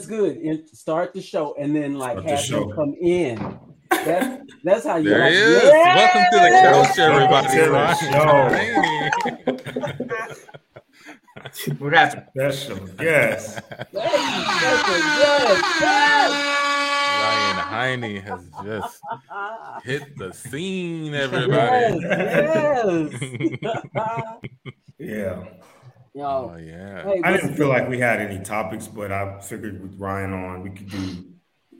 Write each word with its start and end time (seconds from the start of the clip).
that's 0.00 0.08
good. 0.08 0.38
In, 0.38 0.66
start 0.68 1.12
the 1.12 1.20
show 1.20 1.54
and 1.58 1.76
then 1.76 1.94
like 1.94 2.18
start 2.18 2.30
have 2.30 2.48
them 2.48 2.72
come 2.72 2.94
in. 3.00 3.58
That's 3.90 4.42
that's 4.64 4.86
how 4.86 4.96
you. 4.96 5.10
There 5.10 5.18
like, 5.20 5.32
is. 5.32 5.62
Yeah! 5.64 5.96
Welcome 5.96 6.24
to 6.32 6.38
the 6.38 6.50
couch, 6.62 6.98
everybody. 6.98 7.58
what 11.78 11.92
happened? 11.92 12.26
Special 12.34 12.78
yes. 13.00 13.60
yes, 13.92 14.84
yes. 15.80 16.40
Ryan 17.20 17.58
Heine 17.58 18.22
has 18.22 18.42
just 18.64 19.00
hit 19.84 20.16
the 20.16 20.32
scene, 20.32 21.12
everybody. 21.14 22.00
Yes, 22.00 23.12
Yeah. 24.98 25.44
Yo, 26.12 26.52
Oh 26.54 26.56
yeah. 26.56 27.04
hey, 27.04 27.20
I 27.22 27.32
didn't 27.32 27.54
feel 27.54 27.68
like 27.68 27.88
we 27.88 27.98
had 27.98 28.20
any 28.20 28.42
topics, 28.42 28.88
but 28.88 29.12
I 29.12 29.38
figured 29.40 29.80
with 29.80 29.98
Ryan 29.98 30.32
on, 30.32 30.62
we 30.62 30.70
could 30.70 30.88
do 30.88 31.24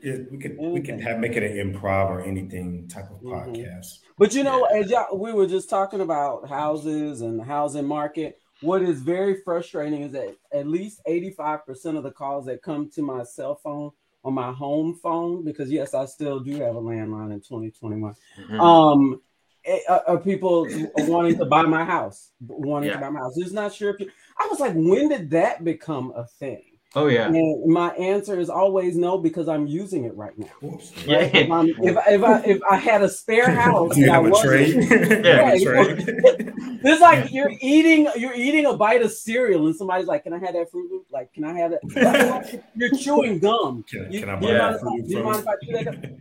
it. 0.01 0.31
We 0.31 0.37
could 0.37 0.57
we 0.57 0.81
could 0.81 1.01
have 1.01 1.19
make 1.19 1.33
it 1.35 1.43
an 1.43 1.57
improv 1.73 2.09
or 2.09 2.21
anything 2.21 2.87
type 2.87 3.11
of 3.11 3.21
Mhm. 3.21 3.29
podcast. 3.29 3.99
But 4.17 4.33
you 4.33 4.43
know, 4.43 4.63
as 4.65 4.89
y'all, 4.89 5.17
we 5.17 5.33
were 5.33 5.47
just 5.47 5.69
talking 5.69 5.99
about 6.01 6.47
houses 6.47 7.21
and 7.21 7.39
the 7.39 7.43
housing 7.43 7.85
market. 7.85 8.39
What 8.61 8.83
is 8.83 9.01
very 9.01 9.41
frustrating 9.43 10.03
is 10.03 10.11
that 10.13 10.35
at 10.53 10.67
least 10.67 11.01
85% 11.07 11.97
of 11.97 12.03
the 12.03 12.11
calls 12.11 12.45
that 12.45 12.61
come 12.61 12.89
to 12.91 13.01
my 13.01 13.23
cell 13.23 13.55
phone 13.55 13.91
on 14.23 14.33
my 14.35 14.51
home 14.51 14.93
phone, 14.93 15.43
because 15.43 15.69
yes, 15.71 15.93
I 15.93 16.05
still 16.05 16.39
do 16.39 16.51
have 16.61 16.75
a 16.75 16.81
landline 16.81 17.33
in 17.33 17.41
2021, 17.41 18.13
Mhm. 18.39 18.59
um, 18.61 19.21
eh, 19.65 19.79
are, 19.89 20.03
are 20.07 20.17
people 20.19 20.67
wanting 20.95 21.37
to 21.39 21.45
buy 21.45 21.63
my 21.63 21.83
house, 21.83 22.31
wanting 22.47 22.89
Yeah. 22.89 22.95
to 22.95 23.01
buy 23.01 23.09
my 23.09 23.19
house. 23.21 23.35
Just 23.35 23.53
not 23.53 23.73
sure 23.73 23.89
if 23.95 23.99
you, 23.99 24.11
I 24.43 24.47
was 24.49 24.59
like, 24.59 24.73
when 24.73 25.09
did 25.09 25.29
that 25.31 25.63
become 25.63 26.11
a 26.15 26.25
thing? 26.25 26.63
oh 26.93 27.07
yeah. 27.07 27.27
And 27.27 27.71
my 27.71 27.89
answer 27.91 28.37
is 28.37 28.49
always 28.49 28.97
no, 28.97 29.17
because 29.17 29.47
I'm 29.47 29.65
using 29.65 30.03
it 30.03 30.13
right 30.17 30.37
now. 30.37 30.47
Whoops. 30.61 30.91
Yeah. 31.05 31.19
If, 31.21 31.49
I'm, 31.49 31.69
if, 31.69 31.77
if 31.79 32.23
I 32.23 32.41
if 32.43 32.59
I 32.69 32.75
had 32.75 33.01
a 33.01 33.07
spare 33.07 33.49
house, 33.63 33.95
you 33.95 34.09
have 34.09 34.25
a 34.25 34.29
wasn't- 34.29 34.89
Yeah, 35.25 35.53
You 35.53 35.69
have 35.71 35.87
a 35.89 35.95
trade? 36.03 36.53
It's 36.83 36.99
like 36.99 37.31
you're 37.31 37.51
eating 37.61 38.07
you're 38.17 38.33
eating 38.33 38.65
a 38.65 38.73
bite 38.75 39.03
of 39.03 39.11
cereal 39.11 39.67
and 39.67 39.75
somebody's 39.75 40.07
like, 40.07 40.23
"Can 40.23 40.33
I 40.33 40.39
have 40.39 40.53
that 40.55 40.69
Fruit 40.71 40.91
Loop? 40.91 41.05
Like, 41.11 41.31
can 41.31 41.43
I 41.45 41.53
have 41.59 41.71
that?" 41.71 42.63
you're 42.75 42.89
chewing 42.97 43.37
gum. 43.39 43.85
Can, 43.87 44.11
You- 44.11 44.19
can 44.21 44.29
I 44.29 44.39
do 44.39 44.47
buy 44.47 44.51
Yeah. 44.53 44.57
mind 44.71 44.79
Fruit 44.81 44.93
Loop 44.97 45.05
do 45.07 45.13
you 45.17 45.23
mind 45.23 45.39
if 45.39 45.47
I 45.47 45.53
chew 45.63 45.83
that? 45.85 46.17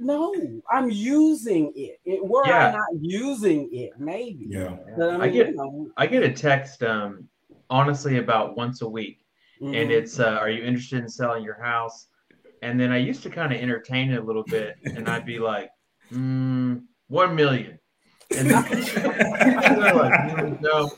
No, 0.00 0.34
I'm 0.70 0.90
using 0.90 1.72
it. 1.76 2.00
it 2.04 2.24
were 2.26 2.44
I 2.44 2.48
Yeah. 2.50 2.70
not 2.72 2.88
using 3.00 3.68
it? 3.72 3.92
Maybe. 3.98 4.46
Yeah. 4.48 4.76
But 4.98 5.10
I, 5.10 5.12
mean, 5.12 5.20
I 5.22 5.28
get- 5.28 5.48
you 5.48 5.54
know, 5.56 5.88
I 5.96 6.06
get 6.06 6.22
a 6.24 6.32
text 6.32 6.82
um 6.82 7.28
honestly 7.70 8.18
about 8.18 8.56
once 8.56 8.82
a 8.82 8.88
week, 8.88 9.24
and 9.60 9.74
mhm. 9.74 9.90
it's 9.90 10.18
uh, 10.20 10.38
are 10.40 10.50
you 10.50 10.62
interested 10.64 11.00
in 11.02 11.08
selling 11.08 11.42
your 11.44 11.60
house? 11.62 12.06
And 12.62 12.78
then 12.78 12.92
I 12.92 12.98
used 12.98 13.22
to 13.22 13.30
kind 13.30 13.52
of 13.54 13.60
entertain 13.60 14.10
it 14.12 14.20
a 14.20 14.22
little 14.22 14.44
bit, 14.44 14.76
and 14.84 15.08
I'd 15.08 15.24
be 15.24 15.38
like, 15.38 15.70
mm, 16.12 16.82
one 17.08 17.34
million. 17.34 17.78
And 18.36 18.50
then 18.50 18.62
they're 18.70 19.94
like, 19.94 20.12
"Mm, 20.12 20.60
no. 20.60 20.90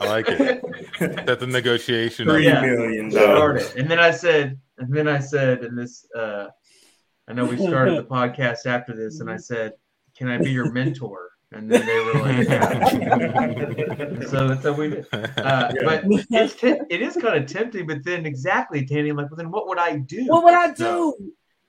I 0.00 0.06
like 0.08 0.26
it. 0.28 0.62
That's 1.26 1.40
the 1.40 1.46
negotiation. 1.46 2.26
Three 2.28 2.46
Yeah. 2.46 2.62
million 2.62 3.10
started. 3.10 3.34
dollars. 3.34 3.74
And 3.74 3.90
then 3.90 3.98
I 3.98 4.10
said, 4.10 4.58
and 4.78 4.94
then 4.94 5.06
I 5.08 5.18
said, 5.18 5.64
and 5.64 5.76
this, 5.76 6.06
uh, 6.16 6.46
I 7.28 7.32
know 7.34 7.44
we 7.44 7.56
started 7.58 7.98
the 7.98 8.04
podcast 8.16 8.64
after 8.66 8.94
this, 8.96 9.20
and 9.20 9.28
I 9.28 9.36
said, 9.36 9.72
can 10.16 10.28
I 10.28 10.38
be 10.38 10.50
your 10.50 10.70
mentor? 10.72 11.31
And 11.54 11.70
then 11.70 11.86
they 11.86 11.98
were 12.00 12.14
like, 12.20 12.48
yeah. 12.48 14.26
so 14.30 14.48
that's 14.48 14.64
how 14.64 14.72
we 14.72 14.90
did. 14.90 15.06
Uh, 15.12 15.72
Yeah. 15.74 15.82
But 15.84 16.04
it's 16.30 16.54
te- 16.54 16.80
it 16.90 17.02
is 17.02 17.16
kind 17.16 17.42
of 17.42 17.46
tempting. 17.50 17.86
But 17.86 18.04
then 18.04 18.24
exactly, 18.26 18.86
Tanny, 18.86 19.10
I'm 19.10 19.16
like, 19.16 19.30
well, 19.30 19.36
then 19.36 19.50
what 19.50 19.68
would 19.68 19.78
I 19.78 19.96
do? 19.96 20.26
what 20.26 20.44
would 20.44 20.54
I 20.54 20.68
do? 20.68 20.74
So, 20.84 21.16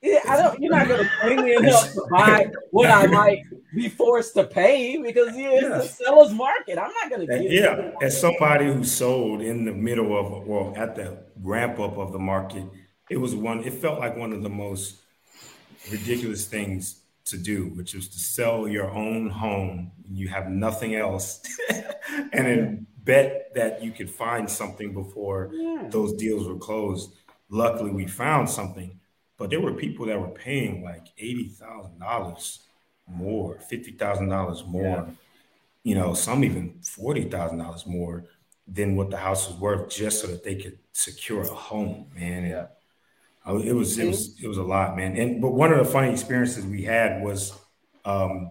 Yeah, 0.02 0.20
I 0.28 0.36
don't. 0.36 0.60
You're 0.60 0.70
not 0.72 0.88
gonna 0.88 1.10
bring 1.22 1.42
me 1.44 1.56
enough 1.56 1.92
to 1.92 2.06
buy 2.10 2.46
what 2.70 2.90
I 2.90 3.06
might 3.06 3.40
be 3.74 3.88
forced 3.88 4.34
to 4.34 4.44
pay 4.44 4.96
because 4.98 5.36
yeah, 5.36 5.50
it's 5.52 5.96
the 5.98 6.04
seller's 6.04 6.32
market. 6.32 6.78
I'm 6.78 6.92
not 6.92 7.10
gonna 7.10 7.26
And 7.28 7.42
get 7.42 7.50
yeah, 7.50 7.90
as 8.02 8.18
somebody 8.20 8.66
who 8.66 8.84
sold 8.84 9.40
in 9.40 9.64
the 9.64 9.72
middle 9.72 10.16
of, 10.18 10.46
well, 10.46 10.74
at 10.76 10.94
the 10.94 11.18
ramp 11.42 11.80
up 11.80 11.96
of 11.98 12.12
the 12.12 12.18
market, 12.18 12.64
it 13.10 13.16
was 13.18 13.34
one. 13.34 13.64
It 13.64 13.74
felt 13.74 13.98
like 13.98 14.16
one 14.16 14.32
of 14.32 14.42
the 14.42 14.50
most 14.50 14.96
ridiculous 15.90 16.46
things 16.46 17.00
to 17.26 17.38
do, 17.38 17.66
which 17.74 17.94
was 17.94 18.08
to 18.08 18.18
sell 18.18 18.68
your 18.68 18.90
own 18.90 19.30
home 19.30 19.92
you 20.10 20.28
have 20.28 20.48
nothing 20.50 20.94
else, 20.94 21.40
and 22.32 22.46
then 22.46 22.86
bet 23.04 23.50
that 23.54 23.82
you 23.82 23.90
could 23.90 24.10
find 24.10 24.48
something 24.48 24.92
before 24.92 25.50
Yeah. 25.52 25.88
those 25.90 26.12
deals 26.14 26.46
were 26.46 26.58
closed. 26.58 27.14
Luckily, 27.48 27.90
we 27.90 28.06
found 28.06 28.48
something, 28.50 29.00
but 29.38 29.48
there 29.50 29.60
were 29.60 29.72
people 29.72 30.06
that 30.06 30.20
were 30.20 30.28
paying 30.28 30.82
like 30.84 31.06
eighty 31.18 31.48
thousand 31.48 31.98
dollars 31.98 32.60
more, 33.08 33.58
fifty 33.60 33.92
thousand 33.92 34.28
dollars 34.28 34.62
more. 34.66 35.08
You 35.82 35.94
know, 35.94 36.14
some 36.14 36.44
even 36.44 36.80
forty 36.82 37.24
thousand 37.24 37.58
dollars 37.58 37.86
more 37.86 38.24
than 38.66 38.96
what 38.96 39.10
the 39.10 39.16
house 39.18 39.48
was 39.48 39.58
worth, 39.58 39.90
just 39.90 40.20
so 40.20 40.26
that 40.28 40.42
they 40.44 40.56
could 40.56 40.78
secure 40.92 41.42
a 41.42 41.46
home. 41.46 42.06
Man, 42.14 42.44
Yeah. 42.46 42.66
It 43.46 43.74
was 43.74 43.98
it 43.98 44.06
was 44.06 44.40
it 44.42 44.48
was 44.48 44.58
a 44.58 44.62
lot, 44.62 44.96
man. 44.96 45.16
And 45.16 45.40
but 45.40 45.52
one 45.52 45.72
of 45.72 45.78
the 45.78 45.84
funny 45.84 46.10
experiences 46.10 46.64
we 46.64 46.82
had 46.82 47.22
was 47.22 47.52
um, 48.04 48.50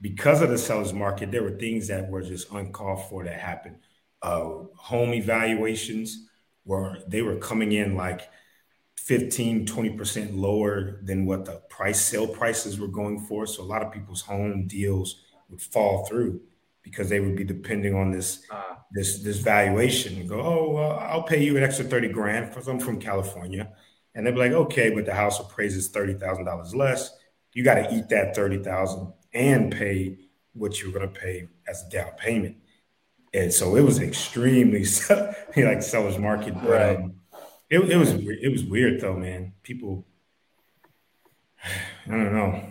because 0.00 0.40
of 0.40 0.48
the 0.48 0.58
sellers 0.58 0.92
market, 0.92 1.30
there 1.30 1.42
were 1.42 1.58
things 1.58 1.88
that 1.88 2.08
were 2.08 2.22
just 2.22 2.50
uncalled 2.50 3.08
for 3.08 3.24
that 3.24 3.38
happened. 3.38 3.76
Uh, 4.22 4.64
home 4.74 5.12
evaluations 5.12 6.28
were 6.64 6.98
they 7.06 7.22
were 7.22 7.36
coming 7.36 7.72
in 7.72 7.96
like 7.96 8.30
15 8.96 9.66
20% 9.66 10.36
lower 10.38 11.00
than 11.02 11.26
what 11.26 11.44
the 11.44 11.62
price 11.70 12.00
sale 12.00 12.28
prices 12.28 12.78
were 12.78 12.86
going 12.86 13.18
for 13.18 13.46
so 13.46 13.62
a 13.62 13.64
lot 13.64 13.82
of 13.82 13.90
people's 13.90 14.20
home 14.20 14.66
deals 14.66 15.22
would 15.48 15.60
fall 15.60 16.04
through 16.04 16.40
because 16.82 17.08
they 17.08 17.18
would 17.18 17.34
be 17.34 17.44
depending 17.44 17.94
on 17.94 18.10
this 18.10 18.44
uh, 18.50 18.74
this 18.92 19.22
this 19.22 19.38
valuation 19.38 20.16
and 20.20 20.28
go 20.28 20.40
oh 20.40 20.70
well, 20.70 20.98
i'll 20.98 21.22
pay 21.22 21.42
you 21.42 21.56
an 21.56 21.62
extra 21.62 21.84
30 21.84 22.08
grand 22.08 22.50
because 22.50 22.68
i'm 22.68 22.78
from 22.78 23.00
california 23.00 23.72
and 24.14 24.26
they'd 24.26 24.32
be 24.32 24.38
like 24.38 24.52
okay 24.52 24.90
but 24.90 25.06
the 25.06 25.14
house 25.14 25.38
appraises 25.40 25.90
$30000 25.92 26.74
less. 26.74 27.10
You 27.52 27.64
got 27.64 27.74
to 27.74 27.94
eat 27.94 28.08
that 28.10 28.34
30000 28.34 29.12
and 29.34 29.72
pay 29.72 30.18
what 30.52 30.80
you're 30.82 30.92
going 30.92 31.08
to 31.12 31.20
pay 31.20 31.48
as 31.68 31.84
a 31.86 31.90
down 31.90 32.10
payment. 32.16 32.56
And 33.32 33.52
so 33.52 33.76
it 33.76 33.82
was 33.82 34.00
extremely 34.00 34.84
like 35.56 35.82
seller's 35.82 36.18
market 36.18 36.54
but 36.54 36.68
Right. 36.68 36.96
um, 36.96 37.14
it, 37.68 37.78
it 37.90 37.96
was 37.96 38.10
it 38.12 38.50
was 38.50 38.64
weird 38.64 39.00
though 39.00 39.16
man. 39.16 39.52
People 39.62 40.06
i 42.06 42.10
don't 42.10 42.32
know. 42.34 42.62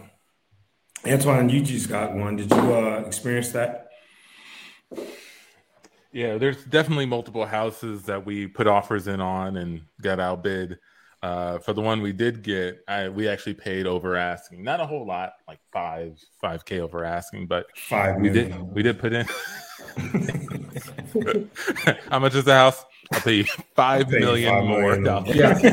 Antoine 1.08 1.48
you 1.50 1.62
just 1.62 1.88
got 1.88 2.14
one. 2.14 2.36
Did 2.36 2.52
you 2.52 2.74
uh 2.74 3.04
experience 3.08 3.52
that? 3.54 3.88
Yeah, 6.12 6.38
there's 6.38 6.64
definitely 6.66 7.06
multiple 7.06 7.46
houses 7.46 8.04
that 8.04 8.26
we 8.26 8.48
put 8.48 8.66
offers 8.68 9.08
in 9.08 9.22
on 9.22 9.58
and 9.58 9.82
got 10.02 10.20
outbid. 10.20 10.80
Uh, 11.22 11.60
for 11.60 11.74
the 11.74 11.82
one 11.82 12.02
we 12.02 12.14
did 12.14 12.42
get, 12.44 12.82
I, 12.88 13.10
we 13.10 13.28
actually 13.28 13.56
paid 13.56 13.86
over 13.86 14.16
asking. 14.16 14.64
Not 14.64 14.80
a 14.80 14.86
whole 14.86 15.06
lot, 15.06 15.34
like 15.48 15.60
five 15.74 16.18
five 16.40 16.64
k 16.64 16.80
over 16.80 17.04
asking, 17.04 17.48
but 17.48 17.66
five 17.78 18.16
we 18.22 18.30
did 18.30 18.50
million. 18.50 18.74
we 18.74 18.84
did 18.84 19.00
put 19.00 19.12
in. 19.14 19.26
How 22.10 22.20
much 22.20 22.36
is 22.36 22.46
the 22.46 22.54
house? 22.54 22.86
I'll 23.12 23.20
pay 23.22 23.34
you 23.34 23.44
five 23.76 24.06
I'll 24.06 24.12
pay 24.12 24.20
you 24.20 24.20
million 24.20 24.50
five 24.54 24.64
more 24.64 24.82
million. 24.82 25.04
dollars. 25.04 25.36
Yeah. 25.36 25.60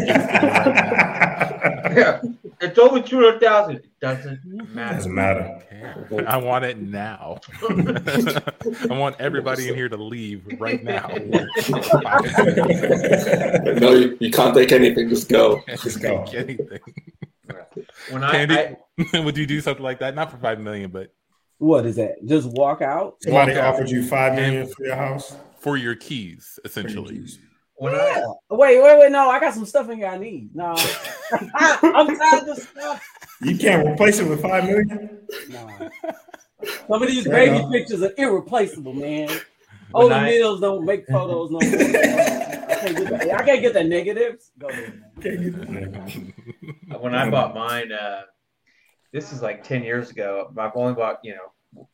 yeah, 1.97 2.21
it's 2.66 2.78
over 2.78 3.00
two 3.00 3.16
hundred 3.16 3.41
thousand. 3.41 3.77
It 3.77 3.87
doesn't 4.00 4.41
matter. 4.75 4.94
doesn't 4.97 5.15
matter 5.15 5.62
I 6.27 6.37
want 6.37 6.65
it 6.65 6.78
now. 6.78 7.38
I 7.69 8.87
want 8.91 9.16
everybody 9.19 9.69
in 9.69 9.75
here 9.75 9.88
to 9.88 9.97
leave 9.97 10.44
right 10.59 10.82
now. 10.82 11.09
No, 13.78 13.93
you, 13.93 14.16
you 14.21 14.31
can't 14.31 14.54
take 14.54 14.72
anything. 14.72 15.09
Just 15.09 15.28
go. 15.28 15.62
Just 15.69 16.00
go. 16.00 16.25
Anything. 16.34 16.80
When 18.10 18.24
I, 18.24 18.33
Candy, 18.33 18.77
I 19.13 19.21
would 19.21 19.36
you 19.36 19.47
do 19.47 19.60
something 19.60 19.83
like 19.84 19.98
that? 20.01 20.15
Not 20.15 20.30
for 20.30 20.36
five 20.39 20.59
million, 20.60 20.91
but 20.91 21.13
What 21.59 21.86
is 21.86 21.97
that? 21.97 22.24
Just 22.24 22.48
walk 22.51 22.83
out? 22.83 23.16
somebody 23.22 23.53
Walk 23.53 23.60
out. 23.60 23.74
offered 23.74 23.91
you 23.91 24.03
five 24.07 24.34
million 24.34 24.66
for 24.68 24.84
your 24.84 24.97
house 24.97 25.36
for 25.59 25.77
your 25.77 25.95
keys, 25.95 26.59
essentially. 26.65 27.27
When 27.78 27.95
I 27.95 28.23
Wait, 28.51 28.83
wait, 28.83 28.99
wait. 28.99 29.13
No, 29.13 29.28
I 29.28 29.39
got 29.41 29.55
some 29.55 29.67
stuff 29.67 29.89
in 29.91 29.99
here 29.99 30.07
I 30.09 30.19
need. 30.19 30.55
No, 30.55 30.75
I'm 31.83 32.17
tired 32.17 32.49
of 32.49 32.59
stuff. 32.59 33.09
you 33.43 33.57
can't 33.57 33.87
replace 33.87 34.19
it 34.19 34.28
with 34.28 34.43
five 34.43 34.65
million 34.65 35.21
No. 35.49 35.91
Some 36.89 37.03
of 37.03 37.09
these 37.09 37.25
baby 37.28 37.57
enough. 37.57 37.71
pictures 37.71 38.03
are 38.03 38.13
irreplaceable, 38.17 38.93
man. 38.93 39.28
When 39.28 39.41
Older 40.05 40.21
mills 40.23 40.61
don't 40.61 40.84
make 40.84 41.07
photos 41.11 41.51
no 41.51 41.59
more. 41.61 41.71
I 41.71 42.75
can't 42.81 42.97
get 42.97 43.09
the, 43.09 43.33
I 43.34 43.43
can't 43.45 43.61
get 43.61 43.73
the 43.75 43.84
negatives. 43.84 44.51
Go 44.59 44.69
ahead. 44.69 45.01
man. 45.17 45.23
Can't 45.23 45.43
get 45.43 46.33
that. 46.89 47.01
when 47.03 47.15
I 47.15 47.31
bought 47.31 47.55
mine, 47.55 47.93
uh, 47.93 48.23
this 49.13 49.33
is 49.33 49.43
like 49.43 49.63
ten 49.63 49.83
years 49.84 50.11
ago. 50.11 50.51
I've 50.59 50.73
only 50.75 50.95
bought, 50.95 51.19
you 51.23 51.34
know, 51.34 51.53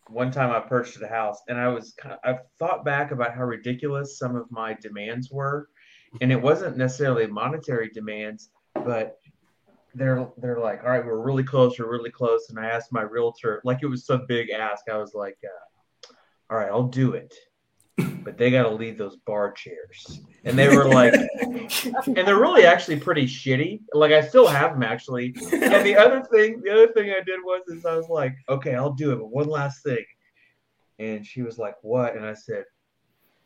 one 0.08 0.30
time 0.30 0.50
I 0.50 0.60
purchased 0.60 1.02
a 1.02 1.08
house, 1.08 1.38
and 1.48 1.58
I 1.58 1.68
was 1.68 1.94
kind 1.98 2.14
of, 2.14 2.20
I've 2.24 2.40
thought 2.58 2.84
back 2.84 3.10
about 3.10 3.34
how 3.34 3.44
ridiculous 3.44 4.18
some 4.18 4.36
of 4.36 4.50
my 4.50 4.74
demands 4.80 5.30
were, 5.30 5.68
and 6.20 6.30
it 6.30 6.40
wasn't 6.40 6.76
necessarily 6.76 7.26
monetary 7.26 7.90
demands, 7.90 8.50
but 8.74 9.18
they're 9.94 10.28
they're 10.38 10.60
like, 10.60 10.82
all 10.84 10.90
right, 10.90 11.04
we're 11.04 11.20
really 11.20 11.44
close, 11.44 11.78
we're 11.78 11.90
really 11.90 12.10
close. 12.10 12.48
And 12.50 12.58
I 12.58 12.66
asked 12.66 12.92
my 12.92 13.02
realtor, 13.02 13.60
like 13.64 13.78
it 13.82 13.86
was 13.86 14.06
some 14.06 14.26
big 14.26 14.50
ask. 14.50 14.88
I 14.88 14.96
was 14.96 15.14
like, 15.14 15.38
uh, 15.44 16.12
all 16.50 16.58
right, 16.58 16.68
I'll 16.70 16.88
do 16.88 17.12
it, 17.12 17.34
but 17.96 18.38
they 18.38 18.50
got 18.50 18.64
to 18.64 18.70
leave 18.70 18.98
those 18.98 19.16
bar 19.26 19.52
chairs. 19.52 20.20
And 20.44 20.58
they 20.58 20.68
were 20.68 20.88
like, 20.88 21.14
and 22.06 22.16
they're 22.16 22.40
really 22.40 22.64
actually 22.64 22.98
pretty 22.98 23.26
shitty. 23.26 23.80
Like 23.92 24.12
I 24.12 24.20
still 24.26 24.46
have 24.46 24.72
them 24.72 24.82
actually. 24.82 25.34
And 25.52 25.86
the 25.86 25.96
other 25.96 26.22
thing, 26.32 26.60
the 26.64 26.72
other 26.72 26.92
thing 26.92 27.10
I 27.10 27.22
did 27.24 27.40
was 27.44 27.62
is 27.68 27.84
I 27.84 27.96
was 27.96 28.08
like, 28.08 28.34
okay, 28.48 28.74
I'll 28.74 28.92
do 28.92 29.12
it, 29.12 29.16
but 29.16 29.26
one 29.28 29.48
last 29.48 29.82
thing. 29.82 30.04
And 30.98 31.26
she 31.26 31.42
was 31.42 31.58
like, 31.58 31.74
what? 31.82 32.16
And 32.16 32.24
I 32.24 32.34
said, 32.34 32.64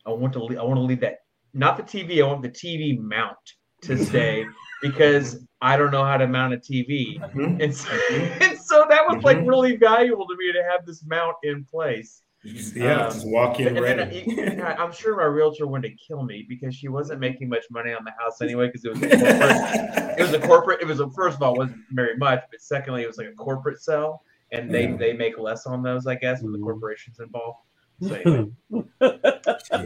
I 0.06 0.10
want 0.10 0.32
to 0.34 0.44
leave, 0.44 0.58
I 0.58 0.62
want 0.62 0.76
to 0.78 0.82
leave 0.82 1.00
that 1.00 1.19
not 1.54 1.76
the 1.76 1.82
TV. 1.82 2.22
I 2.22 2.26
want 2.26 2.42
the 2.42 2.50
TV 2.50 2.99
mount 2.99 3.37
to 3.82 3.96
stay 3.96 4.44
because 4.82 5.46
I 5.62 5.76
don't 5.76 5.90
know 5.90 6.04
how 6.04 6.19
to 6.19 6.26
mount 6.26 6.52
a 6.54 6.58
TV. 6.58 7.19
Mhm. 7.34 7.62
And 7.62 7.75
so, 7.75 7.88
and 8.12 8.58
so 8.58 8.84
that 8.90 9.06
was 9.08 9.22
like 9.25 9.38
Mhm. 9.38 9.49
really 9.49 9.76
valuable 9.76 10.26
to 10.28 10.37
me 10.37 10.52
to 10.52 10.62
have 10.70 10.84
this 10.84 11.04
mount 11.06 11.37
in 11.44 11.64
place. 11.64 12.22
You 12.46 12.52
just- 12.54 12.76
yeah, 12.76 13.06
Um, 13.06 13.12
just 13.12 13.26
walk 13.26 13.58
in 13.60 13.66
And 13.69 13.76
then 13.76 13.82
ready. 13.82 14.62
I, 14.62 14.75
I'm 14.75 14.93
sure 14.93 15.16
my 15.16 15.25
realtor 15.25 15.66
wanted 15.66 15.88
to 15.90 15.96
kill 15.96 16.22
me 16.22 16.46
because 16.48 16.75
she 16.76 16.87
wasn't 16.88 17.19
making 17.19 17.48
much 17.48 17.64
money 17.70 17.93
on 17.93 18.04
the 18.04 18.12
house 18.19 18.40
anyway 18.40 18.66
because 18.69 18.84
it 18.84 18.90
was 18.93 19.02
a 19.02 19.08
corporate, 19.08 20.19
it 20.19 20.22
was 20.22 20.32
a 20.32 20.38
corporate. 20.40 20.81
It 20.82 20.87
was 20.87 21.00
a 21.00 21.10
first 21.10 21.37
of 21.37 21.43
all 21.43 21.54
it 21.54 21.58
wasn't 21.58 21.81
very 21.90 22.16
much, 22.16 22.43
but 22.50 22.60
secondly 22.60 23.02
it 23.02 23.08
was 23.08 23.19
like 23.19 23.26
a 23.28 23.32
corporate 23.34 23.82
sell, 23.82 24.22
and 24.52 24.72
they 24.72 24.84
Yeah. 24.88 24.96
they 24.96 25.12
make 25.12 25.37
less 25.38 25.66
on 25.66 25.82
those, 25.82 26.06
I 26.06 26.14
guess, 26.14 26.40
with 26.43 26.52
the 26.52 26.58
corporations 26.60 27.19
involved. 27.19 27.58
So 28.02 28.14
anyway, 28.25 28.52
Yeah. 29.00 29.10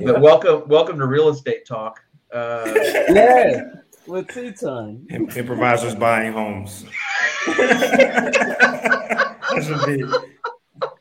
but 0.05 0.21
welcome 0.21 0.69
welcome 0.69 0.99
to 0.99 1.07
real 1.07 1.31
estate 1.31 1.65
talk. 1.67 2.03
Uh, 2.33 2.71
yeah, 3.09 3.63
with 4.07 4.29
tea 4.29 4.53
time. 4.53 5.07
Im- 5.11 5.31
Improvisers 5.31 5.95
buying 5.95 6.33
homes. 6.33 6.85
that 7.47 9.37
should 9.65 9.87
be 9.87 10.05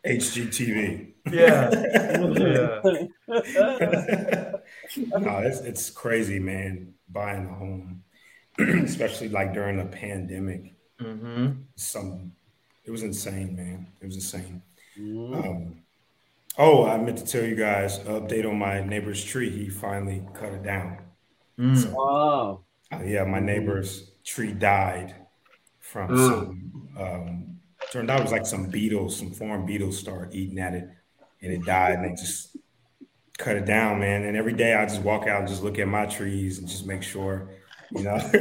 HGTV. 0.05 1.13
yeah, 1.31 1.69
yeah. 1.71 2.79
no, 5.19 5.37
it's 5.39 5.59
it's 5.61 5.89
crazy, 5.89 6.39
man. 6.39 6.93
Buying 7.09 7.45
a 7.45 7.53
home, 7.53 8.03
especially 8.59 9.29
like 9.29 9.53
during 9.53 9.77
the 9.77 9.85
pandemic. 9.85 10.73
hmm 10.99 11.49
Some, 11.75 12.33
it 12.85 12.91
was 12.91 13.03
insane, 13.03 13.55
man. 13.55 13.87
It 14.01 14.05
was 14.05 14.15
insane. 14.15 14.61
Mhm. 14.97 15.35
Um, 15.35 15.83
oh, 16.57 16.85
I 16.85 16.97
meant 16.97 17.17
to 17.19 17.25
tell 17.25 17.43
you 17.43 17.55
guys 17.55 17.99
update 17.99 18.47
on 18.47 18.57
my 18.57 18.81
neighbor's 18.81 19.23
tree. 19.23 19.49
He 19.49 19.69
finally 19.69 20.23
cut 20.33 20.53
it 20.53 20.63
down. 20.63 20.99
Mm. 21.59 21.91
Wow. 21.93 22.63
Uh, 22.91 23.03
yeah, 23.03 23.23
my 23.23 23.39
neighbor's 23.39 24.11
tree 24.23 24.51
died 24.53 25.15
from 25.79 26.11
Ugh. 26.11 26.17
some. 26.17 26.89
Um, 26.97 27.48
turned 27.91 28.09
out 28.09 28.19
it 28.19 28.23
was 28.23 28.31
like 28.31 28.45
some 28.45 28.67
beetles, 28.69 29.17
some 29.17 29.31
foreign 29.31 29.65
beetles 29.65 29.97
started 29.97 30.33
eating 30.35 30.59
at 30.59 30.73
it, 30.73 30.87
and 31.41 31.53
it 31.53 31.65
died. 31.65 31.93
And 31.93 32.05
they 32.05 32.09
just 32.11 32.57
cut 33.37 33.55
it 33.55 33.65
down, 33.65 33.99
man. 33.99 34.23
And 34.25 34.37
every 34.37 34.53
day 34.53 34.75
I 34.75 34.85
just 34.85 35.01
walk 35.01 35.27
out 35.27 35.39
and 35.39 35.47
just 35.47 35.63
look 35.63 35.79
at 35.79 35.87
my 35.87 36.05
trees 36.05 36.59
and 36.59 36.67
just 36.67 36.85
make 36.85 37.01
sure, 37.03 37.49
you 37.91 38.03
know. 38.03 38.15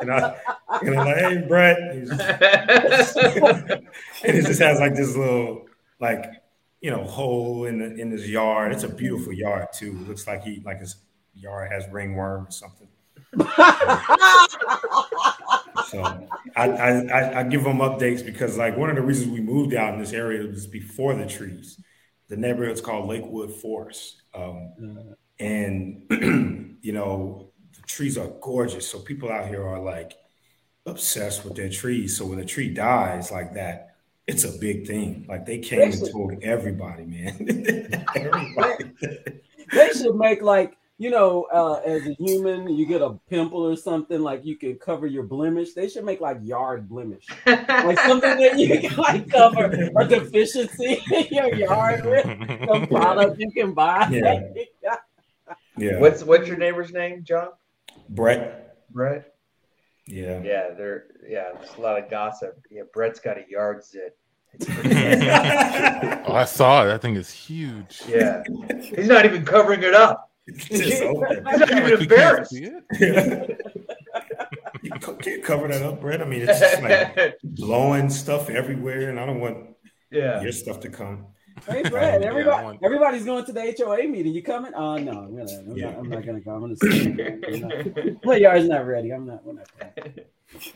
and 0.00 0.10
I, 0.12 0.36
and 0.82 0.98
I'm 0.98 1.06
like, 1.06 1.16
hey, 1.16 1.44
Brett. 1.46 1.94
He's- 1.94 3.16
and 3.16 4.36
it 4.36 4.46
just 4.46 4.60
has 4.60 4.80
like 4.80 4.94
this 4.94 5.16
little, 5.16 5.66
like, 6.00 6.24
you 6.80 6.90
know, 6.90 7.04
hole 7.04 7.66
in 7.66 7.78
the 7.78 7.94
in 7.94 8.10
his 8.10 8.28
yard. 8.30 8.72
It's 8.72 8.84
a 8.84 8.88
beautiful 8.88 9.32
yard 9.34 9.68
too. 9.74 9.98
It 10.00 10.08
looks 10.08 10.26
like 10.26 10.42
he 10.42 10.62
like 10.64 10.80
his 10.80 10.96
yard 11.34 11.70
has 11.70 11.86
ringworm 11.90 12.46
or 12.46 12.50
something. 12.50 12.88
So 15.90 16.04
I, 16.56 16.68
I, 16.68 16.68
I, 16.68 17.40
I 17.40 17.42
give 17.42 17.64
them 17.64 17.78
updates 17.78 18.24
because 18.24 18.56
like 18.56 18.76
one 18.76 18.90
of 18.90 18.96
the 18.96 19.02
reasons 19.02 19.28
we 19.32 19.40
moved 19.40 19.74
out 19.74 19.92
in 19.92 19.98
this 19.98 20.12
area 20.12 20.46
was 20.46 20.66
before 20.66 21.14
the 21.14 21.26
trees. 21.26 21.80
The 22.28 22.36
neighborhood's 22.36 22.80
called 22.80 23.08
Lakewood 23.08 23.52
Forest, 23.52 24.22
um, 24.34 25.16
and 25.40 26.04
you 26.80 26.92
know 26.92 27.50
the 27.74 27.82
trees 27.82 28.16
are 28.16 28.28
gorgeous. 28.40 28.88
So 28.88 29.00
people 29.00 29.32
out 29.32 29.48
here 29.48 29.66
are 29.66 29.80
like 29.80 30.12
obsessed 30.86 31.44
with 31.44 31.56
their 31.56 31.68
trees. 31.70 32.16
So 32.16 32.26
when 32.26 32.38
a 32.38 32.44
tree 32.44 32.72
dies 32.72 33.32
like 33.32 33.54
that, 33.54 33.96
it's 34.28 34.44
a 34.44 34.58
big 34.58 34.86
thing. 34.86 35.26
Like 35.28 35.44
they 35.44 35.58
came 35.58 35.90
and 35.90 36.10
told 36.12 36.34
everybody, 36.42 37.04
man. 37.04 38.04
everybody. 38.14 38.92
they 39.72 39.88
should 39.88 40.14
make 40.14 40.40
like 40.40 40.76
you 41.00 41.08
know, 41.08 41.46
uh, 41.50 41.80
as 41.86 42.06
a 42.06 42.12
human, 42.12 42.68
you 42.68 42.84
get 42.84 43.00
a 43.00 43.18
pimple 43.30 43.62
or 43.62 43.74
something 43.74 44.20
like 44.20 44.44
you 44.44 44.54
can 44.54 44.74
cover 44.74 45.06
your 45.06 45.22
blemish. 45.22 45.72
They 45.72 45.88
should 45.88 46.04
make 46.04 46.20
like 46.20 46.36
yard 46.42 46.90
blemish, 46.90 47.26
like 47.46 47.98
something 48.00 48.38
that 48.38 48.58
you 48.58 48.78
can 48.78 48.94
like 48.96 49.26
cover 49.30 49.64
a 49.96 50.06
deficiency 50.06 51.02
in 51.10 51.26
your 51.30 51.54
yard 51.54 52.04
with. 52.04 52.26
Some 52.68 52.86
product 52.88 53.40
you 53.40 53.50
can 53.50 53.72
buy. 53.72 54.08
Yeah. 54.10 54.94
Yeah. 55.76 55.98
What's 55.98 56.22
what's 56.22 56.46
your 56.46 56.58
neighbor's 56.58 56.92
name, 56.92 57.24
John? 57.24 57.48
Brett? 58.10 58.76
Brett. 58.90 59.32
Yeah. 60.06 60.42
Yeah, 60.42 60.74
there. 60.74 61.06
Yeah, 61.26 61.52
there's 61.54 61.74
a 61.78 61.80
lot 61.80 61.98
of 61.98 62.10
gossip. 62.10 62.60
Yeah, 62.70 62.82
Brett's 62.92 63.18
got 63.18 63.38
a 63.38 63.44
yard 63.48 63.82
zit. 63.82 64.18
oh, 64.68 66.34
I 66.34 66.44
saw 66.44 66.84
it. 66.84 66.88
That 66.88 67.00
thing 67.00 67.16
is 67.16 67.30
huge. 67.30 68.02
Yeah, 68.06 68.42
he's 68.82 69.08
not 69.08 69.24
even 69.24 69.44
covering 69.44 69.82
it 69.82 69.94
up. 69.94 70.29
It's 70.54 70.68
just 70.68 71.02
open. 71.02 71.28
He's 71.28 71.44
not 71.44 71.60
Like, 71.60 71.70
you 71.70 71.76
can't 71.76 72.02
embarrassed. 72.02 72.50
see 72.50 72.64
it? 72.64 73.60
you 74.82 74.90
co- 75.00 75.14
can't 75.16 75.42
cover 75.44 75.68
that 75.68 75.82
up, 75.82 76.00
Brett. 76.00 76.20
I 76.22 76.24
mean, 76.24 76.42
it's 76.42 76.58
just 76.60 76.82
like 76.82 77.38
blowing 77.44 78.08
stuff 78.10 78.48
everywhere, 78.50 79.10
and 79.10 79.18
I 79.20 79.26
don't 79.26 79.40
want 79.40 79.76
yeah. 80.10 80.40
your 80.42 80.52
stuff 80.52 80.80
to 80.80 80.88
come. 80.90 81.26
Hey, 81.68 81.82
Brad, 81.82 82.22
Yeah, 82.22 82.28
everybody, 82.28 82.64
want- 82.64 82.78
everybody's 82.82 83.24
going 83.24 83.44
to 83.44 83.52
the 83.52 83.74
HOA 83.78 84.08
meeting. 84.08 84.32
You 84.32 84.42
coming? 84.42 84.72
Oh 84.74 84.96
no, 84.96 85.12
I'm, 85.12 85.36
gonna, 85.36 85.52
I'm, 85.58 85.76
Yeah. 85.76 85.90
not, 85.90 85.98
I'm 85.98 86.08
not 86.08 86.26
gonna 86.26 86.40
come. 86.40 86.54
I'm 86.54 86.60
gonna 86.60 86.76
see. 86.76 88.16
My 88.24 88.36
yard's 88.36 88.68
not 88.68 88.86
ready. 88.86 89.12
I'm 89.12 89.26
not. 89.26 89.44
We're 89.44 89.54
not. 89.54 89.68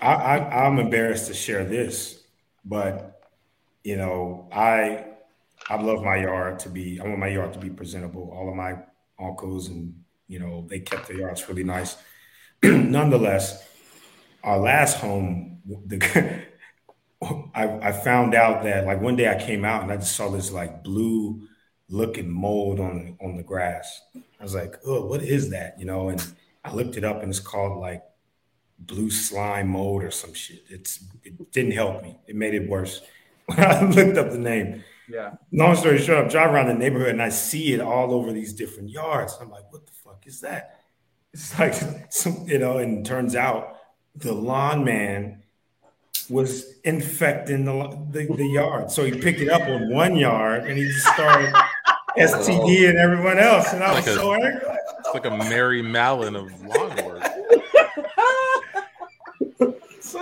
I, 0.01 0.13
I 0.15 0.67
I'm 0.67 0.79
embarrassed 0.79 1.27
to 1.29 1.35
share 1.35 1.65
this, 1.65 2.23
but 2.65 3.23
you 3.83 3.97
know, 3.97 4.49
I 4.53 5.07
I 5.71 5.81
love 5.81 6.03
my 6.05 6.17
yard 6.17 6.59
to 6.61 6.69
be. 6.69 7.01
I 7.01 7.05
want 7.07 7.19
my 7.19 7.29
yard 7.29 7.55
to 7.55 7.59
be 7.59 7.71
presentable. 7.71 8.31
All 8.37 8.49
of 8.51 8.55
my 8.55 8.75
uncles 9.21 9.69
and 9.69 9.95
you 10.27 10.39
know 10.39 10.67
they 10.69 10.81
kept 10.81 11.09
their 11.09 11.19
yards 11.19 11.49
really 11.49 11.65
nice. 11.65 11.97
Nonetheless, 12.63 13.67
our 14.43 14.59
last 14.59 14.99
home, 14.99 15.61
the 15.87 15.99
I, 17.55 17.89
I 17.89 17.93
found 17.93 18.35
out 18.35 18.65
that 18.65 18.87
like 18.87 19.01
one 19.01 19.17
day 19.17 19.29
I 19.29 19.39
came 19.39 19.65
out 19.65 19.83
and 19.83 19.93
I 19.93 19.97
just 19.97 20.17
saw 20.17 20.29
this 20.29 20.53
like 20.53 20.83
blue 20.83 21.47
looking 21.89 22.31
mold 22.31 22.81
on 22.81 23.17
on 23.21 23.37
the 23.37 23.43
grass. 23.43 24.01
I 24.15 24.43
was 24.43 24.55
like, 24.55 24.77
oh, 24.87 25.07
what 25.07 25.23
is 25.23 25.51
that? 25.51 25.79
You 25.79 25.87
know, 25.87 26.09
and 26.09 26.25
I 26.65 26.73
looked 26.73 26.97
it 26.97 27.05
up 27.05 27.23
and 27.23 27.31
it's 27.31 27.41
called 27.41 27.81
like 27.81 28.03
blue 28.79 29.11
slime 29.11 29.69
mold 29.69 30.03
or 30.03 30.11
some 30.11 30.35
shit. 30.35 30.65
It's 30.69 31.05
it 31.23 31.53
didn't 31.53 31.73
help 31.73 32.03
me. 32.03 32.19
It 32.27 32.37
made 32.37 32.55
it 32.55 32.69
worse. 32.69 33.01
When 33.47 33.61
I 33.61 33.83
looked 33.85 34.17
up 34.17 34.31
the 34.31 34.39
name. 34.39 34.85
Yeah. 35.09 35.33
Long 35.53 35.77
story 35.77 35.99
short, 35.99 36.19
I'm 36.25 36.29
driving 36.29 36.55
around 36.55 36.69
the 36.69 36.75
neighborhood 36.75 37.11
and 37.11 37.23
I 37.23 37.29
see 37.29 37.73
it 37.75 37.81
all 37.81 38.13
over 38.15 38.33
these 38.33 38.53
different 38.55 38.91
yards. 38.91 39.37
I'm 39.41 39.51
like, 39.51 39.71
what 39.73 39.87
the 39.87 39.93
fuck 39.93 40.27
is 40.27 40.41
that? 40.41 40.81
It's 41.33 41.59
like 41.59 41.75
some, 42.11 42.45
you 42.47 42.59
know, 42.59 42.79
and 42.79 43.05
turns 43.05 43.37
out 43.37 43.77
the 44.17 44.33
lawn 44.33 44.85
man 44.85 45.43
was 46.31 46.79
infecting 46.85 47.65
the, 47.67 47.73
the, 48.11 48.35
the 48.35 48.47
yard. 48.47 48.91
So 48.91 49.05
he 49.05 49.11
picked 49.13 49.41
it 49.41 49.49
up 49.51 49.63
on 49.63 49.93
one 49.93 50.17
yard 50.17 50.65
and 50.67 50.79
he 50.79 50.85
just 50.85 51.07
started 51.09 51.53
STD 52.17 52.89
and 52.89 52.99
everyone 52.99 53.39
else. 53.39 53.73
And 53.75 53.83
I 53.85 53.95
was 53.95 54.07
Like 54.07 54.17
a- 54.17 54.19
so 54.19 54.33
angry. 54.33 54.61
It's 55.01 55.13
like 55.13 55.27
a 55.27 55.37
Mary 55.37 55.83
Mallon 55.83 56.35
of 56.35 56.51
lawn 56.65 56.84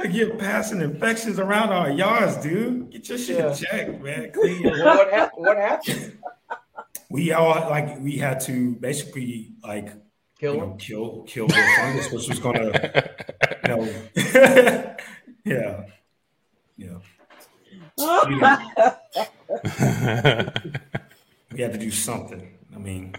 work. 0.03 0.11
It's 0.11 0.15
like 0.15 0.29
you're 0.29 0.37
passing 0.37 0.81
infections 0.81 1.39
around 1.39 1.71
our 1.71 1.91
yards, 1.91 2.37
dude. 2.37 2.91
Get 2.91 3.09
your 3.09 3.19
shit 3.19 3.39
Yeah. 3.39 3.53
checked, 3.55 4.03
man. 4.03 4.31
Clean 4.35 4.63
your 4.63 4.73
Well, 4.73 4.97
what, 4.97 5.13
hap- 5.13 5.31
what 5.37 5.57
happened? 5.57 6.19
we 7.11 7.33
all 7.33 7.69
like 7.71 7.99
we 8.01 8.17
had 8.17 8.41
to 8.41 8.75
basically 8.77 9.53
like 9.63 9.89
Kill 10.41 10.55
you 10.55 10.61
know 10.61 10.77
kill 10.79 11.23
kill 11.23 11.47
the 11.47 11.55
fungus, 11.77 12.11
which 12.11 12.29
was 12.29 12.39
gonna 12.41 12.73
you 13.65 13.69
know 13.69 14.97
yeah 15.45 15.85
yeah 16.77 16.99
we 21.53 21.61
had 21.61 21.73
to 21.73 21.79
do 21.79 21.91
something. 21.93 22.59
I 22.75 22.79
mean 22.79 23.15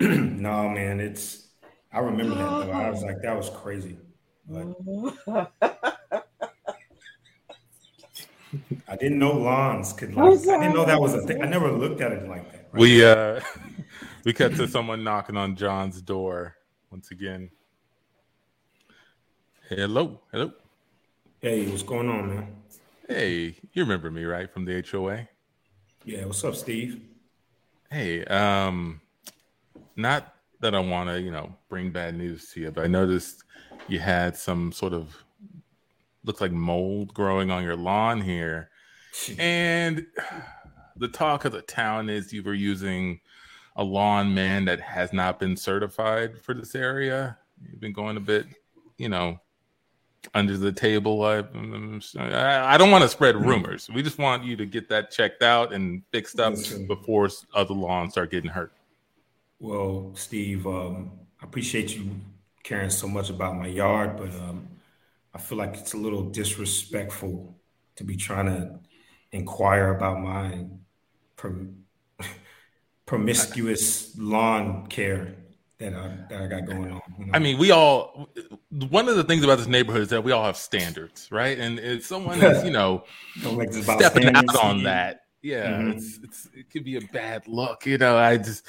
no 0.00 0.68
man, 0.68 1.00
it's 1.00 1.48
I 1.92 1.98
remember 1.98 2.34
that 2.36 2.66
though. 2.66 2.72
I 2.72 2.90
was 2.90 3.02
like 3.02 3.22
that 3.22 3.36
was 3.36 3.50
crazy. 3.50 3.96
But 4.48 4.76
I 8.88 8.96
didn't 8.96 9.18
know 9.18 9.32
lawns 9.32 9.92
could 9.92 10.14
like 10.14 10.40
I 10.40 10.58
didn't 10.60 10.74
know 10.74 10.84
that 10.84 11.00
was 11.00 11.14
a 11.14 11.22
thing. 11.22 11.42
I 11.42 11.46
never 11.46 11.70
looked 11.72 12.00
at 12.00 12.12
it 12.12 12.28
like 12.28 12.50
that. 12.52 12.68
right? 12.72 12.80
we 12.80 13.04
uh 13.04 13.40
we 14.24 14.32
cut 14.32 14.54
to 14.56 14.68
someone 14.68 15.02
knocking 15.02 15.36
on 15.36 15.56
John's 15.56 16.02
door 16.02 16.56
once 16.90 17.10
again. 17.10 17.50
Hello, 19.68 20.20
hello. 20.30 20.52
Hey, 21.40 21.66
what's 21.66 21.82
going 21.82 22.08
on, 22.08 22.28
man? 22.28 22.56
Hey, 23.08 23.56
you 23.72 23.82
remember 23.82 24.10
me, 24.10 24.24
right, 24.24 24.52
from 24.52 24.64
the 24.64 24.84
HOA? 24.88 25.28
Yeah, 26.04 26.26
what's 26.26 26.44
up, 26.44 26.54
Steve? 26.54 27.00
Hey, 27.90 28.24
um, 28.26 29.00
not 29.96 30.34
that 30.62 30.74
I 30.74 30.80
want 30.80 31.10
to, 31.10 31.20
you 31.20 31.30
know, 31.30 31.54
bring 31.68 31.90
bad 31.90 32.16
news 32.16 32.50
to 32.52 32.60
you, 32.60 32.70
but 32.70 32.84
I 32.84 32.86
noticed 32.86 33.44
you 33.88 33.98
had 33.98 34.36
some 34.36 34.72
sort 34.72 34.94
of 34.94 35.14
looks 36.24 36.40
like 36.40 36.52
mold 36.52 37.12
growing 37.12 37.50
on 37.50 37.62
your 37.62 37.76
lawn 37.76 38.20
here, 38.20 38.70
and 39.38 40.06
the 40.96 41.08
talk 41.08 41.44
of 41.44 41.52
the 41.52 41.62
town 41.62 42.08
is 42.08 42.32
you 42.32 42.42
were 42.42 42.54
using 42.54 43.20
a 43.76 43.82
lawn 43.84 44.34
man 44.34 44.64
that 44.66 44.80
has 44.80 45.12
not 45.12 45.38
been 45.38 45.56
certified 45.56 46.38
for 46.40 46.54
this 46.54 46.74
area. 46.74 47.36
You've 47.70 47.80
been 47.80 47.92
going 47.92 48.16
a 48.16 48.20
bit, 48.20 48.46
you 48.98 49.08
know, 49.08 49.40
under 50.34 50.56
the 50.56 50.72
table. 50.72 51.22
I, 51.24 51.38
I 52.18 52.76
don't 52.76 52.90
want 52.90 53.02
to 53.02 53.08
spread 53.08 53.34
rumors. 53.34 53.88
We 53.92 54.02
just 54.02 54.18
want 54.18 54.44
you 54.44 54.56
to 54.56 54.66
get 54.66 54.88
that 54.90 55.10
checked 55.10 55.42
out 55.42 55.72
and 55.72 56.02
fixed 56.12 56.38
up 56.38 56.54
before 56.86 57.28
other 57.54 57.74
lawns 57.74 58.12
start 58.12 58.30
getting 58.30 58.50
hurt. 58.50 58.72
Well, 59.62 60.10
Steve, 60.16 60.66
um, 60.66 61.12
I 61.40 61.44
appreciate 61.44 61.94
you 61.94 62.10
caring 62.64 62.90
so 62.90 63.06
much 63.06 63.30
about 63.30 63.56
my 63.56 63.68
yard, 63.68 64.16
but 64.16 64.30
um, 64.30 64.66
I 65.32 65.38
feel 65.38 65.56
like 65.56 65.76
it's 65.76 65.92
a 65.92 65.96
little 65.96 66.24
disrespectful 66.30 67.54
to 67.94 68.02
be 68.02 68.16
trying 68.16 68.46
to 68.46 68.80
inquire 69.30 69.94
about 69.94 70.20
my 70.20 70.64
prom- 71.36 71.84
promiscuous 73.06 74.18
lawn 74.18 74.88
care 74.88 75.36
that 75.78 75.94
I, 75.94 76.16
that 76.28 76.42
I 76.42 76.46
got 76.48 76.66
going 76.66 76.90
on. 76.90 77.00
you 77.20 77.26
know? 77.26 77.32
I 77.32 77.38
mean, 77.38 77.56
we 77.56 77.70
all. 77.70 78.30
One 78.88 79.08
of 79.08 79.14
the 79.14 79.22
things 79.22 79.44
about 79.44 79.58
this 79.58 79.68
neighborhood 79.68 80.02
is 80.02 80.08
that 80.08 80.24
we 80.24 80.32
all 80.32 80.44
have 80.44 80.56
standards, 80.56 81.30
right? 81.30 81.56
And 81.56 81.78
if 81.78 82.04
someone 82.04 82.42
is, 82.42 82.64
you 82.64 82.72
know, 82.72 83.04
Don't 83.44 83.58
make 83.58 83.70
this 83.70 83.84
about 83.84 84.00
stepping 84.00 84.34
out 84.34 84.56
on 84.56 84.82
that, 84.82 85.20
yeah, 85.40 85.70
Mhm. 85.70 85.94
it's, 85.94 86.18
it's 86.24 86.48
it 86.52 86.70
could 86.70 86.82
be 86.82 86.96
a 86.96 87.00
bad 87.12 87.46
look. 87.46 87.86
You 87.86 87.98
know, 87.98 88.16
I 88.18 88.38
just 88.38 88.68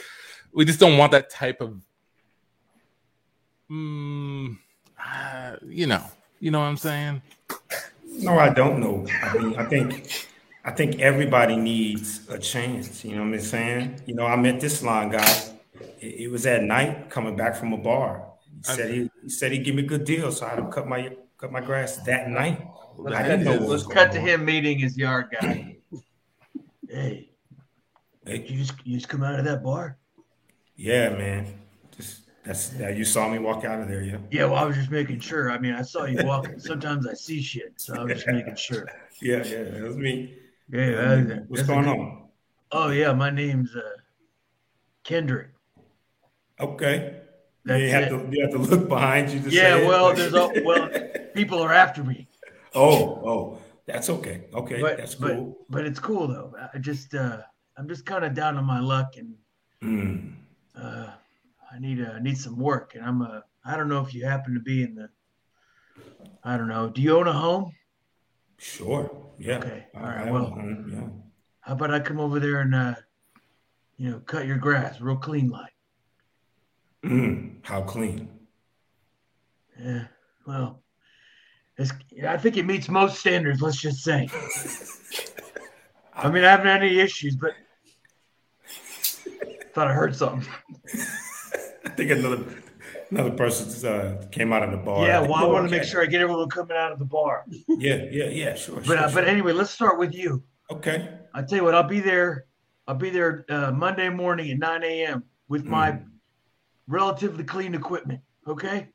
we 0.53 0.65
just 0.65 0.79
don't 0.79 0.97
want 0.97 1.11
that 1.11 1.29
type 1.29 1.61
of, 1.61 1.81
mm, 3.69 4.57
uh, 5.03 5.55
you 5.65 5.87
know, 5.87 6.03
you 6.39 6.51
know 6.51 6.59
what 6.59 6.65
I'm 6.65 6.77
saying? 6.77 7.21
No, 8.05 8.37
I 8.37 8.49
don't 8.49 8.79
know. 8.79 9.07
I 9.23 9.37
mean, 9.37 9.55
I 9.57 9.65
think 9.65 10.27
I 10.63 10.71
think 10.71 10.99
everybody 10.99 11.55
needs 11.55 12.29
a 12.29 12.37
chance. 12.37 13.03
You 13.03 13.15
know 13.15 13.23
what 13.23 13.33
I'm 13.33 13.39
saying? 13.39 14.01
You 14.05 14.15
know, 14.15 14.25
I 14.25 14.35
met 14.35 14.59
this 14.59 14.83
line 14.83 15.09
guy. 15.09 15.49
It, 15.99 16.21
it 16.21 16.31
was 16.31 16.45
at 16.45 16.63
night 16.63 17.09
coming 17.09 17.35
back 17.35 17.55
from 17.55 17.73
a 17.73 17.77
bar. 17.77 18.25
He 18.57 18.73
said 18.73 18.91
he, 18.91 19.09
he 19.23 19.29
said 19.29 19.51
he'd 19.51 19.65
give 19.65 19.75
me 19.75 19.83
a 19.83 19.87
good 19.87 20.05
deal, 20.05 20.31
so 20.31 20.45
I 20.45 20.49
had 20.49 20.59
him 20.59 20.71
cut 20.71 20.87
my 20.87 21.15
cut 21.37 21.51
my 21.51 21.61
grass 21.61 21.97
that 21.97 22.29
night. 22.29 22.65
Let's, 22.97 23.15
I 23.15 23.21
cut, 23.21 23.27
didn't 23.29 23.45
know 23.45 23.53
to, 23.53 23.59
what 23.61 23.69
let's 23.69 23.85
was 23.85 23.93
cut 23.93 24.11
to 24.11 24.19
on. 24.19 24.27
him 24.27 24.45
meeting 24.45 24.77
his 24.77 24.95
yard 24.95 25.35
guy. 25.41 25.77
hey, 26.89 27.29
Hey, 28.25 28.45
you 28.47 28.59
just 28.59 28.73
you 28.85 28.97
just 28.97 29.09
come 29.09 29.23
out 29.23 29.37
of 29.37 29.45
that 29.45 29.63
bar? 29.63 29.97
Yeah, 30.75 31.09
man. 31.09 31.45
Just 31.95 32.21
that's 32.43 32.73
yeah, 32.73 32.89
you 32.89 33.05
saw 33.05 33.29
me 33.29 33.39
walk 33.39 33.63
out 33.65 33.81
of 33.81 33.87
there, 33.87 34.03
yeah. 34.03 34.17
Yeah, 34.31 34.45
well, 34.45 34.55
I 34.55 34.65
was 34.65 34.75
just 34.75 34.91
making 34.91 35.19
sure. 35.19 35.51
I 35.51 35.57
mean, 35.57 35.73
I 35.73 35.81
saw 35.81 36.05
you 36.05 36.25
walking. 36.25 36.59
Sometimes 36.59 37.07
I 37.07 37.13
see 37.13 37.41
shit, 37.41 37.73
so 37.77 37.95
I 37.95 38.03
was 38.03 38.13
just 38.15 38.27
making 38.27 38.55
sure. 38.55 38.87
Yeah, 39.21 39.43
yeah, 39.45 39.63
that 39.63 39.83
was 39.83 39.95
me. 39.95 40.35
Yeah, 40.69 41.23
I- 41.29 41.35
What's 41.47 41.63
going 41.63 41.87
on? 41.87 42.23
Oh 42.71 42.89
yeah, 42.89 43.13
my 43.13 43.29
name's 43.29 43.73
uh, 43.75 43.81
Kendrick. 45.03 45.49
Okay. 46.59 47.21
That's 47.65 47.81
you 47.81 47.89
have 47.89 48.03
it. 48.03 48.09
to 48.09 48.27
you 48.31 48.41
have 48.41 48.51
to 48.51 48.57
look 48.57 48.89
behind 48.89 49.29
you 49.31 49.39
to 49.41 49.49
Yeah, 49.49 49.75
say 49.75 49.83
it? 49.85 49.87
well, 49.87 50.13
there's 50.13 50.33
well, 50.33 50.89
people 51.35 51.61
are 51.61 51.71
after 51.73 52.03
me, 52.03 52.27
Oh, 52.75 53.21
oh, 53.25 53.57
that's 53.85 54.09
okay. 54.09 54.45
Okay, 54.53 54.81
but 54.81 54.97
that's 54.97 55.15
but 55.15 55.35
cool. 55.35 55.57
but 55.69 55.85
it's 55.85 55.99
cool 55.99 56.27
though. 56.27 56.53
I 56.73 56.79
just 56.79 57.13
uh, 57.15 57.37
I'm 57.77 57.87
just 57.87 58.05
kind 58.05 58.25
of 58.25 58.33
down 58.33 58.57
on 58.57 58.65
my 58.65 58.79
luck, 58.79 59.15
and 59.17 59.35
Mm. 59.81 60.33
Uh, 60.75 61.07
I 61.71 61.79
need 61.79 62.01
uh, 62.01 62.19
need 62.19 62.37
some 62.37 62.57
work. 62.57 62.95
And 62.95 63.03
I'm 63.03 63.21
a 63.21 63.43
I 63.65 63.77
don't 63.77 63.89
know 63.89 64.01
if 64.01 64.13
you 64.13 64.25
happen 64.25 64.53
to 64.53 64.59
be 64.59 64.83
in 64.83 64.95
the. 64.95 65.09
I 66.43 66.57
don't 66.57 66.67
know. 66.67 66.89
Do 66.89 67.01
you 67.01 67.17
own 67.17 67.27
a 67.27 67.33
home? 67.33 67.73
Sure. 68.57 69.09
Yeah. 69.37 69.57
Okay, 69.57 69.85
all 69.95 70.01
right, 70.03 70.31
well- 70.31 70.53
yeah. 70.89 71.07
How 71.61 71.73
about 71.73 71.93
I 71.93 71.99
come 72.01 72.19
over 72.19 72.39
there 72.41 72.59
and 72.59 72.75
uh, 72.75 72.95
you 73.97 74.09
know 74.11 74.19
cut 74.19 74.45
your 74.45 74.57
grass 74.57 74.99
real 74.99 75.15
clean 75.15 75.49
like? 75.49 75.73
Mm, 77.03 77.55
how 77.63 77.81
clean. 77.81 78.27
Yeah. 79.79 80.05
Well, 80.45 80.83
it's, 81.77 81.91
I 82.27 82.37
think 82.37 82.57
it 82.57 82.65
meets 82.65 82.89
most 82.89 83.19
standards. 83.19 83.61
Let's 83.61 83.79
just 83.81 84.03
say. 84.03 84.27
I 86.13 86.29
mean, 86.29 86.43
I 86.43 86.51
haven't 86.51 86.67
had 86.67 86.83
any 86.83 86.99
issues, 86.99 87.35
but 87.35 87.53
thought 89.73 89.87
I 89.87 89.93
heard 89.93 90.15
something. 90.15 90.47
I 91.85 91.89
think 91.89 92.11
another 92.11 92.43
another 93.11 93.31
person 93.31 93.87
uh, 93.87 94.25
came 94.31 94.51
out 94.53 94.63
of 94.63 94.71
the 94.71 94.77
bar. 94.77 95.05
yeah. 95.05 95.19
Well, 95.21 95.35
I 95.35 95.45
want 95.45 95.65
to 95.67 95.71
make 95.71 95.83
sure 95.83 96.01
I 96.01 96.05
get 96.05 96.21
everyone 96.21 96.49
coming 96.49 96.77
out 96.77 96.91
of 96.91 96.99
the 96.99 97.05
bar. 97.05 97.45
Yeah, 97.67 98.05
yeah, 98.11 98.25
yeah. 98.25 98.55
Sure. 98.55 98.75
But 98.77 98.85
sure, 98.85 98.97
uh, 98.97 99.11
but 99.13 99.27
anyway, 99.27 99.53
let's 99.53 99.69
start 99.71 99.99
with 99.99 100.13
you. 100.13 100.43
okay. 100.71 101.09
I 101.33 101.41
tell 101.41 101.57
you 101.59 101.63
what, 101.63 101.75
I'll 101.75 101.83
be 101.87 101.99
there. 101.99 102.45
I'll 102.87 102.95
be 102.95 103.09
there 103.09 103.45
uh, 103.49 103.71
Monday 103.71 104.09
morning 104.09 104.51
at 104.51 104.59
9 104.59 104.83
a.m. 104.83 105.23
with 105.47 105.65
my 105.65 105.91
Mm. 105.91 106.05
relatively 106.87 107.43
clean 107.43 107.73
equipment. 107.75 108.21
Okay. 108.47 108.89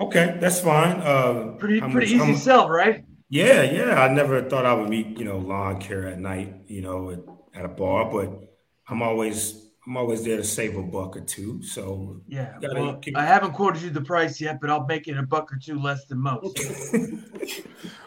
Okay, 0.00 0.36
that's 0.40 0.60
fine. 0.60 0.96
Uh, 1.00 1.54
Pretty 1.58 1.80
pretty 1.80 2.12
easy 2.14 2.26
mu- 2.32 2.34
sell, 2.36 2.68
right? 2.68 3.04
Yeah, 3.28 3.62
yeah. 3.62 4.00
I 4.02 4.08
never 4.12 4.42
thought 4.42 4.66
I 4.66 4.74
would 4.74 4.88
meet 4.90 5.16
you 5.18 5.24
know 5.24 5.38
lawn 5.38 5.80
care 5.80 6.08
at 6.08 6.18
night, 6.18 6.54
you 6.66 6.82
know, 6.82 7.10
at, 7.10 7.20
at 7.54 7.64
a 7.64 7.68
bar, 7.68 8.10
but 8.10 8.51
I'm 8.88 9.02
always 9.02 9.58
I'm 9.86 9.96
always 9.96 10.22
there 10.24 10.36
to 10.36 10.44
save 10.44 10.76
a 10.76 10.82
buck 10.82 11.16
or 11.16 11.22
two. 11.22 11.60
So 11.62 12.20
Yeah. 12.28 12.54
Gotta 12.60 12.80
Well, 12.80 12.94
keep- 12.96 13.16
I 13.16 13.24
haven't 13.26 13.52
quoted 13.52 13.82
you 13.82 13.90
the 13.90 14.00
price 14.00 14.40
yet, 14.40 14.60
but 14.60 14.70
I'll 14.70 14.86
make 14.86 15.08
it 15.08 15.16
a 15.18 15.22
buck 15.24 15.52
or 15.52 15.56
two 15.56 15.78
less 15.80 16.04
than 16.06 16.18
most. 16.18 16.58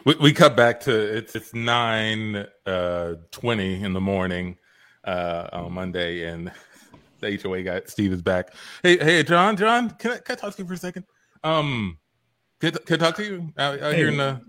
We, 0.06 0.14
we 0.22 0.34
cut 0.34 0.56
back 0.56 0.80
to 0.82 0.92
it's 1.18 1.36
it's 1.36 1.52
nine 1.56 2.46
uh, 2.68 3.16
twenty 3.32 3.82
in 3.84 3.92
the 3.94 4.00
morning 4.00 4.56
uh, 5.04 5.48
on 5.52 5.74
Monday, 5.74 6.26
and 6.28 6.52
the 7.22 7.40
HOA 7.42 7.64
guy 7.64 7.82
Steve 7.88 8.14
is 8.14 8.22
back. 8.22 8.54
Hey, 8.84 8.98
hey, 9.00 9.24
John, 9.24 9.58
John, 9.58 9.90
can 9.90 10.12
I, 10.12 10.18
can 10.18 10.34
I 10.34 10.40
talk 10.40 10.56
to 10.56 10.62
you 10.62 10.68
for 10.68 10.76
a 10.76 10.78
second? 10.78 11.06
Um, 11.44 11.98
can, 12.62 12.76
I- 12.76 12.80
can 12.86 13.02
I 13.02 13.06
talk 13.08 13.16
to 13.16 13.24
you 13.26 13.52
out, 13.58 13.82
out 13.82 13.96
here 13.96 14.10
in 14.10 14.18
the? 14.18 14.40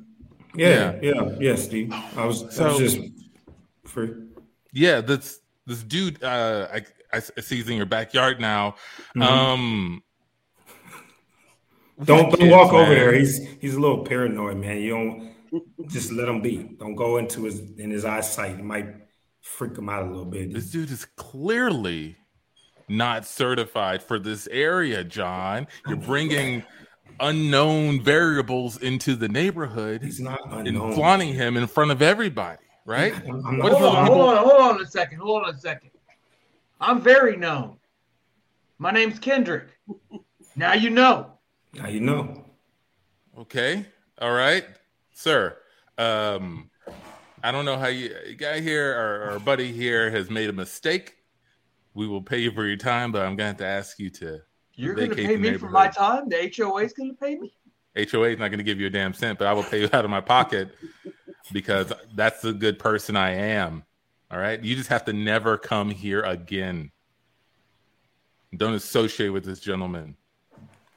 yeah, 0.55 0.97
yeah, 1.01 1.35
yeah, 1.41 1.55
Steve. 1.55 1.91
I 1.91 2.27
was, 2.27 2.61
I 2.61 2.69
was 2.69 2.79
just 2.79 2.99
free. 3.87 4.11
Yeah, 4.75 5.01
this 5.01 5.41
this 5.67 5.83
dude, 5.83 6.23
uh, 6.23 6.69
I, 6.73 6.83
I 7.13 7.21
see 7.21 7.57
he's 7.57 7.69
in 7.69 7.77
your 7.77 7.87
backyard 7.87 8.41
now. 8.41 8.77
Mhm. 9.17 9.23
Um, 9.23 10.03
Don't 12.05 12.31
don't 12.31 12.39
kids, 12.39 12.53
walk 12.53 12.73
over 12.73 12.95
there. 12.95 13.15
He's 13.15 13.41
he's 13.61 13.75
a 13.75 13.81
little 13.81 14.05
paranoid, 14.05 14.59
man. 14.59 14.79
You 14.79 14.91
don't 14.91 15.35
just 15.89 16.13
let 16.13 16.29
him 16.29 16.43
be. 16.43 16.59
Don't 16.79 16.95
go 16.95 17.17
into 17.17 17.45
his 17.45 17.61
in 17.79 17.91
his 17.91 18.05
eyesight. 18.05 18.59
It 18.59 18.65
might 18.65 18.87
freak 19.41 19.79
him 19.79 19.89
out 19.89 20.03
a 20.03 20.07
little 20.07 20.25
bit. 20.25 20.53
This 20.53 20.71
dude 20.71 20.91
is 20.91 21.05
clearly 21.17 22.17
not 22.89 23.27
certified 23.27 24.03
for 24.03 24.19
this 24.19 24.47
area, 24.49 25.03
John. 25.05 25.67
You're 25.87 25.97
bringing 25.97 26.65
unknown 27.21 28.03
variables 28.03 28.77
into 28.83 29.17
the 29.17 29.29
neighborhood 29.29 30.03
He's 30.03 30.21
not 30.21 30.41
and 30.53 30.77
flaunting 30.95 31.33
him 31.33 31.57
in 31.57 31.67
front 31.67 31.91
of 31.91 32.03
everybody, 32.03 32.63
right? 32.87 33.15
I'm, 33.27 33.47
I'm 33.47 33.59
What 33.59 33.73
not 33.73 33.73
if 33.73 33.79
hold 33.79 33.97
on, 33.97 34.07
hold 34.07 34.21
on, 34.21 34.37
hold 34.37 34.61
on 34.61 34.81
a 34.81 34.87
second. 34.87 35.19
Hold 35.19 35.43
on 35.43 35.55
a 35.55 35.59
second. 35.59 35.91
I'm 36.81 37.01
very 37.01 37.37
known. 37.37 37.77
My 38.79 38.91
name's 38.91 39.19
Kendrick. 39.19 39.69
Now 40.55 40.73
you 40.73 40.91
know. 40.91 41.33
Now 41.75 41.89
you 41.89 42.01
know. 42.01 42.45
Okay. 43.39 43.85
All 44.21 44.33
right, 44.33 44.65
sir. 45.13 45.57
Um, 45.99 46.71
I 47.43 47.53
don't 47.53 47.65
know 47.65 47.77
how 47.79 47.89
you 47.89 48.15
a 48.25 48.35
guy 48.35 48.61
here 48.61 48.99
or, 48.99 49.35
or 49.35 49.39
buddy 49.41 49.73
here 49.73 50.11
has 50.11 50.31
made 50.31 50.49
a 50.49 50.53
mistake. 50.53 51.17
We 51.95 52.07
will 52.07 52.23
pay 52.23 52.39
you 52.39 52.51
for 52.53 52.67
your 52.67 52.77
time, 52.77 53.13
but 53.13 53.23
I'm 53.23 53.37
gonna 53.37 53.49
have 53.49 53.57
to 53.59 53.67
ask 53.67 53.99
you 53.99 54.11
to 54.11 54.41
You're 54.75 54.95
going 54.95 55.11
to 55.11 55.17
pay 55.17 55.37
me 55.37 55.57
for 55.57 55.71
my 55.71 55.89
time. 55.89 56.29
The 56.29 56.53
HOA 56.55 56.83
is 56.85 56.93
going 56.93 57.11
to 57.11 57.17
pay 57.17 57.37
me. 57.37 57.55
HOA 57.97 58.29
is 58.31 58.39
not 58.39 58.49
going 58.49 58.59
to 58.59 58.65
give 58.65 58.79
you 58.79 58.87
a 58.87 58.91
damn 58.91 59.15
cent, 59.15 59.39
but 59.39 59.49
I 59.49 59.53
will 59.53 59.65
pay 59.65 59.81
you 59.81 59.89
out 59.93 60.05
of 60.05 60.11
my 60.11 60.21
pocket 60.21 60.75
because 61.53 61.93
that's 62.15 62.43
the 62.43 62.53
good 62.53 62.79
person 62.79 63.17
I 63.17 63.33
am. 63.33 63.85
All 64.31 64.39
right. 64.39 64.63
You 64.63 64.77
just 64.77 64.89
have 64.89 65.05
to 65.07 65.13
never 65.13 65.57
come 65.57 65.91
here 65.91 66.23
again. 66.23 66.91
Don't 68.57 68.75
associate 68.75 69.31
with 69.31 69.45
this 69.45 69.61
gentleman. 69.61 70.17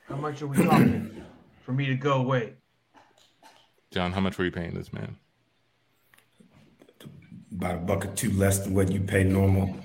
How 0.08 0.16
much 0.16 0.42
are 0.42 0.48
we 0.48 0.58
talking 0.58 1.24
for 1.62 1.72
me 1.74 1.86
to 1.86 1.96
go 1.96 2.14
away? 2.14 2.54
John, 3.92 4.12
how 4.12 4.22
much 4.22 4.38
were 4.38 4.46
you 4.46 4.52
paying 4.52 4.74
this 4.74 4.92
man? 4.92 5.18
About 7.52 7.76
a 7.76 7.80
buck 7.80 8.06
or 8.06 8.10
two 8.10 8.32
less 8.32 8.60
than 8.60 8.74
what 8.74 8.92
you 8.92 9.02
pay 9.02 9.24
normal. 9.24 9.76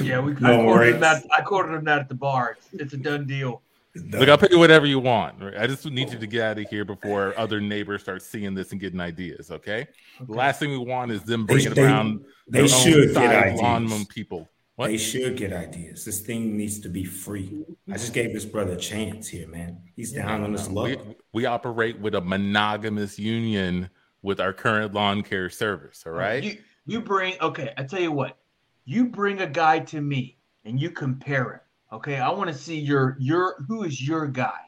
Yeah, 0.00 0.20
we. 0.20 0.32
I 0.32 0.34
Don't 0.34 0.40
quoted 0.40 0.66
worry. 0.66 0.92
him 0.92 1.00
that. 1.00 1.24
I 1.36 1.42
quoted 1.42 1.74
him 1.74 1.84
that 1.84 1.98
at 2.00 2.08
the 2.08 2.14
bar. 2.14 2.56
It's, 2.58 2.82
it's 2.82 2.94
a 2.94 2.96
done 2.96 3.26
deal. 3.26 3.62
Look, 3.94 4.28
I'll 4.28 4.38
pay 4.38 4.48
you 4.50 4.58
whatever 4.58 4.86
you 4.86 4.98
want. 4.98 5.42
I 5.42 5.66
just 5.66 5.84
need 5.84 6.10
you 6.10 6.18
to 6.18 6.26
get 6.26 6.42
out 6.42 6.58
of 6.58 6.68
here 6.70 6.84
before 6.84 7.34
other 7.38 7.60
neighbors 7.60 8.00
start 8.02 8.22
seeing 8.22 8.54
this 8.54 8.72
and 8.72 8.80
getting 8.80 9.00
ideas. 9.00 9.50
Okay. 9.50 9.86
The 10.20 10.32
last 10.32 10.60
thing 10.60 10.70
we 10.70 10.78
want 10.78 11.12
is 11.12 11.22
them 11.24 11.44
bringing 11.44 11.74
they- 11.74 11.82
around 11.82 12.24
they 12.48 12.60
their 12.60 12.68
should 12.68 13.14
get 13.14 13.60
ideas. 13.60 14.06
people. 14.06 14.48
What? 14.76 14.86
They 14.88 14.96
should 14.96 15.36
get 15.36 15.52
ideas. 15.52 16.06
This 16.06 16.20
thing 16.20 16.56
needs 16.56 16.80
to 16.80 16.88
be 16.88 17.04
free. 17.04 17.62
I 17.90 17.92
just 17.92 18.14
gave 18.14 18.32
this 18.32 18.46
brother 18.46 18.72
a 18.72 18.76
chance 18.76 19.28
here, 19.28 19.46
man. 19.46 19.82
He's 19.94 20.12
down 20.12 20.42
on 20.42 20.52
his 20.52 20.68
luck. 20.70 20.86
we, 20.86 20.98
we 21.34 21.44
operate 21.46 22.00
with 22.00 22.14
a 22.14 22.20
monogamous 22.22 23.18
union 23.18 23.90
with 24.22 24.40
our 24.40 24.54
current 24.54 24.94
lawn 24.94 25.22
care 25.22 25.50
service. 25.50 26.04
All 26.06 26.12
right. 26.12 26.42
You 26.42 26.56
you 26.86 27.00
bring 27.02 27.34
okay. 27.42 27.74
I 27.76 27.82
tell 27.84 28.00
you 28.00 28.10
what. 28.12 28.38
You 28.86 29.06
bring 29.06 29.42
a 29.42 29.46
guy 29.46 29.80
to 29.80 30.00
me 30.00 30.38
and 30.64 30.80
you 30.80 30.90
compare 30.90 31.52
him. 31.52 31.60
Okay, 31.92 32.16
I 32.16 32.30
want 32.30 32.48
to 32.48 32.54
see 32.56 32.78
your 32.78 33.16
your 33.20 33.62
who 33.68 33.84
is 33.84 34.06
your 34.06 34.26
guy. 34.26 34.58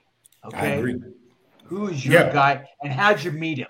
I 0.43 0.47
Okay, 0.49 0.79
agree. 0.79 1.01
who 1.65 1.89
is 1.89 2.05
your 2.05 2.15
Yeah. 2.27 2.33
guy 2.33 2.65
and 2.83 2.93
how'd 2.93 3.23
you 3.25 3.33
meet 3.33 3.59
him? 3.59 3.69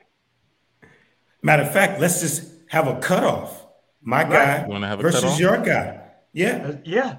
Matter 1.42 1.62
of 1.62 1.72
fact, 1.72 2.00
let's 2.00 2.20
just 2.20 2.52
have 2.68 2.88
a 2.88 2.98
cutoff. 3.00 3.66
My 4.00 4.24
guy 4.24 4.66
You 4.66 4.74
have 4.82 4.98
a 4.98 5.02
versus 5.02 5.20
cutoff? 5.20 5.38
your 5.40 5.58
guy. 5.58 6.00
Yeah. 6.32 6.56
Uh, 6.68 6.76
yeah, 6.84 7.18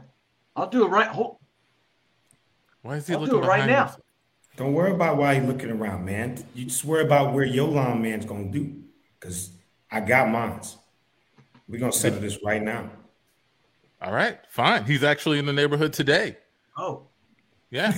I'll 0.56 0.68
do 0.70 0.84
it 0.86 0.90
right. 0.90 1.08
Hold, 1.08 1.38
Why 2.82 2.98
is 2.98 3.08
he 3.08 3.14
I'll 3.14 3.26
do 3.26 3.42
it 3.42 3.48
right 3.48 3.66
now. 3.66 3.86
himself? 3.86 4.02
Don't 4.58 4.74
worry 4.74 4.92
about 4.92 5.18
why 5.18 5.34
you're 5.34 5.46
looking 5.46 5.72
around, 5.72 6.06
man. 6.06 6.44
You 6.54 6.66
just 6.66 6.84
worry 6.86 7.04
about 7.04 7.34
where 7.34 7.46
your 7.46 7.68
lawn 7.68 8.02
man's 8.02 8.26
gonna 8.26 8.52
do. 8.52 8.84
Cause 9.20 9.52
I 9.90 10.02
got 10.02 10.30
mines. 10.30 10.78
We're 11.68 11.80
gonna 11.80 11.92
settle 11.94 12.20
this 12.20 12.40
right 12.44 12.62
now. 12.62 12.92
All 14.02 14.14
right, 14.14 14.38
fine. 14.50 14.86
He's 14.86 15.04
actually 15.04 15.40
in 15.40 15.46
the 15.46 15.54
neighborhood 15.54 15.94
today. 15.94 16.38
oh. 16.78 17.04
Yeah, 17.72 17.94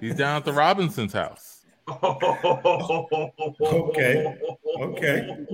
he's 0.00 0.14
down 0.14 0.36
at 0.36 0.44
the 0.44 0.52
Robinson's 0.52 1.12
house. 1.12 1.66
Okay, 3.60 4.36
okay. 4.80 5.46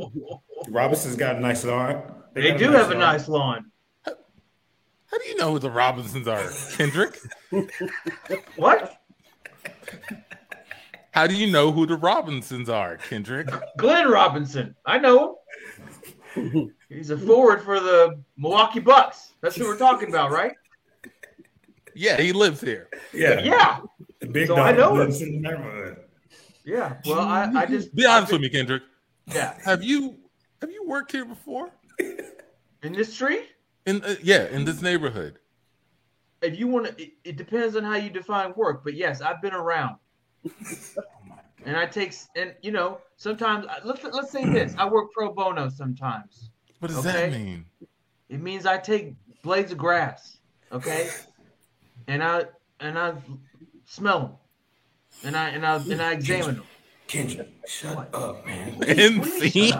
Robinson's 0.68 1.16
got 1.16 1.36
a 1.36 1.40
nice 1.40 1.64
lawn. 1.64 2.02
They 2.34 2.50
got 2.50 2.58
do 2.58 2.70
have 2.70 2.90
a 2.90 2.94
nice 2.94 3.28
lawn. 3.28 3.70
How 4.04 5.18
do 5.18 5.28
you 5.28 5.36
know 5.36 5.52
who 5.52 5.58
the 5.58 5.70
Robinsons 5.70 6.28
are, 6.28 6.48
Kendrick? 6.76 7.18
What? 8.56 9.00
How 11.12 11.26
do 11.26 11.34
you 11.34 11.50
know 11.50 11.72
who 11.72 11.86
the 11.86 11.96
Robinsons 11.96 12.68
are, 12.68 12.98
Kendrick? 12.98 13.48
Glenn 13.78 14.08
Robinson. 14.08 14.74
I 14.84 14.98
know 14.98 15.28
him. 15.30 15.34
He's 16.88 17.10
a 17.10 17.18
forward 17.18 17.62
for 17.62 17.80
the 17.80 18.20
Milwaukee 18.36 18.80
Bucks. 18.80 19.32
That's 19.40 19.56
who 19.56 19.64
we're 19.64 19.78
talking 19.78 20.08
about, 20.08 20.30
right? 20.30 20.52
Yeah, 21.94 22.20
he 22.20 22.32
lives 22.32 22.60
here. 22.60 22.88
Yeah, 23.12 23.40
Yeah. 23.40 23.80
The 24.20 24.26
big 24.26 24.46
So 24.48 24.56
dog 24.56 24.66
I 24.66 24.72
know 24.72 24.92
him. 24.92 24.98
lives 24.98 25.22
in 25.22 25.32
the 25.42 25.48
neighborhood. 25.48 25.96
Yeah. 26.64 26.96
Well, 27.06 27.20
I, 27.20 27.50
I 27.54 27.66
just 27.66 27.94
Be 27.94 28.04
honest 28.06 28.32
with 28.32 28.40
me, 28.40 28.48
Kendrick. 28.48 28.82
Yeah. 29.26 29.54
Have 29.64 29.82
you 29.82 30.16
have 30.60 30.70
you 30.70 30.84
worked 30.86 31.12
here 31.12 31.24
before? 31.24 31.70
In 32.82 32.92
this 32.92 33.16
tree, 33.16 33.40
In 33.86 34.02
uh, 34.04 34.14
yeah, 34.22 34.46
in 34.48 34.64
this 34.64 34.80
neighborhood. 34.82 35.38
if 36.42 36.58
you 36.58 36.66
want 36.66 36.86
to, 36.86 37.02
it, 37.02 37.12
it 37.24 37.36
depends 37.36 37.76
on 37.76 37.84
how 37.84 37.96
you 37.96 38.10
define 38.10 38.52
work. 38.56 38.84
But 38.84 38.94
yes, 38.94 39.20
I've 39.22 39.40
been 39.42 39.54
around. 39.54 39.96
and 41.64 41.76
I 41.76 41.86
take 41.86 42.14
and 42.36 42.54
you 42.62 42.70
know 42.72 42.98
sometimes 43.16 43.66
let's 43.84 44.04
let's 44.04 44.30
say 44.30 44.44
this: 44.44 44.74
I 44.78 44.88
work 44.88 45.12
pro 45.12 45.32
bono 45.32 45.68
sometimes. 45.68 46.50
What 46.80 46.88
does 46.88 46.98
Okay. 46.98 47.30
that 47.30 47.32
mean? 47.32 47.64
It 48.28 48.40
means 48.40 48.66
I 48.66 48.76
take 48.78 49.14
blades 49.42 49.72
of 49.72 49.78
grass, 49.78 50.38
okay, 50.72 51.10
and 52.08 52.22
I 52.22 52.44
and 52.80 52.98
I 52.98 53.14
smell 53.84 54.20
them, 54.20 54.32
and 55.24 55.36
I 55.36 55.48
and 55.50 55.64
I 55.64 55.76
and 55.76 56.02
I 56.02 56.12
examine 56.12 56.56
them. 56.56 56.66
Kendrick, 57.06 57.48
shut 57.68 58.12
up, 58.14 58.44
man. 58.46 58.82
And 58.88 59.24
scene. 59.24 59.72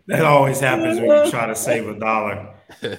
That 0.07 0.23
always 0.23 0.59
happens 0.59 0.99
when 0.99 1.09
you 1.25 1.31
try 1.31 1.47
to 1.47 1.55
save 1.55 1.87
a 1.87 1.99
dollar. 1.99 2.53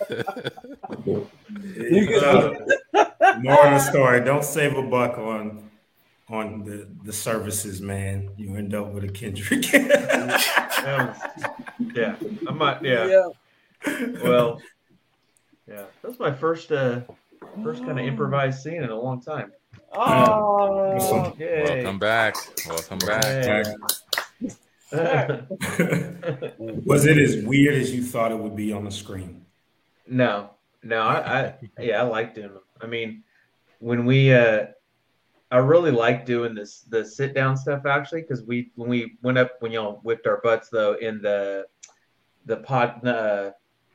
Uh, 1.57 3.06
more 3.39 3.67
of 3.67 3.73
the 3.73 3.79
story. 3.79 4.25
Don't 4.25 4.45
save 4.45 4.77
a 4.77 4.83
buck 4.83 5.19
on 5.19 5.71
on 6.29 6.65
the, 6.65 6.89
the 7.05 7.13
services, 7.13 7.81
man. 7.81 8.31
You 8.37 8.57
end 8.57 8.75
up 8.75 8.93
with 8.93 9.05
a 9.05 9.09
Kendrick. 9.09 9.63
That 9.71 11.17
yeah, 11.95 12.17
I 12.49 12.53
might. 12.53 12.83
Yeah. 12.83 13.29
Well, 14.23 14.61
yeah, 15.69 15.85
that's 16.03 16.19
my 16.19 16.33
first 16.33 16.73
uh 16.73 17.01
first 17.63 17.85
kind 17.85 17.99
of 17.99 18.07
improvised 18.07 18.63
scene 18.63 18.83
in 18.83 18.91
a 18.91 18.99
long 18.99 19.21
time. 19.21 19.53
Oh, 19.93 21.35
Yay. 21.39 21.65
Welcome 21.65 21.99
back. 21.99 22.37
Welcome 22.67 22.99
back. 22.99 23.67
Yay. 23.67 23.75
Was 26.85 27.07
it 27.07 27.19
as 27.19 27.45
weird 27.45 27.75
as 27.75 27.93
you 27.95 28.03
thought 28.03 28.31
it 28.31 28.39
would 28.39 28.55
be 28.55 28.73
on 28.73 28.85
the 28.85 28.91
screen? 28.91 29.45
no, 30.09 30.51
no, 30.87 31.01
I, 31.01 31.19
I 31.19 31.55
yeah, 31.83 32.01
I 32.01 32.05
like 32.05 32.35
doing 32.35 32.53
them. 32.53 32.63
I 32.81 32.87
mean, 32.87 33.23
when 33.81 34.05
we 34.05 34.33
uh 34.33 34.67
I 35.51 35.59
really 35.59 35.93
like 35.93 36.27
doing 36.27 36.55
this 36.55 36.81
the 36.83 37.05
sit 37.05 37.35
down 37.35 37.57
stuff 37.57 37.87
actually 37.87 38.23
because 38.23 38.43
we 38.43 38.71
when 38.75 38.89
we 38.89 39.17
went 39.23 39.39
up 39.39 39.53
when 39.61 39.73
y'all 39.73 40.01
whipped 40.03 40.27
our 40.27 40.41
butts 40.43 40.69
though 40.69 40.95
in 40.95 41.23
the 41.23 41.67
the 42.47 42.59
pod 42.59 43.07
uh 43.07 43.51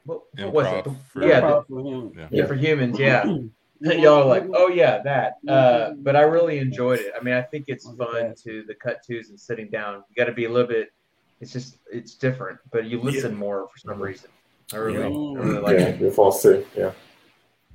what, 0.06 0.22
what 0.38 0.54
was 0.54 0.68
it? 0.68 0.86
Improv 0.86 0.98
for- 1.12 1.28
yeah, 1.28 1.40
the, 1.42 1.64
for 1.68 1.80
him. 1.80 2.12
Yeah. 2.18 2.28
yeah, 2.32 2.46
for 2.46 2.56
humans, 2.56 3.00
yeah. 3.00 3.26
Y'all 3.84 4.22
are 4.22 4.26
like, 4.26 4.46
oh 4.54 4.68
yeah, 4.68 5.02
that. 5.02 5.38
Uh, 5.48 5.94
but 5.98 6.16
I 6.16 6.22
really 6.22 6.60
enjoyed 6.60 7.00
it. 7.00 7.14
I 7.20 7.24
mean, 7.24 7.34
I 7.34 7.42
think 7.42 7.66
it's 7.68 7.90
fun 7.96 8.36
to 8.44 8.64
the 8.68 8.76
cut 8.76 9.02
twos 9.04 9.30
and 9.30 9.40
sitting 9.40 9.70
down. 9.70 10.04
You 10.08 10.16
got 10.16 10.26
to 10.26 10.34
be 10.34 10.46
a 10.46 10.50
little 10.52 10.68
bit. 10.68 10.94
It's 11.40 11.52
just 11.52 11.78
it's 11.92 12.14
different, 12.14 12.60
but 12.72 12.86
you 12.86 13.02
listen 13.02 13.36
more 13.36 13.68
for 13.68 13.80
some 13.80 14.00
reason. 14.00 14.30
I 14.74 14.78
really, 14.78 15.04
I 15.04 15.08
really 15.44 15.60
like 15.60 15.80
yeah, 15.80 15.86
it. 15.88 16.00
you're 16.02 16.12
forced 16.12 16.42
to. 16.44 16.66
Yeah, 16.76 16.92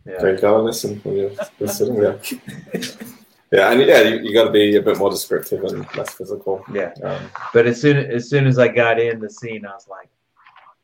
Yeah. 0.04 0.20
so 0.20 0.26
you 0.28 0.38
gotta 0.38 0.62
listen 0.62 1.00
when 1.04 1.16
you're, 1.16 1.30
you're 1.58 1.68
sitting 1.68 1.96
there. 2.00 2.18
yeah, 3.52 3.70
and 3.72 3.80
yeah, 3.82 4.00
you, 4.02 4.20
you 4.20 4.32
got 4.34 4.44
to 4.44 4.50
be 4.50 4.76
a 4.76 4.82
bit 4.82 4.98
more 4.98 5.10
descriptive 5.10 5.62
and 5.64 5.86
less 5.96 6.14
physical. 6.14 6.64
Yeah. 6.72 6.92
Um, 7.04 7.30
But 7.52 7.66
as 7.66 7.80
soon 7.80 7.96
as 7.96 8.28
soon 8.30 8.46
as 8.46 8.58
I 8.58 8.68
got 8.68 8.98
in 8.98 9.20
the 9.20 9.30
scene, 9.30 9.64
I 9.66 9.72
was 9.72 9.86
like, 9.88 10.08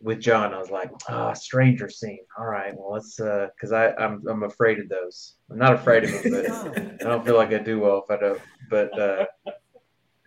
with 0.00 0.20
John, 0.20 0.52
I 0.52 0.58
was 0.58 0.70
like, 0.70 0.90
ah, 1.08 1.32
stranger 1.32 1.88
scene. 1.88 2.24
All 2.38 2.46
right, 2.46 2.74
well 2.76 2.92
let's 2.92 3.18
uh, 3.20 3.48
because 3.54 3.72
I 3.72 3.92
I'm 3.94 4.22
I'm 4.28 4.42
afraid 4.42 4.78
of 4.80 4.88
those. 4.88 5.34
I'm 5.50 5.58
not 5.58 5.74
afraid 5.74 6.04
of 6.04 6.10
them, 6.10 6.32
but 6.32 6.50
I 7.06 7.10
don't 7.10 7.24
feel 7.24 7.36
like 7.36 7.52
I 7.52 7.58
do 7.58 7.78
well 7.80 8.04
if 8.04 8.10
I 8.10 8.20
don't. 8.20 8.40
But 8.68 8.98
uh, 8.98 9.26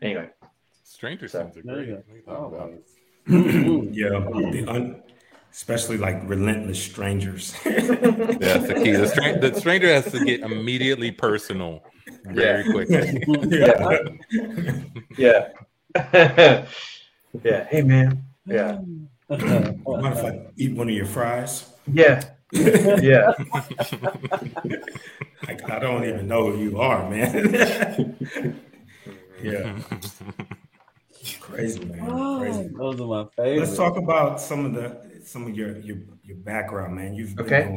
anyway, 0.01 0.29
Stranger 0.83 1.27
So, 1.27 1.39
Things 1.43 1.57
are 1.57 1.61
there 1.63 1.75
great. 1.75 1.87
you 1.89 1.95
What 1.95 2.13
are 2.13 2.17
you 2.17 2.23
go. 2.25 2.31
Oh, 2.31 2.45
about? 2.55 2.71
yeah, 3.91 4.09
the 4.51 4.65
un, 4.67 5.03
especially 5.55 5.97
like 5.97 6.21
relentless 6.27 6.83
strangers. 6.83 7.53
That's 7.63 8.67
the 8.67 8.81
key. 8.83 8.91
The, 8.91 9.07
stra- 9.07 9.39
the 9.39 9.57
stranger 9.57 9.87
has 9.87 10.11
to 10.11 10.23
get 10.25 10.41
immediately 10.41 11.11
personal 11.11 11.81
very 12.25 12.69
quickly. 12.69 13.23
yeah. 13.57 13.97
yeah, 15.17 15.47
yeah. 17.43 17.63
Hey 17.69 17.81
man, 17.83 18.21
yeah, 18.45 18.79
Mind 19.29 19.79
if 19.87 20.25
I 20.25 20.41
eat 20.57 20.73
one 20.73 20.89
of 20.89 20.95
your 20.95 21.05
fries? 21.05 21.69
yeah, 21.91 22.21
yeah. 22.51 23.31
Like, 25.47 25.69
I 25.69 25.79
don't 25.79 26.03
even 26.03 26.27
know 26.27 26.51
who 26.51 26.63
you 26.63 26.81
are, 26.81 27.09
man. 27.09 28.17
yeah, 29.41 29.79
crazy 31.41 31.83
man, 31.85 32.39
crazy. 32.39 32.69
Those 32.77 32.99
are 33.01 33.07
my 33.07 33.25
favorite. 33.35 33.59
Let's 33.59 33.75
talk 33.77 33.97
about 33.97 34.39
some 34.41 34.65
of 34.65 34.73
the 34.73 35.21
some 35.25 35.47
of 35.47 35.55
your 35.55 35.77
your, 35.79 35.97
your 36.23 36.37
background, 36.37 36.95
man. 36.95 37.13
You've 37.15 37.35
been 37.35 37.45
Okay. 37.45 37.67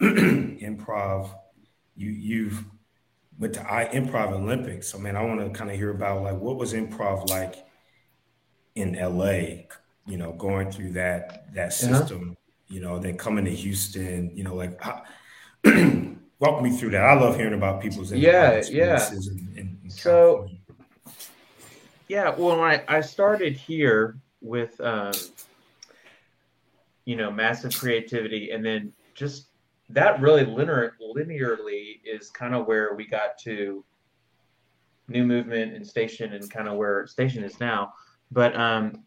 doing 0.00 0.58
improv. 0.60 1.30
You 1.96 2.10
you've 2.10 2.64
went 3.38 3.54
to 3.54 3.72
I 3.72 3.86
Improv 3.86 4.32
Olympics. 4.32 4.88
So 4.88 4.98
man, 4.98 5.16
I 5.16 5.22
want 5.22 5.40
to 5.40 5.50
kind 5.58 5.70
of 5.70 5.76
hear 5.76 5.90
about 5.90 6.22
like 6.22 6.38
what 6.38 6.56
was 6.56 6.72
improv 6.74 7.28
like 7.30 7.54
in 8.74 8.92
LA. 8.94 9.64
You 10.08 10.16
know, 10.18 10.32
going 10.32 10.70
through 10.70 10.92
that 10.92 11.52
that 11.54 11.72
Uh-huh. 11.82 11.98
system. 12.00 12.36
You 12.68 12.80
know, 12.80 12.98
then 12.98 13.16
coming 13.16 13.44
to 13.44 13.50
Houston. 13.50 14.36
You 14.36 14.44
know, 14.44 14.54
like 14.54 14.80
how, 14.82 15.02
walk 16.38 16.62
me 16.62 16.70
through 16.76 16.90
that. 16.90 17.02
I 17.04 17.14
love 17.14 17.36
hearing 17.36 17.54
about 17.54 17.80
people's 17.80 18.12
yeah, 18.12 18.18
Yeah, 18.18 18.50
experiences 18.50 19.28
in, 19.28 19.38
in, 19.56 19.78
in 19.84 19.90
So- 19.90 20.10
California. 20.10 20.55
Yeah, 22.08 22.30
well, 22.30 22.58
when 22.58 22.60
I, 22.60 22.84
I 22.88 23.00
started 23.00 23.56
here 23.56 24.18
with, 24.40 24.80
um, 24.80 25.12
you 27.04 27.16
know, 27.16 27.30
massive 27.30 27.76
creativity, 27.76 28.50
and 28.50 28.64
then 28.64 28.92
just 29.14 29.48
that 29.90 30.20
really 30.20 30.44
linear, 30.44 30.96
linearly 31.00 32.00
is 32.04 32.30
kind 32.30 32.54
of 32.54 32.66
where 32.66 32.94
we 32.94 33.06
got 33.06 33.38
to 33.38 33.84
new 35.08 35.24
movement 35.24 35.74
and 35.74 35.86
station 35.86 36.32
and 36.32 36.50
kind 36.50 36.68
of 36.68 36.76
where 36.76 37.06
station 37.06 37.44
is 37.44 37.60
now. 37.60 37.92
But 38.30 38.56
um, 38.56 39.04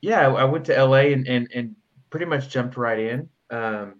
yeah, 0.00 0.28
I, 0.28 0.42
I 0.42 0.44
went 0.44 0.64
to 0.66 0.84
LA 0.84 1.12
and, 1.12 1.26
and, 1.28 1.48
and 1.54 1.76
pretty 2.10 2.26
much 2.26 2.48
jumped 2.48 2.76
right 2.76 2.98
in. 2.98 3.28
Um, 3.50 3.96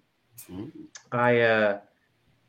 I 1.13 1.41
uh, 1.41 1.79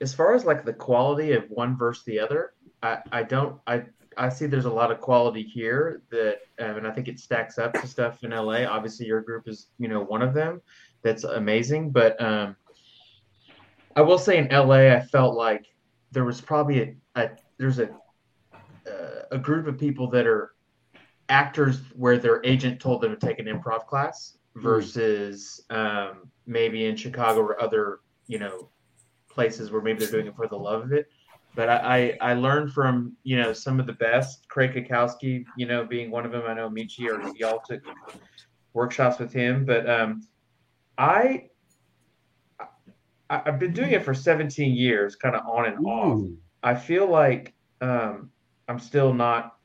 as 0.02 0.14
far 0.14 0.34
as 0.34 0.46
like 0.46 0.66
the 0.66 0.74
quality 0.74 1.34
of 1.34 1.50
one 1.50 1.78
versus 1.78 2.04
the 2.06 2.20
other, 2.20 2.54
I 2.82 3.00
I 3.12 3.24
don't 3.24 3.60
I 3.68 3.84
I 4.18 4.30
see 4.30 4.46
there's 4.46 4.66
a 4.66 4.72
lot 4.72 4.92
of 4.92 5.02
quality 5.02 5.44
here 5.44 6.02
that 6.10 6.40
um, 6.60 6.78
and 6.78 6.88
I 6.88 6.92
think 6.92 7.08
it 7.08 7.20
stacks 7.20 7.58
up 7.58 7.74
to 7.74 7.88
stuff 7.88 8.24
in 8.24 8.32
LA. 8.32 8.66
Obviously, 8.66 9.06
your 9.06 9.22
group 9.22 9.48
is 9.48 9.68
you 9.78 9.88
know 9.88 10.02
one 10.02 10.22
of 10.22 10.34
them. 10.34 10.62
That's 11.02 11.24
amazing, 11.24 11.92
but 11.92 12.20
um, 12.22 12.56
I 13.96 14.02
will 14.02 14.18
say 14.18 14.38
in 14.38 14.48
LA, 14.48 14.96
I 14.96 15.02
felt 15.02 15.36
like 15.36 15.66
there 16.12 16.26
was 16.26 16.42
probably 16.42 16.82
a, 16.82 17.22
a 17.22 17.30
there's 17.58 17.80
a 17.80 17.90
uh, 18.88 19.24
a 19.32 19.38
group 19.38 19.68
of 19.68 19.78
people 19.78 20.10
that 20.12 20.28
are 20.28 20.54
actors 21.30 21.82
where 21.96 22.18
their 22.18 22.44
agent 22.46 22.80
told 22.80 23.02
them 23.02 23.18
to 23.18 23.26
take 23.28 23.40
an 23.40 23.46
improv 23.46 23.88
class 23.88 24.38
versus 24.56 25.62
um, 25.70 26.30
maybe 26.46 26.86
in 26.86 26.96
Chicago 26.96 27.42
or 27.42 27.62
other 27.62 28.00
you 28.28 28.40
know 28.40 28.70
places 29.30 29.72
where 29.72 29.82
maybe 29.82 30.00
they're 30.00 30.12
doing 30.12 30.28
it 30.28 30.36
for 30.36 30.48
the 30.48 30.56
love 30.56 30.84
of 30.84 30.94
it. 30.94 31.10
But 31.56 31.70
I, 31.70 32.18
I, 32.22 32.32
I 32.32 32.34
learned 32.34 32.74
from 32.74 33.16
you 33.24 33.38
know 33.38 33.54
some 33.54 33.80
of 33.80 33.88
the 33.88 33.94
best, 33.94 34.48
Craig 34.50 34.74
Cackowski, 34.74 35.46
you 35.58 35.66
know, 35.66 35.86
being 35.86 36.12
one 36.12 36.26
of 36.26 36.32
them. 36.32 36.44
I 36.46 36.54
know 36.54 36.70
Michi 36.70 37.08
or 37.08 37.22
y'all 37.38 37.62
took 37.66 37.82
workshops 38.74 39.20
with 39.20 39.32
him, 39.32 39.66
but 39.66 39.90
um, 39.90 40.22
I 40.98 41.50
I've 43.30 43.60
been 43.60 43.74
doing 43.74 43.92
it 43.92 44.04
for 44.04 44.14
17 44.14 44.76
years, 44.76 45.16
kind 45.16 45.36
of 45.36 45.46
on 45.48 45.66
and 45.66 45.86
off. 45.86 46.20
Ooh. 46.20 46.38
I 46.62 46.76
feel 46.76 47.08
like 47.08 47.54
um, 47.82 48.30
I'm 48.68 48.80
still 48.80 49.14
not 49.14 49.58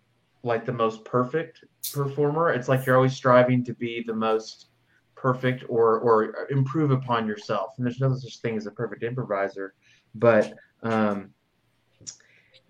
like 0.43 0.65
the 0.65 0.73
most 0.73 1.05
perfect 1.05 1.65
performer. 1.93 2.51
It's 2.51 2.69
like 2.69 2.87
you're 2.87 2.97
always 2.97 3.15
striving 3.15 3.63
to 3.65 3.75
be 3.75 4.03
the 4.07 4.15
most 4.15 4.67
perfect 5.15 5.65
or 5.69 5.99
or 6.01 6.49
improve 6.51 6.91
upon 6.91 7.27
yourself. 7.27 7.75
And 7.77 7.85
there's 7.85 8.01
no 8.01 8.15
such 8.15 8.39
thing 8.39 8.57
as 8.57 8.67
a 8.67 8.71
perfect 8.71 9.03
improviser, 9.03 9.75
but 10.15 10.55
um, 10.83 11.31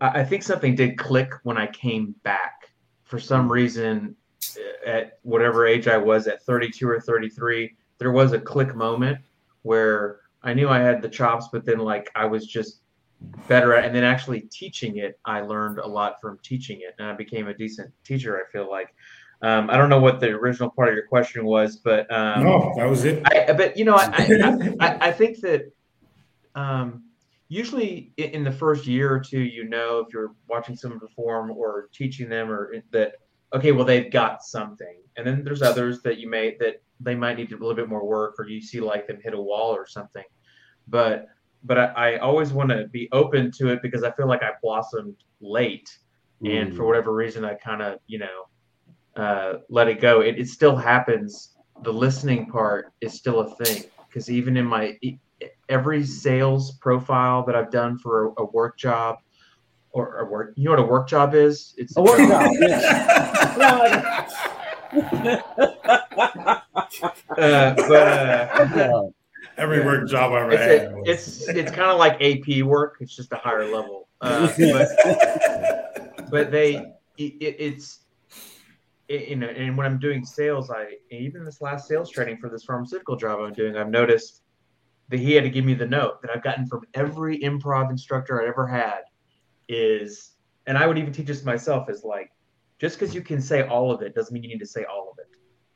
I, 0.01 0.25
think 0.25 0.43
something 0.43 0.75
did 0.75 0.97
click 0.97 1.33
when 1.43 1.59
I 1.59 1.67
came 1.67 2.15
back. 2.23 2.73
For 3.05 3.19
some 3.19 3.51
reason, 3.51 4.17
at 4.87 5.19
whatever 5.23 5.67
age 5.67 5.89
I 5.89 5.97
was, 5.97 6.27
at 6.27 6.43
32 6.43 6.89
or 6.89 7.01
33, 7.01 7.75
there 7.99 8.13
was 8.13 8.33
a 8.33 8.41
click 8.41 8.75
moment 8.75 9.19
where 9.63 10.21
I 10.43 10.55
knew 10.55 10.69
I 10.69 10.79
had 10.79 11.03
the 11.03 11.09
chops, 11.09 11.49
but 11.53 11.65
then 11.65 11.79
like 11.79 12.11
I 12.15 12.25
was 12.25 12.47
just 12.47 12.81
better 13.49 13.75
at 13.75 13.85
and 13.85 13.95
then 13.95 14.05
actually 14.05 14.41
teaching 14.43 14.97
it 14.97 15.19
i 15.25 15.41
learned 15.41 15.79
a 15.79 15.87
lot 15.87 16.21
from 16.21 16.39
teaching 16.43 16.81
it 16.81 16.95
and 16.99 17.09
i 17.09 17.13
became 17.13 17.49
a 17.49 17.55
decent 17.55 17.93
teacher 18.05 18.39
i 18.39 18.51
feel 18.51 18.71
like 18.71 18.95
um, 19.43 19.69
i 19.71 19.77
don't 19.77 19.89
know 19.89 20.01
what 20.01 20.21
the 20.21 20.29
original 20.29 20.71
part 20.71 20.89
of 20.89 20.95
your 20.95 21.07
question 21.07 21.45
was 21.45 21.77
but 21.77 22.11
um, 22.13 22.45
no, 22.45 22.73
that 22.77 22.89
was 22.89 23.05
it. 23.05 23.23
I, 23.27 23.53
but 23.53 23.77
you 23.77 23.85
know 23.85 23.97
I, 23.97 24.07
I, 24.07 24.75
I, 24.81 24.99
I 25.09 25.13
think 25.13 25.41
that 25.41 25.73
um, 26.55 27.05
usually 27.51 28.13
in 28.17 28.45
the 28.45 28.53
first 28.53 28.87
year 28.87 29.13
or 29.13 29.19
two 29.19 29.41
you 29.41 29.69
know 29.69 29.99
if 29.99 30.15
you're 30.15 30.33
watching 30.49 30.77
someone 30.77 31.01
perform 31.01 31.51
or 31.51 31.89
teaching 31.93 32.29
them 32.29 32.51
or 32.51 32.73
that 32.93 33.15
okay 33.53 33.73
well 33.73 33.85
they've 33.85 34.11
got 34.11 34.43
something. 34.43 34.97
And 35.17 35.27
then 35.27 35.45
there's 35.45 35.61
others 35.61 36.01
that 36.03 36.19
you 36.19 36.31
may 36.31 36.57
that 36.61 36.83
they 37.01 37.15
might 37.15 37.37
need 37.37 37.53
a 37.53 37.57
little 37.57 37.75
bit 37.75 37.89
more 37.89 38.07
work 38.07 38.37
or 38.39 38.49
you 38.49 38.61
see 38.61 38.81
like 38.81 39.07
them 39.07 39.19
hit 39.23 39.35
a 39.35 39.41
wall 39.41 39.75
or 39.75 39.87
something. 39.87 40.25
But 40.89 41.27
but 41.65 41.77
I, 41.77 42.15
I 42.15 42.19
always 42.19 42.53
want 42.53 42.71
to 42.71 42.87
be 42.89 43.09
open 43.13 43.51
to 43.59 43.69
it 43.69 43.83
because 43.83 44.03
I 44.03 44.13
feel 44.13 44.29
like 44.29 44.43
I 44.43 44.53
blossomed 44.63 45.17
late, 45.41 45.91
and 46.43 46.75
for 46.75 46.87
whatever 46.87 47.13
reason, 47.15 47.45
I 47.45 47.55
kind 47.55 47.83
of 47.83 47.99
you 48.07 48.21
know 48.21 49.23
uh, 49.23 49.55
let 49.69 49.89
it 49.89 50.01
go. 50.01 50.21
It, 50.21 50.39
it 50.39 50.49
still 50.49 50.77
happens. 50.77 51.57
The 51.83 51.93
listening 51.93 52.47
part 52.47 52.93
is 53.03 53.13
still 53.13 53.41
a 53.41 53.55
thing. 53.57 53.85
Because 54.09 54.31
even 54.31 54.57
in 54.57 54.65
my 54.65 54.99
every 55.71 56.05
sales 56.05 56.73
profile 56.79 57.45
that 57.47 57.55
I've 57.57 57.71
done 57.71 57.97
for 57.99 58.27
a, 58.27 58.43
a 58.43 58.45
work 58.47 58.77
job 58.77 59.17
or 59.93 60.19
a 60.19 60.25
work, 60.27 60.53
you 60.57 60.65
know 60.65 60.73
what 60.73 60.81
a 60.81 60.83
work 60.85 61.09
job 61.09 61.35
is? 61.35 61.75
It's 61.79 61.97
A 61.97 62.03
workout, 62.03 62.51
yeah. 62.61 64.27
Uh, 67.39 67.75
but 67.89 68.79
uh, 68.79 69.03
Every 69.57 69.79
Yeah. 69.79 69.87
work 69.87 70.09
job 70.09 70.33
I've 70.33 70.43
ever 70.43 70.53
it's 70.53 70.83
had. 70.83 70.93
A, 70.93 71.03
it's 71.05 71.49
it's 71.49 71.71
kind 71.71 71.91
of 71.91 71.99
like 71.99 72.21
AP 72.21 72.63
work. 72.65 72.97
It's 73.01 73.15
just 73.15 73.33
a 73.33 73.37
higher 73.37 73.65
level. 73.65 74.09
Uh, 74.21 74.53
but 74.59 74.89
but 76.31 76.51
they 76.51 76.77
it, 77.17 77.57
it's 77.59 78.01
it, 79.09 79.29
you 79.29 79.37
know 79.37 79.49
and 79.49 79.77
when 79.77 79.87
i'm 79.87 79.99
doing 79.99 80.25
sales 80.25 80.71
i 80.71 80.95
even 81.11 81.45
this 81.45 81.61
last 81.61 81.89
sales 81.89 82.11
training 82.11 82.37
for 82.37 82.49
this 82.49 82.65
pharmaceutical 82.65 83.17
job 83.17 83.41
i'm 83.41 83.53
doing 83.53 83.77
i've 83.77 83.91
noticed 83.91 84.43
that 85.11 85.21
he 85.21 85.33
had 85.33 85.45
to 85.45 85.51
give 85.51 85.65
me 85.65 85.75
the 85.75 85.87
note 85.87 86.23
that 86.23 86.31
i've 86.31 86.43
gotten 86.43 86.67
from 86.67 86.83
every 86.95 87.39
improv 87.41 87.91
instructor 87.91 88.43
i 88.43 88.49
ever 88.49 88.67
had 88.67 89.01
is 89.69 90.33
and 90.67 90.79
i 90.79 90.87
would 90.87 90.99
even 90.99 91.13
teach 91.13 91.27
this 91.27 91.45
myself 91.45 91.91
is 91.91 92.05
like 92.05 92.31
just 92.79 92.99
because 92.99 93.15
you 93.15 93.21
can 93.21 93.41
say 93.41 93.63
all 93.63 93.91
of 93.91 94.03
it 94.03 94.15
doesn't 94.15 94.33
mean 94.33 94.43
you 94.43 94.49
need 94.49 94.59
to 94.59 94.67
say 94.67 94.85
all 94.85 95.11
of 95.11 95.19
it 95.19 95.29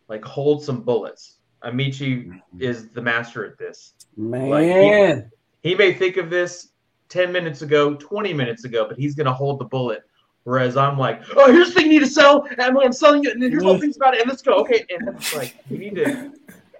like 0.09 0.25
hold 0.25 0.63
some 0.63 0.83
bullets 0.83 1.39
amici 1.63 2.17
mm-hmm. 2.17 2.61
is 2.61 2.89
the 2.91 3.03
master 3.03 3.45
at 3.45 3.59
this 3.59 3.95
Man. 4.17 5.31
he 5.63 5.75
may 5.75 5.93
think 5.93 6.17
of 6.17 6.31
this 6.31 6.75
10 7.15 7.33
minutes 7.33 7.63
ago, 7.63 7.95
20 7.95 8.35
minutes 8.35 8.65
ago, 8.65 8.87
but 8.89 8.99
he's 8.99 9.15
going 9.15 9.27
to 9.27 9.33
hold 9.33 9.61
the 9.61 9.65
bullet. 9.65 10.03
Whereas 10.43 10.77
I'm 10.77 10.99
like, 10.99 11.23
oh, 11.37 11.51
here's 11.51 11.69
the 11.69 11.75
thing 11.75 11.85
you 11.87 12.01
need 12.01 12.07
to 12.07 12.11
sell, 12.11 12.47
and 12.51 12.61
I'm 12.61 12.93
selling 12.93 13.25
it, 13.25 13.33
and 13.33 13.43
here's 13.43 13.63
all 13.63 13.73
the 13.73 13.79
mm. 13.79 13.83
things 13.83 13.97
about 13.97 14.15
it, 14.15 14.21
and 14.21 14.29
let's 14.29 14.43
go. 14.43 14.57
Okay. 14.57 14.85
And 14.91 15.09
it's 15.17 15.35
like, 15.35 15.57
you 15.71 15.79
need 15.79 15.95
to, 15.95 16.33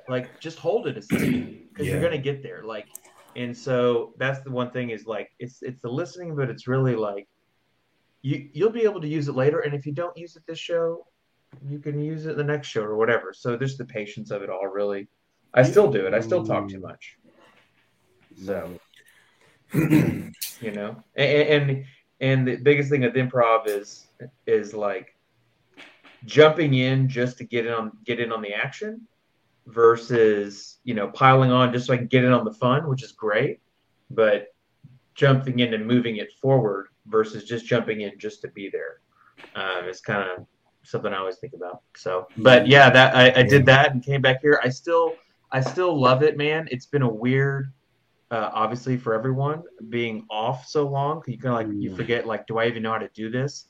like, 0.09 0.41
just 0.41 0.59
hold 0.59 0.87
it 0.87 0.97
a 0.97 1.03
second 1.03 1.69
because 1.69 1.87
you're 1.87 2.01
going 2.01 2.13
to 2.13 2.19
get 2.19 2.43
there. 2.43 2.63
Like, 2.65 2.87
and 3.37 3.57
so 3.57 4.15
that's 4.19 4.41
the 4.41 4.51
one 4.51 4.71
thing 4.71 4.91
is 4.91 5.07
like, 5.07 5.31
it's, 5.39 5.63
it's 5.63 5.83
the 5.83 5.89
listening, 5.89 6.37
but 6.37 6.51
it's 6.51 6.67
really 6.67 6.95
like, 6.95 7.29
you, 8.23 8.49
you'll 8.53 8.71
be 8.71 8.83
able 8.83 9.01
to 9.01 9.09
use 9.09 9.29
it 9.29 9.35
later. 9.35 9.61
And 9.61 9.75
if 9.75 9.87
you 9.87 9.93
don't 9.93 10.17
use 10.17 10.37
it 10.37 10.43
this 10.47 10.59
show, 10.59 11.07
you 11.69 11.79
can 11.79 12.01
use 12.01 12.27
it 12.27 12.37
the 12.37 12.45
next 12.45 12.69
show 12.69 12.83
or 12.83 12.97
whatever. 12.97 13.33
So 13.33 13.57
there's 13.57 13.77
the 13.77 13.85
patience 13.85 14.31
of 14.31 14.43
it 14.43 14.51
all, 14.51 14.67
really. 14.67 15.09
I 15.53 15.63
mm. 15.63 15.71
still 15.71 15.91
do 15.91 16.07
it. 16.07 16.15
I 16.15 16.21
still 16.21 16.45
talk 16.45 16.69
too 16.69 16.81
much. 16.81 17.17
So, 18.45 18.79
you 19.73 20.73
know, 20.73 20.97
and, 21.15 21.49
and 21.49 21.85
and 22.21 22.49
the 22.49 22.57
biggest 22.57 22.91
thing 22.91 23.03
with 23.03 23.15
improv 23.15 23.69
is 23.69 24.07
is 24.47 24.75
like 24.75 25.17
jumping 26.25 26.75
in 26.75 27.09
just 27.09 27.39
to 27.39 27.45
get 27.45 27.67
in 27.67 27.73
on 27.73 27.93
get 28.05 28.19
in 28.19 28.33
on 28.33 28.43
the 28.43 28.53
action 28.53 29.07
versus 29.67 30.79
you 30.85 30.95
know 30.95 31.09
piling 31.09 31.51
on 31.51 31.73
just 31.73 31.87
so 31.87 31.95
I 31.95 31.97
can 31.97 32.07
get 32.07 32.25
in 32.25 32.33
on 32.33 32.45
the 32.45 32.53
fun, 32.55 32.89
which 32.89 33.03
is 33.03 33.13
great, 33.13 33.61
but 34.11 34.49
jumping 35.15 35.61
in 35.61 35.75
and 35.75 35.87
moving 35.87 36.17
it 36.17 36.33
forward 36.41 36.87
versus 37.07 37.45
just 37.45 37.67
jumping 37.67 38.01
in 38.03 38.19
just 38.19 38.43
to 38.43 38.49
be 38.49 38.71
there 38.71 39.01
um, 39.55 39.89
is 39.89 40.01
kind 40.01 40.29
of 40.29 40.47
something 40.83 41.13
I 41.13 41.19
always 41.19 41.39
think 41.39 41.53
about. 41.55 41.83
So, 41.97 42.29
but 42.37 42.67
yeah, 42.67 42.91
that 42.91 43.15
I, 43.17 43.41
I 43.41 43.43
did 43.43 43.67
that 43.67 43.93
and 43.93 44.03
came 44.05 44.21
back 44.21 44.41
here. 44.43 44.61
I 44.63 44.69
still 44.69 45.17
I 45.53 45.61
still 45.61 45.99
love 45.99 46.23
it, 46.23 46.37
man. 46.37 46.69
It's 46.71 46.87
been 46.87 47.03
a 47.03 47.09
weird 47.09 47.73
uh, 48.31 48.51
obviously 48.53 48.97
for 48.97 49.15
everyone 49.15 49.63
being 49.91 50.27
off 50.31 50.67
so 50.67 50.89
long 50.89 51.23
you 51.27 51.39
kind 51.39 51.55
of 51.55 51.71
like 51.71 51.81
you 51.81 51.91
Mm. 51.91 51.97
forget 51.97 52.27
like 52.27 52.47
do 52.47 52.59
i 52.59 52.67
even 52.67 52.83
know 52.83 52.91
how 52.93 52.99
to 52.99 53.11
do 53.15 53.31
this 53.31 53.69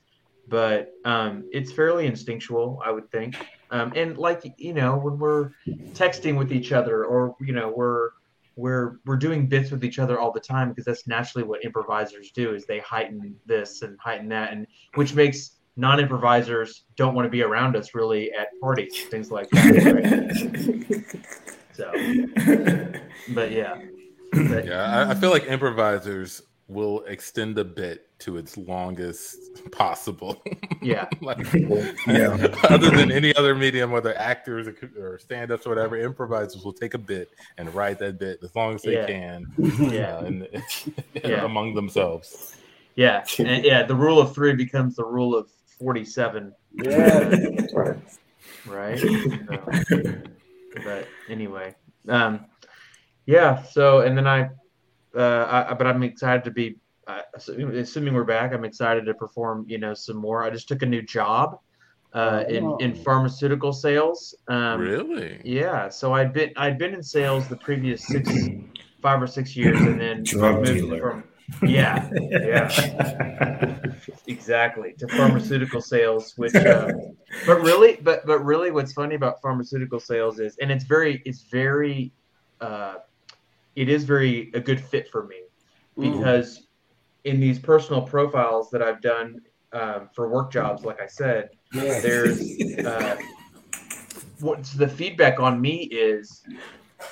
but 0.48 0.92
um, 1.04 1.44
it's 1.52 1.72
fairly 1.72 2.06
instinctual 2.06 2.80
i 2.84 2.90
would 2.90 3.10
think 3.10 3.34
um, 3.70 3.92
and 3.96 4.18
like 4.18 4.42
you 4.58 4.74
know 4.74 4.96
when 4.96 5.18
we're 5.18 5.50
texting 5.94 6.36
with 6.36 6.52
each 6.52 6.70
other 6.72 7.04
or 7.04 7.34
you 7.40 7.52
know 7.52 7.72
we're 7.74 8.10
we're 8.56 8.98
we're 9.04 9.16
doing 9.16 9.46
bits 9.48 9.70
with 9.70 9.82
each 9.84 9.98
other 9.98 10.20
all 10.20 10.30
the 10.30 10.38
time 10.40 10.68
because 10.68 10.84
that's 10.84 11.06
naturally 11.08 11.42
what 11.44 11.64
improvisers 11.64 12.30
do 12.30 12.54
is 12.54 12.64
they 12.66 12.78
heighten 12.80 13.34
this 13.46 13.82
and 13.82 13.98
heighten 13.98 14.28
that 14.28 14.52
and 14.52 14.66
which 14.94 15.14
makes 15.14 15.56
non-improvisers 15.76 16.84
don't 16.94 17.14
want 17.16 17.26
to 17.26 17.30
be 17.30 17.42
around 17.42 17.74
us 17.74 17.94
really 17.94 18.30
at 18.32 18.48
parties 18.60 19.06
things 19.06 19.30
like 19.32 19.48
that 19.50 19.94
right? 19.98 21.26
so 21.72 21.90
but 23.34 23.50
yeah 23.50 23.74
But- 24.32 24.66
Yeah, 24.66 24.82
I, 25.06 25.10
I 25.10 25.14
feel 25.14 25.30
like 25.30 25.46
improvisers 25.46 26.42
will 26.68 27.00
extend 27.04 27.58
a 27.58 27.64
bit 27.64 28.06
to 28.24 28.38
its 28.38 28.56
longest 28.56 29.38
possible. 29.70 30.42
yeah 30.82 31.06
like, 31.20 31.38
Yeah. 32.06 32.54
other 32.64 32.90
than 32.90 33.12
any 33.12 33.34
other 33.36 33.54
medium, 33.54 33.90
whether 33.90 34.16
actors 34.18 34.66
or, 34.66 34.74
or 34.98 35.18
stand-ups 35.18 35.66
or 35.66 35.70
whatever, 35.70 35.96
improvisers 35.98 36.64
will 36.64 36.72
take 36.72 36.94
a 36.94 36.98
bit 36.98 37.28
and 37.58 37.72
write 37.74 37.98
that 37.98 38.18
bit 38.18 38.38
as 38.42 38.54
long 38.56 38.74
as 38.74 38.82
they 38.82 38.94
Yeah. 38.94 39.06
can, 39.06 39.46
yeah 39.58 40.16
uh, 40.16 40.24
and, 40.24 40.48
Yeah. 41.22 41.44
among 41.44 41.74
themselves. 41.74 42.56
Yeah, 42.96 43.24
and 43.40 43.64
yeah, 43.64 43.82
the 43.82 43.94
rule 43.94 44.20
of 44.20 44.34
three 44.34 44.54
becomes 44.54 44.94
the 44.96 45.04
rule 45.04 45.34
of 45.36 45.50
forty-seven, 45.80 46.54
Yeah. 46.72 47.18
Right. 47.74 47.96
right? 48.66 48.98
So, 49.00 50.22
but 50.84 51.08
anyway, 51.28 51.74
um, 52.08 52.46
yeah. 53.26 53.62
So 53.64 54.00
and 54.02 54.16
then 54.16 54.28
I, 54.28 54.50
uh, 55.16 55.66
I, 55.70 55.74
but 55.74 55.86
I'm 55.88 56.02
excited 56.04 56.44
to 56.44 56.52
be. 56.52 56.76
Uh, 57.06 57.20
assuming, 57.34 57.76
assuming 57.76 58.14
we're 58.14 58.24
back, 58.24 58.52
I'm 58.52 58.64
excited 58.64 59.04
to 59.06 59.14
perform. 59.14 59.64
You 59.68 59.78
know, 59.78 59.94
some 59.94 60.16
more. 60.16 60.42
I 60.42 60.50
just 60.50 60.68
took 60.68 60.82
a 60.82 60.86
new 60.86 61.02
job, 61.02 61.58
uh, 62.14 62.44
in 62.48 62.64
in 62.80 62.92
Oh. 62.92 63.02
pharmaceutical 63.04 63.72
sales. 63.72 64.34
Um, 64.48 64.80
really? 64.80 65.40
Yeah, 65.44 65.88
so 65.90 66.12
I'd 66.14 66.32
been 66.32 66.50
I'd 66.56 66.78
been 66.78 66.94
in 66.94 67.02
sales 67.02 67.48
the 67.48 67.56
previous 67.56 68.06
six 68.06 68.30
five 69.02 69.20
or 69.20 69.26
six 69.26 69.54
years, 69.54 69.78
and 69.80 70.00
then 70.00 70.22
Drug 70.24 70.56
moved 70.56 70.66
dealer. 70.74 71.00
from 71.00 71.24
yeah, 71.62 72.08
yeah, 72.30 73.76
exactly 74.26 74.94
to 74.98 75.06
pharmaceutical 75.08 75.82
sales. 75.82 76.32
Which, 76.36 76.54
uh, 76.54 76.90
but 77.46 77.60
really, 77.60 77.98
but 78.02 78.24
but 78.26 78.38
really, 78.44 78.70
what's 78.70 78.94
funny 78.94 79.14
about 79.14 79.42
pharmaceutical 79.42 80.00
sales 80.00 80.40
is, 80.40 80.56
and 80.62 80.72
it's 80.72 80.84
very, 80.84 81.20
it's 81.26 81.42
very, 81.50 82.12
uh, 82.62 82.94
it 83.76 83.90
is 83.90 84.04
very 84.04 84.50
a 84.54 84.60
good 84.60 84.80
fit 84.80 85.10
for 85.10 85.26
me 85.26 85.40
because 85.98 86.66
in 87.24 87.40
these 87.40 87.58
personal 87.58 88.02
profiles 88.02 88.70
that 88.70 88.82
I've 88.82 89.00
done 89.00 89.40
um, 89.72 90.08
for 90.14 90.28
work 90.28 90.52
jobs, 90.52 90.84
like 90.84 91.00
I 91.00 91.06
said, 91.06 91.48
there's 91.72 92.58
uh, 92.84 93.16
what's 94.40 94.72
the 94.72 94.88
feedback 94.88 95.40
on 95.40 95.60
me 95.60 95.84
is 95.84 96.42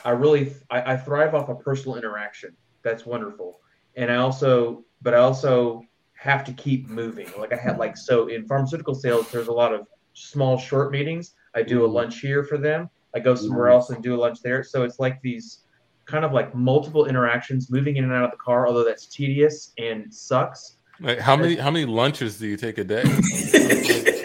I 0.05 0.11
really 0.11 0.53
I, 0.71 0.93
I 0.93 0.97
thrive 0.97 1.35
off 1.35 1.49
a 1.49 1.55
personal 1.57 1.97
interaction. 1.97 2.57
That's 2.85 3.07
wonderful, 3.07 3.59
and 3.97 4.11
I 4.11 4.17
also 4.17 4.85
but 5.03 5.15
I 5.15 5.19
also 5.19 5.83
have 6.15 6.45
to 6.45 6.53
keep 6.53 6.89
moving. 6.89 7.27
Like 7.37 7.53
I 7.53 7.57
had 7.57 7.79
like 7.79 7.97
so 7.97 8.29
in 8.29 8.47
pharmaceutical 8.47 8.95
sales, 8.95 9.27
there's 9.33 9.49
a 9.49 9.53
lot 9.53 9.75
of 9.75 9.87
small 10.15 10.59
short 10.59 10.93
meetings. 10.93 11.35
I 11.55 11.63
do 11.63 11.85
a 11.85 11.89
Mhm. 11.89 11.93
lunch 11.93 12.21
here 12.21 12.45
for 12.45 12.59
them. 12.59 12.89
I 13.15 13.21
go 13.21 13.35
somewhere 13.35 13.67
Mhm. 13.67 13.73
else 13.73 13.91
and 13.91 14.03
do 14.03 14.15
a 14.15 14.21
lunch 14.21 14.39
there. 14.43 14.63
So 14.63 14.85
it's 14.85 14.99
like 15.01 15.21
these 15.23 15.65
kind 16.13 16.25
of 16.25 16.33
like 16.33 16.55
multiple 16.55 17.07
interactions, 17.07 17.71
moving 17.71 17.97
in 17.97 18.05
and 18.05 18.13
out 18.13 18.25
of 18.25 18.31
the 18.31 18.37
car. 18.37 18.69
Although 18.69 18.85
that's 18.85 19.07
tedious 19.07 19.73
and 19.79 20.13
sucks. 20.15 20.77
Like, 21.01 21.19
how 21.19 21.35
many 21.35 21.57
how 21.57 21.71
many 21.71 21.87
lunches 21.87 22.39
do 22.39 22.47
you 22.47 22.57
take 22.57 22.79
a 22.79 22.85
day? 22.85 23.03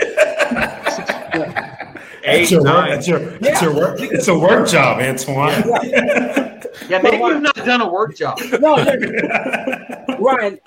That's 2.28 2.52
your, 2.52 2.62
work, 2.62 2.73
nine. 2.73 2.89
that's, 2.89 3.08
your, 3.08 3.19
that's 3.19 3.62
your 3.62 3.73
work. 3.73 4.02
It's 4.02 4.28
a 4.28 4.38
work 4.38 4.67
job, 4.67 5.00
Antoine. 5.00 5.63
Yeah, 6.89 7.02
maybe 7.02 7.17
you've 7.17 7.41
not 7.41 7.56
done 7.56 7.82
a 7.82 7.89
work 7.89 8.15
job. 8.15 8.39
No, 8.60 8.76
Ryan, 10.19 10.60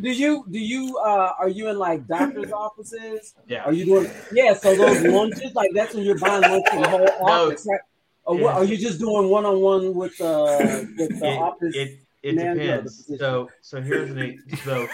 do 0.00 0.10
you 0.10 0.44
do 0.50 0.58
you 0.58 0.96
uh 0.98 1.32
are 1.38 1.48
you 1.48 1.68
in 1.68 1.78
like 1.78 2.06
doctor's 2.06 2.50
offices? 2.50 3.34
Yeah. 3.46 3.64
Are 3.64 3.72
you 3.72 3.84
doing 3.84 4.10
yeah? 4.32 4.54
So 4.54 4.74
those 4.74 5.02
lunches, 5.02 5.54
like 5.54 5.70
that's 5.74 5.94
when 5.94 6.04
you're 6.04 6.18
buying 6.18 6.42
lunch 6.42 6.66
for 6.70 6.80
the 6.80 6.88
whole 6.88 7.28
office, 7.28 7.66
right? 7.70 7.80
Or 8.26 8.40
Yeah. 8.40 8.46
are 8.48 8.64
you 8.64 8.76
just 8.76 8.98
doing 8.98 9.28
one 9.28 9.46
on 9.46 9.60
one 9.60 9.94
with 9.94 10.20
uh 10.20 10.82
with 10.96 11.18
the 11.20 11.26
it, 11.26 11.38
office? 11.38 11.74
it, 11.74 12.00
it 12.22 12.34
manager 12.34 12.50
of 12.50 12.56
the 12.56 12.90
depends. 12.90 13.12
So 13.18 13.48
so 13.60 13.80
here's 13.80 14.12
the 14.14 14.36
so 14.64 14.88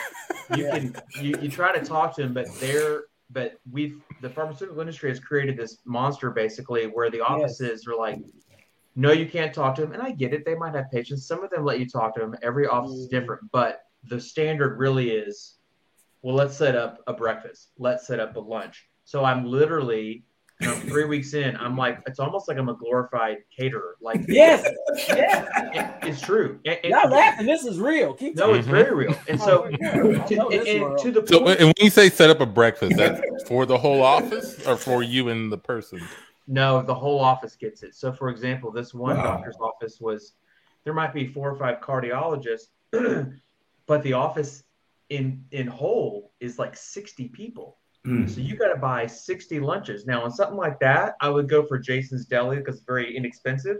you 0.50 0.64
Yeah. 0.64 0.70
can 0.70 0.94
you, 1.20 1.38
you 1.40 1.50
try 1.50 1.76
to 1.76 1.84
talk 1.84 2.14
to 2.16 2.22
them, 2.22 2.34
but 2.34 2.48
they're 2.60 3.04
but 3.30 3.54
we've 3.70 4.00
the 4.20 4.28
pharmaceutical 4.28 4.80
industry 4.80 5.08
has 5.08 5.18
created 5.18 5.56
this 5.56 5.78
monster 5.86 6.30
basically 6.30 6.84
where 6.86 7.10
the 7.10 7.20
offices 7.22 7.86
are 7.88 7.96
like, 7.96 8.18
no, 8.94 9.10
you 9.12 9.26
can't 9.26 9.54
talk 9.54 9.74
to 9.76 9.80
them, 9.82 9.92
and 9.92 10.02
I 10.02 10.10
get 10.12 10.34
it. 10.34 10.44
They 10.44 10.54
might 10.54 10.74
have 10.74 10.90
patients. 10.92 11.26
Some 11.26 11.42
of 11.42 11.50
them 11.50 11.64
let 11.64 11.80
you 11.80 11.88
talk 11.88 12.14
to 12.14 12.20
them. 12.20 12.36
Every 12.42 12.66
office 12.66 12.92
is 12.92 13.06
Mhm. 13.08 13.10
different, 13.10 13.50
but 13.50 13.80
the 14.04 14.20
standard 14.20 14.78
really 14.78 15.10
is, 15.10 15.56
well, 16.20 16.34
let's 16.34 16.56
set 16.56 16.76
up 16.76 16.98
a 17.06 17.14
breakfast. 17.14 17.70
Let's 17.78 18.06
set 18.06 18.20
up 18.20 18.36
a 18.36 18.40
lunch. 18.40 18.86
So 19.04 19.24
I'm 19.24 19.46
literally. 19.46 20.24
You 20.62 20.68
know, 20.68 20.74
three 20.76 21.06
weeks 21.06 21.34
in, 21.34 21.56
I'm 21.56 21.76
like, 21.76 21.98
it's 22.06 22.20
almost 22.20 22.46
like 22.46 22.56
I'm 22.56 22.68
a 22.68 22.74
glorified 22.74 23.38
caterer. 23.56 23.96
Like, 24.00 24.24
yes, 24.28 24.64
yes. 25.08 25.48
it- 25.74 26.08
it's 26.08 26.20
true. 26.20 26.60
And- 26.64 26.78
and- 26.84 26.90
Y'all 26.92 27.10
laughing? 27.10 27.46
This 27.46 27.64
is 27.64 27.80
real. 27.80 28.14
Keep 28.14 28.36
no, 28.36 28.54
it's 28.54 28.66
very 28.68 28.94
real. 28.94 29.14
And 29.28 29.40
so, 29.40 29.64
Oh, 29.64 29.70
to, 30.28 30.36
know 30.36 30.50
this 30.50 30.68
and, 30.68 30.98
to 30.98 31.10
the 31.10 31.26
So, 31.26 31.40
point, 31.40 31.58
and 31.58 31.66
when 31.66 31.74
you 31.78 31.90
say 31.90 32.08
set 32.10 32.30
up 32.30 32.40
a 32.40 32.46
breakfast, 32.46 32.96
that's 32.96 33.20
for 33.48 33.66
the 33.66 33.76
whole 33.76 34.02
office 34.02 34.64
or 34.64 34.76
for 34.76 35.02
you 35.02 35.30
and 35.30 35.50
the 35.50 35.58
person? 35.58 36.00
no, 36.46 36.80
the 36.82 36.94
whole 36.94 37.18
office 37.20 37.56
gets 37.56 37.82
it. 37.82 37.94
So, 37.96 38.12
for 38.12 38.28
example, 38.28 38.70
this 38.70 38.94
one 38.94 39.16
Wow. 39.16 39.22
doctor's 39.24 39.56
office 39.60 40.00
was 40.00 40.34
there 40.84 40.94
might 40.94 41.12
be 41.12 41.26
four 41.26 41.50
or 41.50 41.56
five 41.56 41.80
cardiologists, 41.80 42.68
but 43.86 44.02
the 44.04 44.12
office 44.12 44.62
in 45.08 45.44
in 45.50 45.66
whole 45.66 46.32
is 46.38 46.58
like 46.58 46.76
sixty 46.76 47.26
people. 47.28 47.78
Mm. 48.06 48.28
So 48.28 48.40
you 48.40 48.56
got 48.56 48.72
to 48.72 48.78
buy 48.80 49.06
sixty 49.06 49.60
lunches. 49.60 50.06
Now, 50.06 50.22
on 50.24 50.30
something 50.32 50.56
like 50.56 50.80
that, 50.80 51.14
I 51.20 51.28
would 51.28 51.48
go 51.48 51.64
for 51.64 51.78
Jason's 51.78 52.26
Deli 52.26 52.56
because 52.56 52.76
it's 52.76 52.84
very 52.84 53.16
inexpensive, 53.16 53.76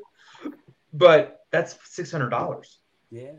but 0.93 1.41
that's 1.51 1.77
six 1.85 2.11
hundred 2.13 2.31
dollars. 2.31 2.79
yeah. 3.11 3.33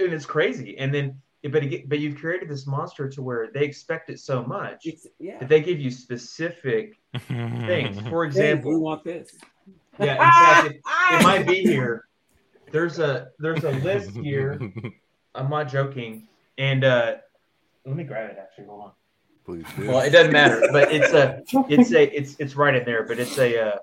and 0.00 0.12
it's 0.12 0.26
crazy. 0.26 0.76
And 0.78 0.92
then, 0.94 1.20
but 1.50 1.64
it, 1.64 1.88
but 1.88 1.98
you've 1.98 2.16
created 2.18 2.48
this 2.48 2.66
monster 2.66 3.08
to 3.08 3.22
where 3.22 3.48
they 3.54 3.64
expect 3.64 4.10
it 4.10 4.20
so 4.20 4.42
much 4.44 4.82
It's, 4.84 5.06
yeah. 5.18 5.38
that 5.38 5.48
they 5.48 5.60
give 5.60 5.80
you 5.80 5.90
specific 5.90 6.98
things. 7.26 7.98
For 8.10 8.28
Hey, 8.28 8.54
we 8.54 8.76
want 8.76 9.04
this. 9.04 9.34
yeah, 9.98 10.66
it, 10.66 10.72
it 10.76 11.22
might 11.22 11.46
be 11.46 11.62
here. 11.62 12.04
There's 12.70 12.98
a 12.98 13.28
there's 13.38 13.64
a 13.64 13.70
list 13.70 14.10
here. 14.10 14.60
I'm 15.34 15.48
not 15.48 15.68
joking. 15.68 16.28
And 16.58 16.84
uh, 16.84 17.16
let 17.86 17.96
me 17.96 18.04
grab 18.04 18.30
it. 18.30 18.36
Actually, 18.38 18.66
hold 18.66 18.82
on. 18.82 18.92
Please 19.48 19.64
do. 19.78 19.88
Well, 19.88 20.00
it 20.00 20.10
doesn't 20.10 20.30
matter, 20.30 20.62
but 20.72 20.92
it's 20.92 21.14
a 21.14 21.42
it's 21.70 21.90
a 21.94 22.14
it's 22.14 22.36
it's 22.38 22.54
right 22.54 22.74
in 22.74 22.84
there. 22.84 23.04
But 23.04 23.18
it's 23.18 23.38
a 23.38 23.68
uh, 23.68 23.78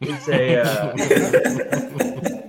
it's 0.00 0.28
a. 0.28 0.60
Uh, 0.62 2.40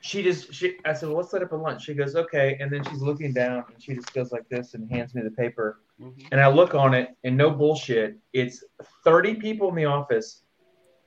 she 0.00 0.24
just 0.24 0.52
she 0.52 0.76
I 0.84 0.92
said, 0.92 1.08
well, 1.08 1.18
let's 1.18 1.30
set 1.30 1.40
up 1.40 1.52
a 1.52 1.56
lunch. 1.56 1.84
She 1.84 1.94
goes, 1.94 2.16
okay, 2.16 2.56
and 2.58 2.68
then 2.68 2.82
she's 2.82 3.00
looking 3.00 3.32
down 3.32 3.62
and 3.72 3.80
she 3.80 3.94
just 3.94 4.12
goes 4.12 4.32
like 4.32 4.48
this 4.48 4.74
and 4.74 4.90
hands 4.90 5.14
me 5.14 5.22
the 5.22 5.30
paper. 5.30 5.82
Mhm. 6.02 6.26
And 6.32 6.40
I 6.40 6.48
look 6.48 6.74
on 6.74 6.94
it 6.94 7.16
and 7.22 7.36
no 7.36 7.48
bullshit. 7.48 8.18
It's 8.32 8.64
30 9.04 9.36
people 9.36 9.68
in 9.68 9.76
the 9.76 9.84
office, 9.84 10.42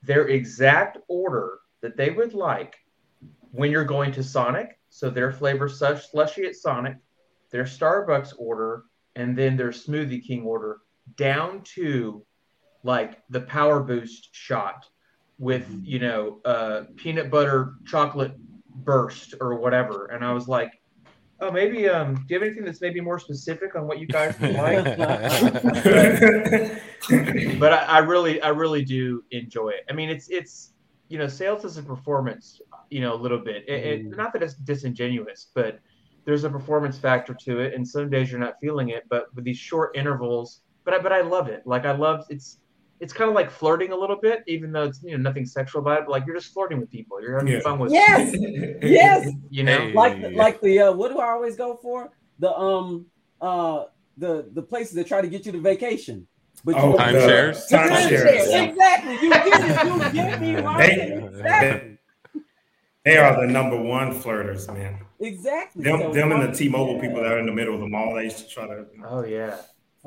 their 0.03 0.29
exact 0.29 0.99
order 1.09 1.59
that 1.81 1.97
they 1.97 2.11
would 2.11 2.33
like 2.33 2.77
when 3.51 3.71
you're 3.71 3.83
going 3.83 4.13
to 4.13 4.23
Sonic. 4.23 4.79
So 4.87 5.09
their 5.09 5.33
flavor 5.33 5.67
such 5.67 6.09
slushy 6.09 6.45
at 6.45 6.55
Sonic, 6.55 6.95
their 7.51 7.65
Starbucks 7.65 8.35
order, 8.37 8.83
and 9.17 9.35
then 9.35 9.57
their 9.57 9.71
Smoothie 9.71 10.23
King 10.25 10.43
order 10.43 10.77
down 11.17 11.61
to 11.75 12.23
like 12.83 13.17
the 13.31 13.41
Power 13.41 13.81
Boost 13.81 14.29
shot 14.31 14.85
with, 15.39 15.67
you 15.83 15.99
know, 15.99 16.39
uh, 16.45 16.83
peanut 16.95 17.29
butter 17.31 17.73
chocolate 17.85 18.33
burst 18.69 19.33
or 19.41 19.55
whatever. 19.55 20.05
And 20.05 20.23
I 20.23 20.31
was 20.33 20.47
like, 20.47 20.71
oh, 21.41 21.51
maybe, 21.51 21.89
um, 21.89 22.13
do 22.13 22.21
you 22.29 22.35
have 22.39 22.43
anything 22.47 22.63
that's 22.63 22.79
maybe 22.79 23.01
more 23.01 23.17
specific 23.19 23.75
on 23.75 23.87
what 23.87 23.99
you 23.99 24.05
guys 24.07 24.39
would 24.39 24.53
like? 24.53 24.83
but 27.59 27.73
I, 27.73 27.85
I 27.87 27.97
really, 27.99 28.39
I 28.41 28.49
really 28.49 28.85
do 28.85 29.23
enjoy 29.31 29.69
it. 29.69 29.83
I 29.89 29.93
mean, 29.93 30.09
it's, 30.09 30.29
it's, 30.29 30.73
you 31.09 31.17
know, 31.17 31.27
sales 31.27 31.65
is 31.65 31.77
a 31.77 31.83
performance, 31.83 32.61
you 32.91 33.01
know, 33.01 33.13
a 33.15 33.19
little 33.25 33.39
bit. 33.39 33.63
It, 33.67 33.85
it, 33.85 34.05
Mm. 34.11 34.17
not 34.17 34.31
that 34.33 34.43
it's 34.43 34.53
disingenuous, 34.55 35.47
but 35.55 35.79
there's 36.27 36.43
a 36.43 36.49
performance 36.49 36.97
factor 36.99 37.33
to 37.33 37.59
it. 37.61 37.73
And 37.73 37.87
some 37.87 38.09
days 38.09 38.29
you're 38.29 38.39
not 38.39 38.55
feeling 38.59 38.89
it, 38.89 39.05
but 39.09 39.33
with 39.33 39.45
these 39.45 39.57
short 39.57 39.95
intervals, 39.95 40.61
but 40.83 40.93
I, 40.93 40.99
but 40.99 41.13
I 41.13 41.21
love 41.21 41.47
it. 41.47 41.65
Like 41.65 41.85
I 41.85 41.93
love 41.93 42.25
it's, 42.29 42.59
it's 42.99 43.13
kind 43.13 43.29
of 43.29 43.33
like 43.35 43.49
flirting 43.49 43.93
a 43.93 43.95
little 43.95 44.17
bit, 44.17 44.43
even 44.45 44.71
though 44.73 44.83
it's 44.83 45.01
you 45.03 45.11
know 45.11 45.17
nothing 45.17 45.45
sexual 45.45 45.81
about 45.81 45.99
it. 45.99 46.05
But 46.05 46.11
like 46.11 46.25
you're 46.25 46.35
just 46.35 46.51
flirting 46.53 46.79
with 46.81 46.91
people. 46.91 47.21
You're 47.21 47.37
having 47.37 47.53
Yeah. 47.53 47.59
fun 47.61 47.79
with, 47.79 47.91
Yes, 47.93 48.35
yes. 48.81 49.29
you 49.49 49.63
know. 49.63 49.77
Hey. 49.77 49.93
Like 49.93 50.17
like 50.33 50.59
the 50.61 50.79
uh, 50.79 50.91
what 50.93 51.11
do 51.13 51.19
I 51.19 51.29
always 51.29 51.55
go 51.55 51.75
for? 51.81 52.11
The 52.39 52.51
um 52.57 53.05
uh 53.39 53.85
the 54.17 54.49
the 54.51 54.61
places 54.63 54.95
that 54.95 55.07
try 55.07 55.21
to 55.21 55.27
get 55.29 55.45
you 55.45 55.51
to 55.53 55.59
vacation. 55.61 56.27
But 56.65 56.75
Oh, 56.75 56.89
you 56.91 56.97
Timeshares? 56.97 57.67
The 57.69 57.77
Timeshares. 57.77 58.09
timeshares. 58.47 58.69
Exactly. 58.69 59.13
You 59.21 59.29
get 59.29 59.47
it. 59.47 60.15
You 60.15 60.21
get 60.21 60.41
me 60.41 60.55
right. 60.55 60.99
Exactly. 61.23 61.96
They 63.07 63.17
are 63.17 63.39
the 63.39 63.47
number 63.47 63.81
one 63.81 64.13
flirters, 64.13 64.67
man. 64.73 64.99
Exactly. 65.21 65.83
Them, 65.83 65.99
So, 66.01 66.13
them 66.13 66.31
and 66.33 66.41
the 66.43 66.51
T-Mobile 66.57 66.99
people 66.99 67.21
that 67.23 67.31
are 67.31 67.39
in 67.39 67.45
the 67.45 67.53
middle 67.53 67.73
of 67.75 67.79
the 67.79 67.87
mall. 67.87 68.15
They 68.15 68.25
used 68.25 68.39
to 68.39 68.47
try 68.47 68.67
to. 68.67 68.85
Oh 69.09 69.23
yeah. 69.23 69.55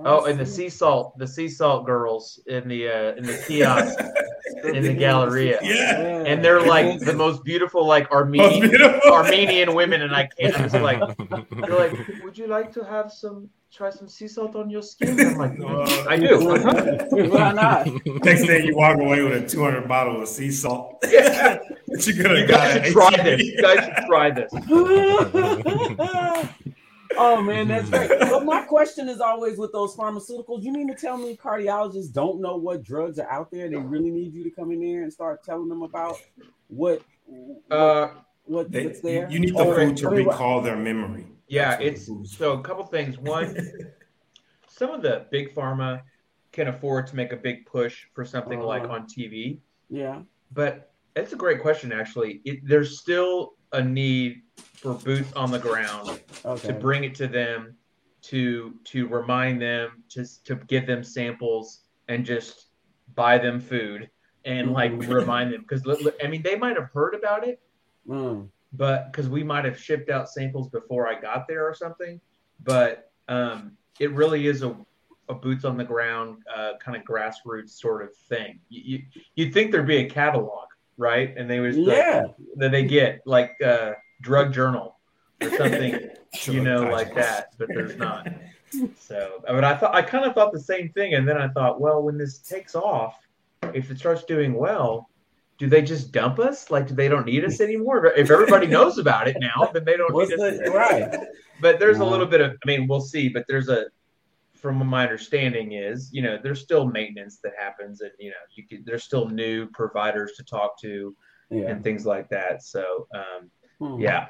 Oh, 0.02 0.24
and 0.26 0.38
the 0.38 0.46
sea 0.46 0.68
salt, 0.68 1.18
the 1.18 1.26
sea 1.26 1.48
salt 1.48 1.84
girls 1.84 2.40
in 2.46 2.68
the 2.68 2.88
uh, 2.88 3.14
in 3.18 3.24
the 3.24 3.36
kiosk 3.46 3.98
in 4.74 4.82
the 4.82 4.94
Galleria, 4.94 5.58
Yeah. 5.62 6.24
and 6.26 6.42
they're 6.44 6.60
like 6.76 7.00
the 7.00 7.12
most 7.24 7.42
beautiful 7.44 7.86
like 7.86 8.10
Armenian 8.10 8.68
beautiful. 8.70 9.12
Armenian 9.12 9.74
women, 9.74 10.00
and 10.02 10.14
I 10.14 10.28
can't. 10.38 10.54
I'm 10.58 10.70
just 10.70 10.82
like 10.90 11.00
they're 11.66 11.78
like, 11.84 11.92
would 12.24 12.36
you 12.38 12.46
like 12.46 12.72
to 12.74 12.84
have 12.84 13.12
some 13.12 13.50
try 13.70 13.90
some 13.90 14.08
sea 14.08 14.28
salt 14.28 14.56
on 14.56 14.70
your 14.70 14.82
skin? 14.82 15.20
I'm 15.20 15.36
like, 15.36 15.58
Uh, 15.60 16.08
I 16.08 16.16
do. 16.16 16.38
Why 17.30 17.52
not? 17.52 17.88
Next 18.24 18.44
day, 18.46 18.64
you 18.64 18.74
walk 18.76 18.96
away 18.98 19.22
with 19.22 19.34
a 19.44 19.46
200 19.46 19.86
bottle 19.88 20.22
of 20.22 20.28
sea 20.28 20.50
salt. 20.50 20.96
Yeah. 21.10 21.58
But 21.90 22.06
you 22.06 22.14
could 22.14 22.30
You 22.38 22.46
guys 22.46 22.84
should 22.84 22.92
try 22.92 23.10
this. 23.22 23.42
You 23.42 23.62
guys 23.62 23.84
should 23.84 24.04
try 24.06 24.30
this. 24.30 24.52
oh 27.16 27.42
man, 27.42 27.68
that's 27.68 27.88
great. 27.90 28.10
But 28.20 28.44
my 28.44 28.62
question 28.62 29.08
is 29.08 29.20
always 29.20 29.58
with 29.58 29.72
those 29.72 29.96
pharmaceuticals. 29.96 30.62
You 30.62 30.72
mean 30.72 30.88
to 30.88 30.94
tell 30.94 31.16
me 31.16 31.36
cardiologists 31.36 32.12
don't 32.12 32.40
know 32.40 32.56
what 32.56 32.82
drugs 32.82 33.18
are 33.18 33.30
out 33.30 33.50
there? 33.50 33.68
They 33.68 33.76
really 33.76 34.10
need 34.10 34.32
you 34.32 34.44
to 34.44 34.50
come 34.50 34.70
in 34.70 34.80
there 34.80 35.02
and 35.02 35.12
start 35.12 35.42
telling 35.44 35.68
them 35.68 35.82
about 35.82 36.16
what 36.68 37.02
what, 37.26 37.76
Uh, 37.76 38.08
what 38.44 38.70
They- 38.72 38.86
what's 38.86 39.00
there. 39.00 39.30
you 39.30 39.38
need 39.40 39.56
the 39.56 39.64
food 39.64 39.96
to 39.98 40.08
I 40.08 40.10
what- 40.10 40.16
recall 40.26 40.60
their 40.60 40.76
memory. 40.76 41.26
Yeah, 41.48 41.70
That's 41.76 41.82
it's 41.82 42.06
the 42.06 42.24
so 42.28 42.52
a 42.52 42.62
couple 42.62 42.84
things. 42.84 43.18
One, 43.18 43.56
some 44.68 44.90
of 44.90 45.02
the 45.02 45.26
big 45.30 45.54
pharma 45.54 46.02
can 46.52 46.68
afford 46.68 47.06
to 47.08 47.16
make 47.16 47.32
a 47.32 47.36
big 47.36 47.66
push 47.66 48.04
for 48.14 48.24
something 48.24 48.60
like 48.60 48.84
Uh-huh. 48.84 48.94
on 48.94 49.06
TV, 49.06 49.58
Yeah. 49.88 50.22
but 50.52 50.89
it's 51.16 51.32
a 51.32 51.36
great 51.36 51.60
question 51.60 51.92
actually. 51.92 52.40
It, 52.44 52.60
there's 52.64 52.98
still 53.00 53.54
a 53.72 53.82
need 53.82 54.42
for 54.74 54.94
boots 54.94 55.32
on 55.34 55.50
the 55.50 55.58
ground 55.58 56.20
Okay. 56.44 56.68
to 56.68 56.74
bring 56.74 57.04
it 57.04 57.14
to 57.16 57.26
them, 57.26 57.76
to 58.22 58.74
to 58.84 59.06
remind 59.08 59.60
them, 59.60 60.02
just 60.08 60.46
to 60.46 60.56
give 60.56 60.86
them 60.86 61.02
samples 61.04 61.84
and 62.08 62.24
just 62.24 62.66
buy 63.14 63.38
them 63.38 63.60
food 63.60 64.08
and 64.44 64.72
like 64.72 64.92
Mhm. 64.92 65.12
remind 65.12 65.52
them 65.52 65.62
because 65.62 65.82
I 66.22 66.26
mean 66.26 66.42
they 66.42 66.56
might 66.56 66.76
have 66.76 66.90
heard 66.92 67.14
about 67.14 67.46
it, 67.46 67.60
Mm. 68.08 68.48
but 68.72 69.12
because 69.12 69.28
we 69.28 69.42
might 69.44 69.64
have 69.64 69.78
shipped 69.78 70.08
out 70.10 70.28
samples 70.28 70.68
before 70.70 71.06
I 71.06 71.20
got 71.20 71.46
there 71.46 71.66
or 71.68 71.74
something. 71.74 72.20
But 72.62 73.10
um, 73.28 73.76
it 73.98 74.10
really 74.12 74.46
is 74.46 74.62
a, 74.62 74.74
a 75.28 75.34
boots 75.34 75.64
on 75.64 75.76
the 75.76 75.84
ground 75.84 76.42
uh, 76.54 76.72
kind 76.78 76.96
of 76.96 77.04
grassroots 77.04 77.70
sort 77.70 78.02
of 78.02 78.16
thing. 78.16 78.60
You, 78.70 78.82
you 78.98 79.02
you'd 79.34 79.54
think 79.54 79.70
there'd 79.72 79.86
be 79.86 79.98
a 79.98 80.08
catalog, 80.08 80.68
right? 80.96 81.34
And 81.36 81.48
they 81.50 81.60
would 81.60 81.74
Yeah. 81.74 82.24
that 82.56 82.70
they 82.72 82.84
get 82.84 83.20
like 83.26 83.52
uh, 83.64 83.92
drug 84.20 84.52
journal 84.52 84.98
or 85.42 85.50
something, 85.56 86.08
you 86.44 86.60
know, 86.62 86.82
like 86.82 87.14
that. 87.14 87.48
But 87.58 87.68
there's 87.68 87.96
not. 87.96 88.28
So, 88.98 89.42
I 89.48 89.52
mean, 89.52 89.64
I 89.64 89.74
thought 89.76 89.94
I 89.94 90.02
kind 90.02 90.24
of 90.24 90.34
thought 90.34 90.52
the 90.52 90.60
same 90.60 90.90
thing, 90.90 91.14
and 91.14 91.26
then 91.26 91.36
I 91.36 91.48
thought, 91.48 91.80
well, 91.80 92.02
when 92.02 92.16
this 92.16 92.38
takes 92.38 92.74
off, 92.74 93.16
if 93.74 93.90
it 93.90 93.98
starts 93.98 94.22
doing 94.24 94.54
well, 94.54 95.08
do 95.58 95.66
they 95.68 95.82
just 95.82 96.12
dump 96.12 96.38
us? 96.38 96.70
Like, 96.70 96.86
do 96.86 96.94
they 96.94 97.08
don't 97.08 97.26
need 97.26 97.44
us 97.44 97.60
anymore? 97.60 98.06
If 98.06 98.30
everybody 98.30 98.66
knows 98.76 98.98
about 98.98 99.26
it 99.28 99.36
now, 99.40 99.68
then 99.74 99.84
they 99.84 99.96
don't 99.96 100.14
What's 100.14 100.30
need 100.30 100.40
us. 100.40 100.58
the 100.64 100.70
right? 100.70 101.12
But 101.60 101.78
there's 101.80 101.98
a 101.98 102.04
little 102.04 102.26
bit 102.26 102.40
of, 102.40 102.52
I 102.52 102.66
mean, 102.66 102.86
we'll 102.86 103.00
see. 103.02 103.28
But 103.28 103.44
there's 103.48 103.68
a, 103.68 103.86
from 104.60 104.84
my 104.86 105.02
understanding 105.02 105.72
is, 105.72 106.10
you 106.12 106.22
know, 106.22 106.38
there's 106.42 106.60
still 106.60 106.86
maintenance 106.86 107.38
that 107.42 107.52
happens, 107.58 108.00
and 108.00 108.10
you 108.18 108.30
know, 108.30 108.36
you 108.54 108.64
could, 108.68 108.84
there's 108.84 109.04
still 109.04 109.28
new 109.28 109.66
providers 109.68 110.32
to 110.36 110.44
talk 110.44 110.78
to 110.80 111.14
Yeah. 111.50 111.68
and 111.70 111.82
things 111.82 112.06
like 112.06 112.28
that. 112.30 112.62
So, 112.62 113.06
um, 113.14 113.50
Hmm. 113.78 113.98
yeah. 113.98 114.28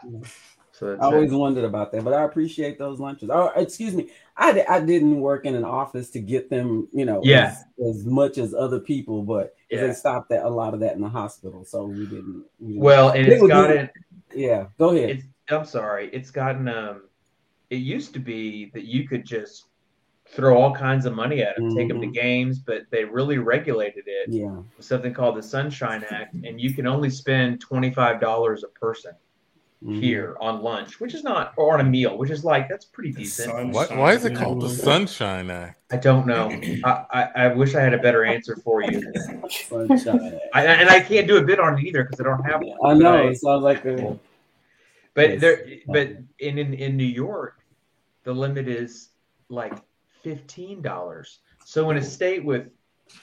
so 0.73 0.91
that's 0.91 1.03
I 1.03 1.07
always 1.07 1.33
it. 1.33 1.37
wondered 1.37 1.65
about 1.65 1.91
that, 1.93 2.05
but 2.05 2.15
I 2.15 2.23
appreciate 2.23 2.79
those 2.79 3.01
lunches. 3.01 3.29
Oh, 3.33 3.51
excuse 3.57 3.95
me, 3.95 4.11
I, 4.37 4.65
I 4.69 4.81
didn't 4.81 5.21
work 5.21 5.45
in 5.45 5.57
an 5.57 5.65
office 5.65 6.11
to 6.11 6.21
get 6.21 6.49
them, 6.51 6.89
you 6.93 7.05
know, 7.05 7.21
Yeah. 7.25 7.57
as, 7.81 7.97
as 7.97 8.05
much 8.07 8.39
as 8.39 8.55
other 8.55 8.79
people, 8.79 9.23
but 9.25 9.55
Yeah. 9.71 9.89
they 9.89 9.93
stopped 9.93 10.29
that 10.31 10.45
a 10.45 10.49
lot 10.49 10.73
of 10.75 10.81
that 10.81 10.95
in 10.95 11.01
the 11.01 11.09
hospital, 11.09 11.65
so 11.65 11.85
we 11.87 12.07
didn't. 12.07 12.45
We 12.61 12.69
didn't 12.75 12.83
well, 12.85 13.11
and 13.11 13.27
it's 13.27 13.45
gotten. 13.47 13.91
yeah, 14.35 14.67
go 14.79 14.91
ahead. 14.91 15.11
It's 15.11 15.25
I'm 15.51 15.65
sorry. 15.65 16.09
It's 16.13 16.31
gotten 16.31 16.69
um 16.69 17.03
it 17.71 17.77
used 17.97 18.13
to 18.15 18.21
be 18.21 18.71
that 18.75 18.85
you 18.85 19.07
could 19.09 19.25
just 19.27 19.67
throw 20.33 20.57
all 20.61 20.75
kinds 20.75 21.07
of 21.07 21.15
money 21.15 21.43
at 21.43 21.57
them, 21.57 21.75
take 21.75 21.89
them 21.89 22.01
to 22.01 22.07
games, 22.07 22.59
but 22.59 22.83
they 22.91 23.05
really 23.05 23.39
regulated 23.39 24.05
it 24.07 24.29
yeah, 24.31 24.57
with 24.77 24.87
something 24.87 25.13
called 25.13 25.37
the 25.37 25.43
Sunshine 25.43 26.05
Act, 26.11 26.35
and 26.35 26.61
you 26.61 26.73
can 26.73 26.87
only 26.87 27.11
spend 27.11 27.61
twenty 27.61 27.91
five 27.91 28.21
dollars 28.21 28.63
a 28.65 28.69
person 28.69 29.13
Mhm. 29.83 29.99
here 29.99 30.37
on 30.43 30.63
lunch, 30.63 31.01
which 31.01 31.15
is 31.15 31.25
not 31.25 31.55
or 31.57 31.73
on 31.73 31.81
a 31.81 31.85
meal, 31.85 32.19
which 32.19 32.31
is 32.31 32.45
like 32.45 32.69
that's 32.69 32.85
pretty 32.85 33.13
decent. 33.13 33.51
Sunshine. 33.51 33.73
Why, 33.73 33.87
why 33.87 34.13
is 34.13 34.27
it 34.27 34.37
called 34.37 34.61
the 34.61 34.69
Sunshine 34.69 35.51
Act? 35.51 35.81
I 35.91 35.97
don't 35.97 36.27
know. 36.27 36.51
I, 36.85 37.05
I, 37.11 37.23
I 37.37 37.55
wish 37.55 37.75
I 37.75 37.81
had 37.81 37.95
a 37.95 37.99
better 37.99 38.25
answer 38.27 38.57
for 38.57 38.83
you. 38.83 39.11
Sunshine. 39.49 40.39
I, 40.53 40.67
and 40.67 40.91
I 40.91 41.01
can't 41.01 41.27
do 41.27 41.39
a 41.39 41.43
bit 41.43 41.59
on 41.59 41.79
it 41.79 41.85
either 41.85 42.05
because 42.05 42.21
I 42.21 42.25
don't 42.25 42.45
have 42.45 42.61
one. 42.61 42.79
I 42.85 42.93
know 42.93 43.23
But 43.23 43.33
it 43.33 43.41
sounds 43.41 43.63
like 43.63 43.85
a 43.87 44.19
But 45.15 45.41
there, 45.41 45.67
but 45.87 46.09
in, 46.39 46.59
in 46.59 46.75
in 46.75 46.99
New 46.99 47.05
York, 47.05 47.57
the 48.25 48.35
limit 48.35 48.69
is 48.69 49.09
like 49.49 49.73
fifteen 50.23 50.83
dollars. 50.83 51.41
So 51.65 51.91
in 51.91 51.97
a 51.97 52.03
state 52.03 52.45
with 52.45 52.69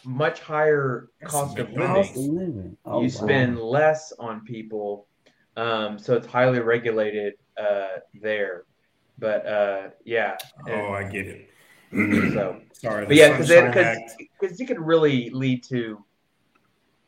much 0.03 0.39
higher 0.39 1.09
cost 1.23 1.59
of 1.59 1.71
living, 1.71 1.81
of 1.81 2.15
living. 2.15 2.77
Oh, 2.85 3.01
you 3.01 3.07
wow. 3.07 3.25
spend 3.25 3.59
less 3.59 4.13
on 4.19 4.43
people. 4.43 5.07
Um, 5.55 5.97
so 5.97 6.15
it's 6.15 6.27
highly 6.27 6.59
regulated 6.59 7.33
uh, 7.59 7.99
there. 8.21 8.63
But 9.17 9.45
uh, 9.45 9.89
yeah, 10.05 10.37
Oh, 10.67 10.91
I 10.91 11.03
get 11.03 11.25
it. 11.27 11.49
so 12.33 12.61
Sorry. 12.73 13.05
but 13.05 13.15
yeah, 13.15 13.37
because 13.37 13.47
because 13.49 13.97
because 14.39 14.59
it 14.59 14.65
could 14.65 14.79
really 14.79 15.29
lead 15.31 15.63
to, 15.63 16.03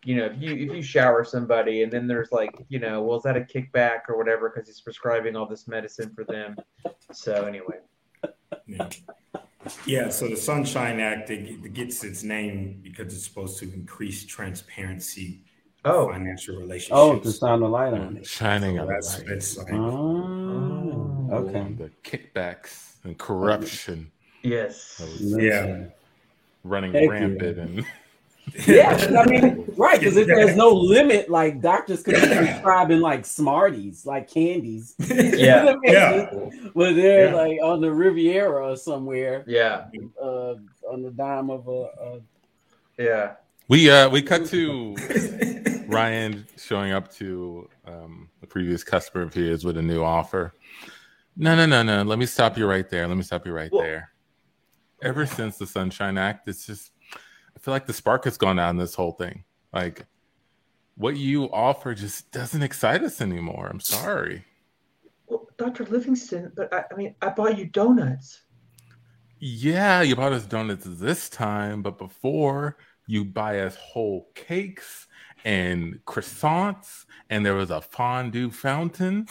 you 0.03 0.15
know, 0.15 0.25
if 0.25 0.41
you 0.41 0.53
if 0.55 0.75
you 0.75 0.81
shower 0.81 1.23
somebody 1.23 1.83
and 1.83 1.91
then 1.91 2.07
there's 2.07 2.31
like, 2.31 2.51
you 2.69 2.79
know, 2.79 3.03
well, 3.03 3.17
is 3.17 3.23
that 3.23 3.37
a 3.37 3.41
kickback 3.41 3.99
or 4.07 4.17
whatever 4.17 4.49
because 4.49 4.67
he's 4.67 4.81
prescribing 4.81 5.35
all 5.35 5.45
this 5.45 5.67
medicine 5.67 6.11
for 6.15 6.23
them. 6.23 6.55
So 7.11 7.45
anyway, 7.45 7.77
Yeah. 8.65 8.89
Yeah, 9.85 10.09
so 10.09 10.27
the 10.27 10.37
Sunshine 10.37 10.99
Act 10.99 11.29
it, 11.29 11.49
it 11.49 11.73
gets 11.73 12.03
its 12.03 12.23
name 12.23 12.79
because 12.81 13.13
it's 13.13 13.25
supposed 13.25 13.59
to 13.59 13.71
increase 13.73 14.25
transparency 14.25 15.41
oh, 15.85 16.09
financial 16.11 16.55
oh, 16.55 16.59
relationships. 16.59 16.91
Oh, 16.93 17.19
to 17.19 17.31
shine 17.31 17.59
the 17.59 17.67
light 17.67 17.93
on 17.93 18.15
mm, 18.15 18.17
it. 18.19 18.25
Shining 18.25 18.77
So 18.77 18.81
on 18.81 18.87
the 18.87 18.93
that's 18.93 19.17
light. 19.19 19.27
it's 19.29 19.57
like 19.57 19.67
ah, 19.73 19.77
Oh, 19.77 21.27
okay. 21.31 21.73
The 21.77 21.91
kickbacks 22.03 22.95
and 23.03 23.17
corruption 23.17 24.11
yes, 24.43 25.01
Yeah. 25.19 25.85
running 26.63 26.91
Thank 26.93 27.03
you. 27.05 27.11
rampant 27.11 27.57
and 27.59 27.85
Yeah, 28.67 28.91
'cause 28.97 29.13
I 29.15 29.25
mean, 29.25 29.65
right? 29.77 29.99
Because 29.99 30.17
if 30.17 30.27
there's 30.27 30.55
no 30.55 30.69
limit, 30.69 31.29
like 31.29 31.61
doctors 31.61 32.03
could 32.03 32.15
be 32.15 32.27
prescribing 32.27 32.99
like 33.01 33.25
Smarties, 33.25 34.05
like 34.05 34.29
candies. 34.29 34.95
Yeah. 35.09 35.75
Yeah. 35.83 36.29
But 36.75 36.95
they're 36.95 37.29
Yeah. 37.29 37.35
like 37.35 37.59
on 37.63 37.81
the 37.81 37.91
Riviera 37.91 38.71
or 38.71 38.75
somewhere, 38.75 39.43
yeah, 39.47 39.85
uh, 40.21 40.55
on 40.91 41.01
the 41.03 41.11
dime 41.11 41.49
of 41.49 41.67
a. 41.67 41.71
a 42.01 42.19
yeah, 42.97 43.31
we 43.69 43.89
uh 43.89 44.09
we 44.09 44.21
cut 44.21 44.45
to 44.47 44.95
Ryan 45.87 46.45
showing 46.57 46.91
up 46.91 47.11
to 47.13 47.69
um, 47.87 48.29
a 48.43 48.47
previous 48.47 48.83
customer 48.83 49.23
of 49.23 49.33
his 49.33 49.63
with 49.63 49.77
a 49.77 49.81
new 49.81 50.03
offer. 50.03 50.53
No, 51.37 51.55
no, 51.55 51.65
no, 51.65 51.81
no. 51.83 52.03
Let 52.03 52.19
me 52.19 52.25
stop 52.25 52.57
you 52.57 52.67
right 52.67 52.89
there. 52.89 53.07
Let 53.07 53.15
me 53.15 53.23
stop 53.23 53.45
you 53.45 53.53
right 53.53 53.71
Well- 53.71 53.83
there. 53.83 54.11
Ever 55.01 55.25
since 55.25 55.57
the 55.57 55.65
Sunshine 55.65 56.17
Act, 56.17 56.49
it's 56.49 56.65
just 56.65 56.91
I 57.59 57.61
feel 57.61 57.73
like 57.73 57.87
the 57.87 57.93
spark 57.93 58.23
has 58.23 58.37
gone 58.37 58.57
out 58.57 58.69
in 58.69 58.77
this 58.77 58.95
whole 58.95 59.11
thing. 59.11 59.43
Like 59.73 60.05
what 60.95 61.17
you 61.17 61.51
offer 61.51 61.93
just 61.93 62.31
doesn't 62.31 62.63
excite 62.63 63.03
us 63.03 63.19
anymore. 63.19 63.67
I'm 63.69 63.81
sorry. 63.81 64.45
well, 65.27 65.45
Doctor 65.57 65.83
Livingston, 65.85 66.53
but 66.55 66.73
I, 66.73 66.85
I 66.89 66.95
mean, 66.95 67.15
I 67.21 67.29
bought 67.29 67.57
you 67.57 67.65
donuts. 67.65 68.43
Yeah, 69.39 70.01
you 70.01 70.15
bought 70.15 70.31
us 70.31 70.45
donuts 70.45 70.85
this 70.87 71.27
time, 71.29 71.81
but 71.81 71.97
before 71.97 72.77
you 73.07 73.25
buy 73.25 73.59
us 73.59 73.75
whole 73.75 74.29
cakes 74.35 75.07
and 75.43 75.99
croissants, 76.05 77.05
and 77.29 77.45
there 77.45 77.55
was 77.55 77.71
a 77.71 77.81
fondue 77.81 78.51
fountain 78.51 79.27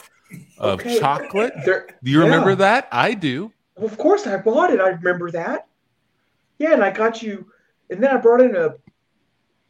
of 0.58 0.80
Okay. 0.80 0.98
chocolate. 0.98 1.52
There, 1.64 1.88
Do 2.02 2.10
you 2.10 2.18
Yeah. 2.18 2.24
remember 2.26 2.54
that? 2.56 2.88
I 2.92 3.14
do. 3.14 3.52
of 3.76 3.96
course, 3.96 4.26
I 4.26 4.36
bought 4.36 4.70
it. 4.72 4.80
I 4.80 4.88
remember 4.88 5.30
that. 5.30 5.66
Yeah, 6.58 6.72
and 6.74 6.82
I 6.84 6.90
got 6.90 7.22
you, 7.22 7.50
and 7.90 8.02
then 8.02 8.10
I 8.10 8.16
brought 8.18 8.40
in 8.40 8.54
a, 8.56 8.74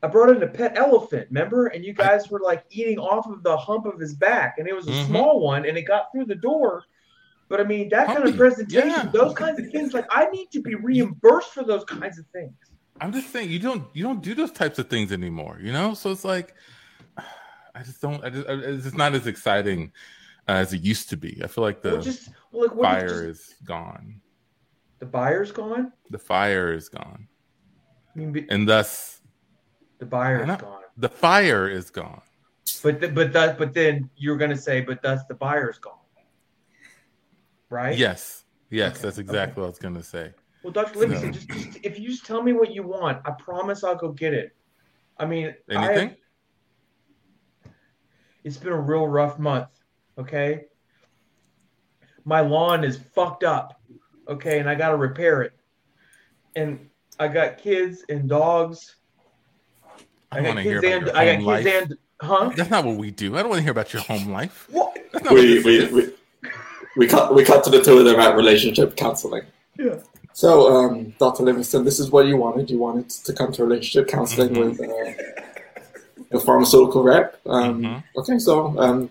I 0.02 0.06
brought 0.08 0.30
in 0.34 0.42
a 0.42 0.46
pet 0.46 0.76
elephant. 0.78 1.28
Remember? 1.30 1.66
And 1.68 1.84
you 1.84 1.92
guys 1.92 2.30
were 2.30 2.40
like 2.40 2.64
eating 2.70 2.98
off 2.98 3.26
of 3.26 3.42
the 3.42 3.56
hump 3.56 3.86
of 3.86 3.98
his 3.98 4.14
back, 4.14 4.56
and 4.58 4.68
it 4.68 4.74
was 4.74 4.86
a 4.88 4.92
Mhm. 4.92 5.06
small 5.06 5.40
one, 5.40 5.64
and 5.66 5.76
it 5.76 5.82
got 5.82 6.12
through 6.12 6.26
the 6.26 6.34
door. 6.36 6.84
But 7.48 7.60
I 7.60 7.64
mean, 7.64 7.88
that 7.88 8.06
kind 8.08 8.24
of 8.28 8.36
presentation, 8.36 8.90
yeah. 8.90 9.08
those 9.12 9.34
kinds 9.34 9.58
of 9.58 9.70
things, 9.70 9.94
like 9.94 10.06
I 10.10 10.26
need 10.26 10.50
to 10.52 10.60
be 10.60 10.74
reimbursed 10.74 11.52
for 11.54 11.64
those 11.64 11.84
kinds 11.84 12.18
of 12.18 12.26
things. 12.26 12.52
I'm 13.00 13.12
just 13.12 13.30
saying 13.30 13.48
you 13.50 13.58
don't 13.58 13.84
you 13.94 14.02
don't 14.02 14.20
do 14.22 14.34
those 14.34 14.50
types 14.52 14.78
of 14.78 14.88
things 14.90 15.12
anymore. 15.12 15.58
You 15.62 15.72
know, 15.72 15.94
so 15.94 16.10
it's 16.10 16.24
like 16.24 16.54
I 17.74 17.82
just 17.84 18.00
don't. 18.02 18.22
I 18.24 18.30
just, 18.30 18.48
I- 18.48 18.54
it's 18.54 18.84
just 18.84 18.96
not 18.96 19.14
as 19.14 19.26
exciting 19.26 19.92
as 20.48 20.72
it 20.72 20.82
used 20.82 21.08
to 21.10 21.16
be. 21.16 21.40
I 21.42 21.46
feel 21.46 21.62
like 21.62 21.80
the 21.80 21.92
well, 21.92 22.00
just 22.02 22.28
well, 22.52 22.68
like 22.68 22.80
fire 22.80 23.08
just- 23.28 23.52
is 23.52 23.54
gone. 23.64 24.20
the 24.98 25.06
fire's 25.06 25.52
gone. 25.52 25.92
The 26.10 26.18
fire 26.18 26.72
is 26.72 26.88
gone, 26.88 27.27
I 28.14 28.18
mean, 28.18 28.46
and 28.50 28.68
thus 28.68 29.20
the 29.98 30.06
buyer 30.06 30.40
is 30.42 30.56
gone. 30.56 30.82
the 30.96 31.08
fire 31.08 31.68
is 31.68 31.90
gone. 31.90 32.22
But 32.82 33.00
the, 33.00 33.08
but 33.08 33.32
that 33.32 33.58
but 33.58 33.72
then 33.74 34.10
you're 34.16 34.36
gonna 34.36 34.56
say, 34.56 34.80
but 34.80 35.02
thus 35.02 35.20
the 35.28 35.34
buyer's 35.34 35.78
gone, 35.78 35.94
right? 37.70 37.96
Yes, 37.96 38.44
yes, 38.70 38.92
Okay, 38.96 39.02
that's 39.02 39.18
exactly 39.18 39.60
what 39.60 39.66
I 39.66 39.70
was 39.70 39.78
gonna 39.78 40.02
say. 40.02 40.32
Well, 40.62 40.72
Dr. 40.72 40.98
Livingston, 40.98 41.28
No. 41.30 41.34
just, 41.34 41.48
just 41.48 41.78
if 41.84 41.98
you 41.98 42.08
just 42.10 42.26
tell 42.26 42.42
me 42.42 42.52
what 42.52 42.72
you 42.72 42.82
want, 42.82 43.20
I 43.24 43.30
promise 43.32 43.84
I'll 43.84 43.94
go 43.96 44.10
get 44.12 44.34
it. 44.34 44.54
I 45.16 45.24
mean, 45.26 45.54
I 45.70 45.74
Anything? 45.74 46.16
it's 48.44 48.56
been 48.56 48.72
a 48.72 48.80
real 48.80 49.06
rough 49.06 49.38
month. 49.38 49.68
Okay, 50.18 50.64
my 52.24 52.40
lawn 52.40 52.84
is 52.84 52.96
fucked 52.96 53.44
up. 53.44 53.80
Okay, 54.28 54.58
and 54.58 54.68
I 54.68 54.74
got 54.74 54.90
to 54.90 54.96
repair 54.96 55.42
it. 55.42 55.52
And 56.54 56.87
I 57.18 57.28
got 57.28 57.58
kids 57.58 58.04
and 58.08 58.28
dogs. 58.28 58.96
I 60.30 60.38
I 60.38 60.42
got 60.42 60.46
want 60.48 60.56
to 60.58 60.62
hear 60.62 60.80
kids 60.80 61.08
about 61.08 61.16
and 61.16 61.16
your 61.16 61.16
I 61.16 61.34
home 61.36 61.44
got 61.44 61.62
kids 61.62 61.90
and 61.90 61.98
huh? 62.20 62.50
That's 62.56 62.70
not 62.70 62.84
what 62.84 62.96
we 62.96 63.10
do. 63.10 63.36
I 63.36 63.40
don't 63.40 63.48
want 63.50 63.58
to 63.58 63.62
hear 63.62 63.72
about 63.72 63.92
your 63.92 64.02
home 64.02 64.28
life. 64.30 64.66
What? 64.70 64.96
That's 65.12 65.24
not 65.24 65.34
we, 65.34 65.60
this 65.60 65.64
we, 65.64 66.02
we, 66.02 66.12
we 66.96 67.06
cut 67.06 67.34
we 67.34 67.44
cut 67.44 67.64
to 67.64 67.70
the 67.70 67.82
two 67.82 67.98
of 67.98 68.04
them 68.04 68.20
at 68.20 68.36
relationship 68.36 68.96
counseling. 68.96 69.42
Yeah. 69.78 69.96
So, 70.34 70.72
um, 70.72 71.14
Dr. 71.18 71.42
Livingston, 71.42 71.84
this 71.84 71.98
is 71.98 72.10
what 72.12 72.26
you 72.26 72.36
wanted. 72.36 72.70
You 72.70 72.78
wanted 72.78 73.10
to 73.10 73.32
come 73.32 73.50
to 73.52 73.64
relationship 73.64 74.08
counseling 74.08 74.50
Mhm. 74.50 74.78
with 74.78 74.80
uh, 74.80 75.82
the 76.30 76.38
pharmaceutical 76.38 77.02
rep. 77.02 77.40
Um, 77.46 77.82
Mhm. 77.82 78.04
Okay, 78.18 78.38
so 78.38 78.78
um, 78.78 79.10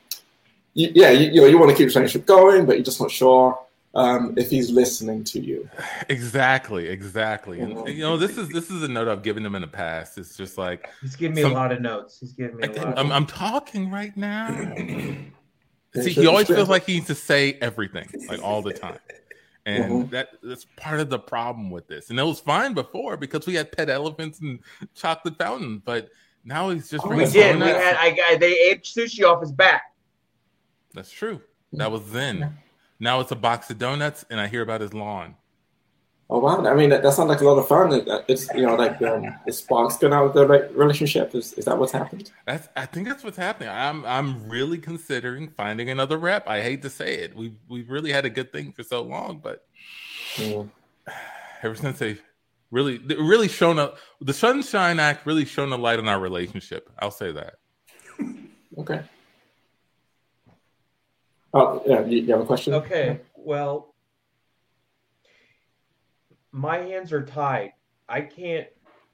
you, 0.73 0.89
yeah, 0.95 1.09
you, 1.09 1.31
you 1.31 1.41
know, 1.41 1.47
you 1.47 1.57
want 1.59 1.69
to 1.71 1.75
keep 1.75 1.91
the 1.91 1.99
relationship 1.99 2.25
going, 2.25 2.65
but 2.65 2.77
you're 2.77 2.85
just 2.85 3.01
not 3.01 3.11
sure 3.11 3.59
um, 3.97 4.33
if 4.37 4.49
he's 4.49 4.69
listening 4.69 5.23
to 5.25 5.39
you. 5.39 5.67
Exactly, 6.07 6.87
exactly. 6.87 7.59
And 7.61 7.87
you 7.87 8.01
know, 8.03 8.15
this 8.15 8.37
is 8.37 8.47
this 8.49 8.69
is 8.69 8.83
a 8.83 8.87
note 8.87 9.07
I've 9.07 9.23
given 9.23 9.45
him 9.45 9.55
in 9.55 9.61
the 9.61 9.67
past. 9.67 10.17
It's 10.17 10.37
just 10.37 10.57
like 10.57 10.87
He's 11.01 11.15
giving 11.15 11.35
me 11.35 11.41
Some- 11.41 11.51
a 11.51 11.55
lot 11.55 11.71
of 11.71 11.81
notes. 11.81 12.19
He's 12.19 12.31
giving 12.33 12.57
me 12.57 12.67
a 12.67 12.71
lot. 12.71 12.97
I'm, 12.99 13.07
Of 13.07 13.11
I'm 13.11 13.25
talking 13.25 13.89
right 13.91 14.15
now. 14.15 14.47
See, 15.95 16.11
he 16.11 16.27
always 16.27 16.47
feels 16.47 16.69
like 16.69 16.85
he 16.85 16.95
needs 16.95 17.07
to 17.07 17.15
say 17.15 17.53
everything, 17.59 18.07
like 18.27 18.41
all 18.43 18.61
the 18.61 18.73
time. 18.73 18.99
And 19.65 19.91
Mhm. 19.91 20.09
that 20.11 20.29
that's 20.43 20.65
part 20.77 20.99
of 20.99 21.09
the 21.09 21.19
problem 21.19 21.71
with 21.71 21.87
this. 21.87 22.09
And 22.09 22.19
it 22.19 22.23
was 22.23 22.39
fine 22.39 22.73
before 22.73 23.17
because 23.17 23.47
we 23.47 23.55
had 23.55 23.71
pet 23.71 23.89
elephants 23.89 24.39
and 24.39 24.59
chocolate 24.95 25.37
fountain, 25.37 25.81
but 25.83 26.09
now 26.45 26.69
he's 26.69 26.89
just 26.89 27.03
Oh, 27.05 27.09
we 27.09 27.25
did. 27.25 27.55
We 27.59 27.65
had. 27.67 27.95
I 27.95 28.11
got. 28.11 28.39
They 28.39 28.53
ate 28.53 28.83
sushi 28.83 29.23
off 29.27 29.41
his 29.41 29.51
back. 29.51 29.93
That's 30.93 31.11
true. 31.11 31.41
That 31.73 31.91
was 31.91 32.11
then. 32.11 32.57
Now 32.99 33.19
it's 33.19 33.31
a 33.31 33.35
box 33.35 33.69
of 33.69 33.77
donuts, 33.77 34.25
and 34.29 34.39
I 34.39 34.47
hear 34.47 34.61
about 34.61 34.81
his 34.81 34.93
lawn. 34.93 35.35
Oh 36.29 36.39
wow! 36.39 36.65
I 36.65 36.73
mean, 36.73 36.89
that, 36.89 37.03
that 37.03 37.13
sounds 37.13 37.29
like 37.29 37.39
a 37.39 37.45
lot 37.45 37.57
of 37.57 37.67
fun. 37.69 37.93
It- 37.93 38.07
It's 38.27 38.53
you 38.53 38.65
know 38.65 38.75
like 38.75 39.01
um, 39.01 39.23
is 39.47 39.59
sparks 39.59 39.97
going 39.97 40.11
out 40.13 40.25
with 40.25 40.33
the 40.33 40.45
re- 40.45 40.67
relationship? 40.73 41.33
Is 41.33 41.53
is 41.53 41.63
that 41.65 41.77
what's 41.77 41.93
happened? 41.93 42.31
That's 42.45 42.67
I 42.75 42.85
think 42.85 43.07
that's 43.07 43.23
what's 43.23 43.37
happening. 43.37 43.69
I'm 43.69 44.03
I'm 44.05 44.49
really 44.49 44.77
considering 44.77 45.49
finding 45.51 45.89
another 45.89 46.17
rep. 46.17 46.45
I 46.47 46.61
hate 46.61 46.81
to 46.81 46.89
say 46.89 47.15
it. 47.19 47.33
We've 47.35 47.55
we've 47.69 47.89
really 47.89 48.11
had 48.11 48.25
a 48.25 48.29
good 48.29 48.51
thing 48.51 48.73
for 48.73 48.83
so 48.83 49.01
long, 49.03 49.39
but 49.41 49.65
Mm. 50.35 50.69
ever 51.63 51.75
since 51.75 51.97
they 51.99 52.17
really 52.71 52.97
really 52.97 53.47
shown 53.47 53.79
up 53.79 53.97
the 54.19 54.33
Sunshine 54.33 54.99
Act 54.99 55.25
really 55.25 55.45
shown 55.45 55.71
a 55.71 55.77
light 55.77 55.97
on 55.99 56.09
our 56.09 56.19
relationship. 56.19 56.89
I'll 56.99 57.11
say 57.11 57.31
that. 57.31 57.55
Okay. 58.77 59.01
Oh 61.57 61.81
yeah, 61.87 62.05
you, 62.05 62.25
have 62.27 62.41
a 62.41 62.45
question? 62.45 62.75
Okay. 62.75 63.19
Well, 63.35 63.95
my 66.51 66.77
hands 66.77 67.11
are 67.11 67.25
tied. 67.25 67.73
I 68.07 68.21
can't. 68.21 68.67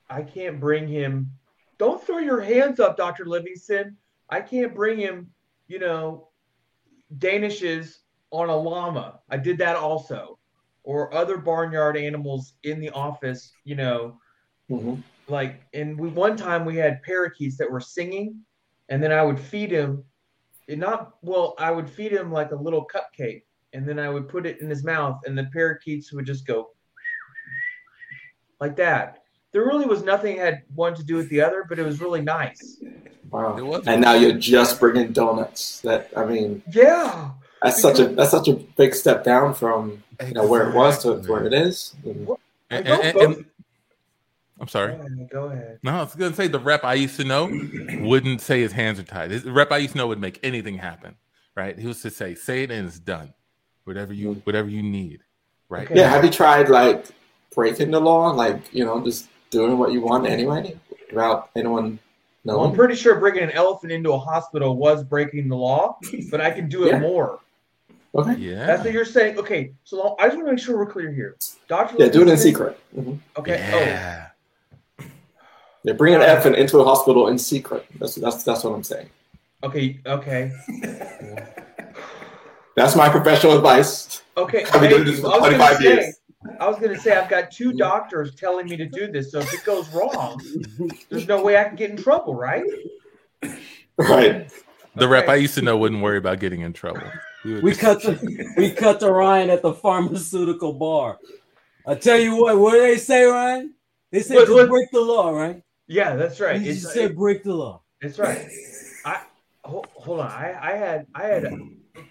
I 0.10 0.24
can't 0.24 0.60
bring 0.60 0.88
him. 0.88 1.32
Don't 1.78 2.04
throw 2.04 2.18
your 2.18 2.42
hands 2.42 2.80
up, 2.82 2.98
Doctor 2.98 3.26
Livingston. 3.26 3.98
I 4.30 4.42
can't 4.42 4.76
bring 4.76 5.00
him. 5.00 5.30
You 5.68 5.80
know, 5.80 6.28
Danishes 7.18 8.00
on 8.32 8.50
a 8.50 8.56
llama. 8.56 9.22
I 9.30 9.38
did 9.38 9.58
that 9.60 9.78
also, 9.78 10.38
or 10.84 11.14
other 11.14 11.38
barnyard 11.38 11.96
animals 11.96 12.54
in 12.64 12.82
the 12.82 12.90
office. 12.90 13.54
You 13.64 13.76
know, 13.76 14.18
hmm 14.68 14.96
like 15.28 15.64
and 15.74 15.98
we 15.98 16.10
one 16.10 16.36
time 16.36 16.66
we 16.66 16.76
had 16.76 17.02
parakeets 17.02 17.58
that 17.58 17.72
were 17.72 17.80
singing 17.80 18.38
and 18.90 19.02
then 19.02 19.10
i 19.12 19.24
would 19.24 19.40
feed 19.40 19.72
him 19.72 20.04
not 20.80 21.16
well 21.22 21.56
i 21.58 21.72
would 21.72 21.90
feed 21.90 22.12
him 22.12 22.32
like 22.32 22.52
a 22.52 22.56
little 22.56 22.86
cupcake 22.86 23.44
and 23.74 23.88
then 23.88 24.00
i 24.00 24.10
would 24.10 24.28
put 24.28 24.46
it 24.46 24.60
in 24.62 24.70
his 24.70 24.84
mouth 24.84 25.20
and 25.26 25.38
the 25.38 25.46
parakeets 25.54 26.12
would 26.14 26.26
just 26.26 26.46
go 26.46 26.70
like 28.60 28.76
that 28.76 29.24
there 29.52 29.66
really 29.66 29.86
was 29.86 30.04
nothing 30.04 30.38
had 30.38 30.64
one 30.76 30.94
to 30.96 31.04
do 31.04 31.16
with 31.16 31.30
the 31.30 31.42
other 31.42 31.66
but 31.68 31.80
it 31.80 31.86
was 31.86 32.02
really 32.02 32.22
nice 32.22 32.80
Wow. 33.34 33.82
And 33.88 34.00
now 34.02 34.14
you're 34.14 34.38
just 34.38 34.80
bringing 34.80 35.12
donuts. 35.12 35.82
That 35.82 36.12
I 36.16 36.24
mean, 36.24 36.62
yeah 36.72 37.32
that's 37.64 37.82
such 37.82 37.98
a 37.98 38.10
that's 38.10 38.30
such 38.30 38.48
a 38.48 38.54
big 38.54 38.94
step 38.94 39.24
down 39.24 39.56
from 39.56 40.04
you 40.28 40.34
know 40.34 40.46
where 40.46 40.70
it 40.70 40.76
was 40.76 41.02
to, 41.02 41.20
to 41.20 41.32
where 41.32 41.46
it 41.46 41.54
is. 41.54 41.96
And- 42.06 42.28
And- 42.70 42.88
and- 42.88 43.18
and- 43.18 43.46
I'm 44.64 44.70
sorry. 44.70 44.96
go 44.96 45.02
ahead, 45.02 45.30
go 45.30 45.46
ahead 45.48 45.80
No, 45.84 45.92
I 45.92 46.04
was 46.04 46.16
gonna 46.16 46.34
say 46.34 46.48
the 46.48 46.58
rep 46.58 46.86
I 46.86 46.94
used 46.94 47.18
to 47.18 47.26
know 47.26 47.52
wouldn't 48.00 48.40
say 48.40 48.62
his 48.62 48.72
hands 48.72 48.98
are 48.98 49.04
tied. 49.04 49.30
The 49.32 49.52
rep 49.52 49.74
I 49.74 49.78
used 49.78 49.92
to 49.92 49.98
know 49.98 50.08
would 50.08 50.22
make 50.22 50.40
anything 50.42 50.78
happen, 50.78 51.18
right? 51.54 51.78
He 51.78 51.86
was 51.86 52.02
to 52.04 52.10
say, 52.10 52.34
"Say 52.34 52.64
it 52.64 52.72
and 52.72 52.88
it's 52.88 52.98
done." 52.98 53.34
Whatever 53.84 54.14
you 54.14 54.36
whatever 54.46 54.70
you 54.70 54.82
need, 54.82 55.20
right? 55.68 55.86
Okay. 55.86 56.00
Yeah, 56.00 56.08
have 56.08 56.24
you 56.24 56.32
tried 56.32 56.70
like 56.70 57.08
breaking 57.54 57.92
the 57.92 58.00
law, 58.00 58.30
like 58.32 58.74
you 58.74 58.86
know, 58.86 59.04
just 59.04 59.28
doing 59.50 59.78
what 59.78 59.92
you 59.92 60.00
want 60.00 60.28
anyway, 60.28 60.80
without 61.12 61.50
anyone 61.58 62.00
well, 62.46 62.64
i'm 62.64 62.74
pretty 62.74 62.96
sure 62.96 63.20
bringing 63.20 63.44
an 63.44 63.52
elephant 63.52 63.92
into 63.92 64.12
a 64.12 64.18
hospital 64.18 64.76
was 64.76 65.04
breaking 65.04 65.48
the 65.48 65.56
law 65.56 65.98
but 66.32 66.42
i 66.42 66.50
can 66.52 66.68
do 66.68 66.86
it 66.86 66.88
Yeah. 66.92 67.00
more 67.00 67.40
Okay, 68.16 68.36
Yeah. 68.36 68.68
That's 68.68 68.84
what 68.84 68.94
you're 68.94 69.06
saying. 69.06 69.40
Okay, 69.40 69.74
so 69.84 70.16
I 70.20 70.28
just 70.28 70.38
want 70.38 70.48
to 70.48 70.54
make 70.54 70.64
sure 70.64 70.78
we're 70.78 70.86
clear 70.86 71.12
here. 71.12 71.36
Doctor, 71.68 71.96
yeah, 71.98 72.10
do 72.10 72.22
it 72.22 72.28
in 72.28 72.38
secret. 72.38 72.80
hmm 72.94 73.16
Okay. 73.38 73.58
Yeah. 73.58 74.28
Yeah, 75.84 75.94
bring 75.94 76.14
an 76.16 76.22
uh, 76.22 76.26
elephant 76.26 76.56
into 76.56 76.80
a 76.80 76.84
hospital 76.84 77.28
in 77.28 77.38
secret. 77.38 77.86
That's 78.00 78.16
that's 78.16 78.44
that's 78.44 78.64
what 78.64 78.74
I'm 78.74 78.84
saying. 78.84 79.10
Okay. 79.64 80.00
Okay. 80.06 80.52
That's 82.76 82.96
my 82.96 83.08
professional 83.08 83.56
advice. 83.56 84.24
Okay. 84.36 84.66
I've 84.66 84.72
been 84.72 84.82
thank 84.82 84.92
doing 84.94 85.06
this 85.06 85.20
for 85.20 85.28
was 85.30 85.40
gonna 85.42 85.58
25 85.58 85.78
say- 85.78 85.84
years. 85.84 86.20
I 86.60 86.68
was 86.68 86.78
going 86.78 86.94
to 86.94 87.00
say 87.00 87.16
I've 87.16 87.30
got 87.30 87.52
two 87.52 87.72
doctors 87.72 88.36
telling 88.36 88.68
me 88.68 88.76
to 88.76 88.86
do 88.86 89.10
this, 89.10 89.32
so 89.32 89.40
if 89.40 89.54
it 89.54 89.64
goes 89.64 89.88
wrong, 89.94 90.42
there's 91.10 91.26
no 91.26 91.42
way 91.42 91.56
I 91.56 91.64
can 91.64 91.78
get 91.78 91.90
in 91.92 91.96
trouble, 91.96 92.36
right? 92.36 92.66
Right. 93.98 94.52
The 94.96 95.08
rep 95.08 95.30
I 95.30 95.36
used 95.36 95.56
to 95.56 95.62
know 95.62 95.78
wouldn't 95.78 96.02
worry 96.02 96.18
about 96.18 96.40
getting 96.42 96.60
in 96.60 96.74
trouble. 96.74 97.10
We 97.46 97.74
cut 97.74 98.02
the 98.02 98.54
we 98.58 98.72
cut 98.72 99.00
the 99.00 99.10
Ryan 99.12 99.52
at 99.52 99.62
the 99.62 99.74
pharmaceutical 99.74 100.74
bar. 100.74 101.18
I 101.88 101.96
tell 101.96 102.20
you 102.20 102.36
what, 102.36 102.58
what 102.58 102.74
do 102.74 102.82
they 102.82 102.98
say, 102.98 103.24
Ryan? 103.24 103.74
They 104.12 104.22
say 104.22 104.36
What- 104.36 104.48
just 104.48 104.54
what- 104.58 104.70
break 104.70 104.92
the 104.92 105.02
law, 105.02 105.30
right? 105.30 105.62
Yeah, 105.88 106.16
that's 106.16 106.40
right. 106.40 106.60
You 106.62 106.72
It's, 106.72 106.82
just 106.82 106.94
said 106.94 107.16
break 107.16 107.44
the 107.44 107.54
law. 107.54 107.82
it's 108.02 108.20
right. 108.20 108.48
I 109.06 109.22
hold, 109.64 109.88
hold 109.94 110.20
on. 110.22 110.32
I, 110.32 110.74
I 110.74 110.78
had 110.78 111.08
I 111.14 111.24
had 111.24 111.54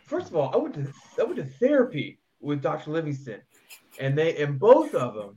first 0.04 0.28
of 0.28 0.36
all 0.36 0.50
I 0.54 0.56
went 0.58 0.74
to 0.74 0.92
I 1.18 1.24
went 1.24 1.36
to 1.36 1.44
therapy 1.44 2.18
with 2.40 2.60
Dr. 2.62 2.90
Livingston, 2.90 3.40
and 3.98 4.16
they 4.16 4.36
and 4.42 4.58
both 4.58 4.94
of 4.94 5.14
them 5.14 5.36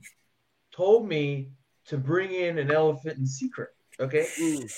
told 0.74 1.08
me 1.08 1.48
to 1.86 1.96
bring 1.96 2.32
in 2.32 2.58
an 2.58 2.70
elephant 2.70 3.18
in 3.18 3.26
secret. 3.26 3.70
Okay. 4.00 4.26
Mm. 4.40 4.70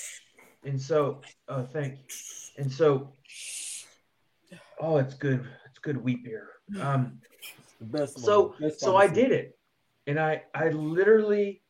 And 0.63 0.81
so, 0.81 1.21
oh, 1.47 1.63
thank 1.63 1.93
you. 1.93 2.03
And 2.57 2.71
so, 2.71 3.13
oh, 4.79 4.97
it's 4.97 5.13
good. 5.13 5.47
It's 5.65 5.79
good 5.79 5.97
wheat 5.97 6.23
beer. 6.23 6.49
Um, 6.81 7.19
The 7.79 7.85
best 7.85 8.19
so. 8.19 8.55
Best 8.59 8.79
so 8.79 8.95
I 8.97 9.07
did 9.07 9.31
it, 9.31 9.57
and 10.07 10.19
I, 10.19 10.43
I 10.53 10.69
literally, 10.69 11.61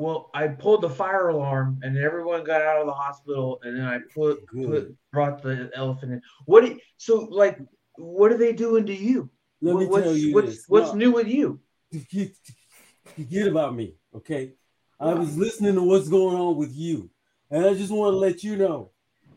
well, 0.00 0.30
I 0.32 0.48
pulled 0.48 0.80
the 0.80 0.88
fire 0.88 1.28
alarm, 1.28 1.78
and 1.82 1.98
everyone 1.98 2.42
got 2.42 2.62
out 2.62 2.80
of 2.80 2.86
the 2.86 2.92
hospital, 2.92 3.60
and 3.62 3.76
then 3.76 3.84
I 3.84 3.98
put, 4.14 4.46
put 4.46 4.96
brought 5.12 5.42
the 5.42 5.70
elephant 5.74 6.12
in. 6.12 6.22
What? 6.46 6.64
Do, 6.64 6.80
so, 6.96 7.28
like, 7.30 7.58
what 7.96 8.32
are 8.32 8.38
they 8.38 8.54
doing 8.54 8.86
to 8.86 8.94
you? 8.94 9.28
Let 9.60 9.76
me 9.76 9.84
what's 9.84 10.04
tell 10.04 10.16
you 10.16 10.32
what's, 10.32 10.46
this. 10.46 10.64
what's 10.68 10.92
No. 10.92 10.94
new 10.94 11.12
with 11.12 11.28
you? 11.28 11.60
forget, 11.92 12.30
forget 13.14 13.46
about 13.46 13.74
me, 13.74 13.96
okay? 14.16 14.54
I 14.98 15.12
was 15.12 15.36
listening 15.36 15.74
to 15.74 15.82
what's 15.82 16.08
going 16.08 16.34
on 16.34 16.56
with 16.56 16.74
you, 16.74 17.10
and 17.50 17.66
I 17.66 17.74
just 17.74 17.92
want 17.92 18.14
to 18.14 18.16
let 18.16 18.42
you 18.42 18.56
know 18.56 18.92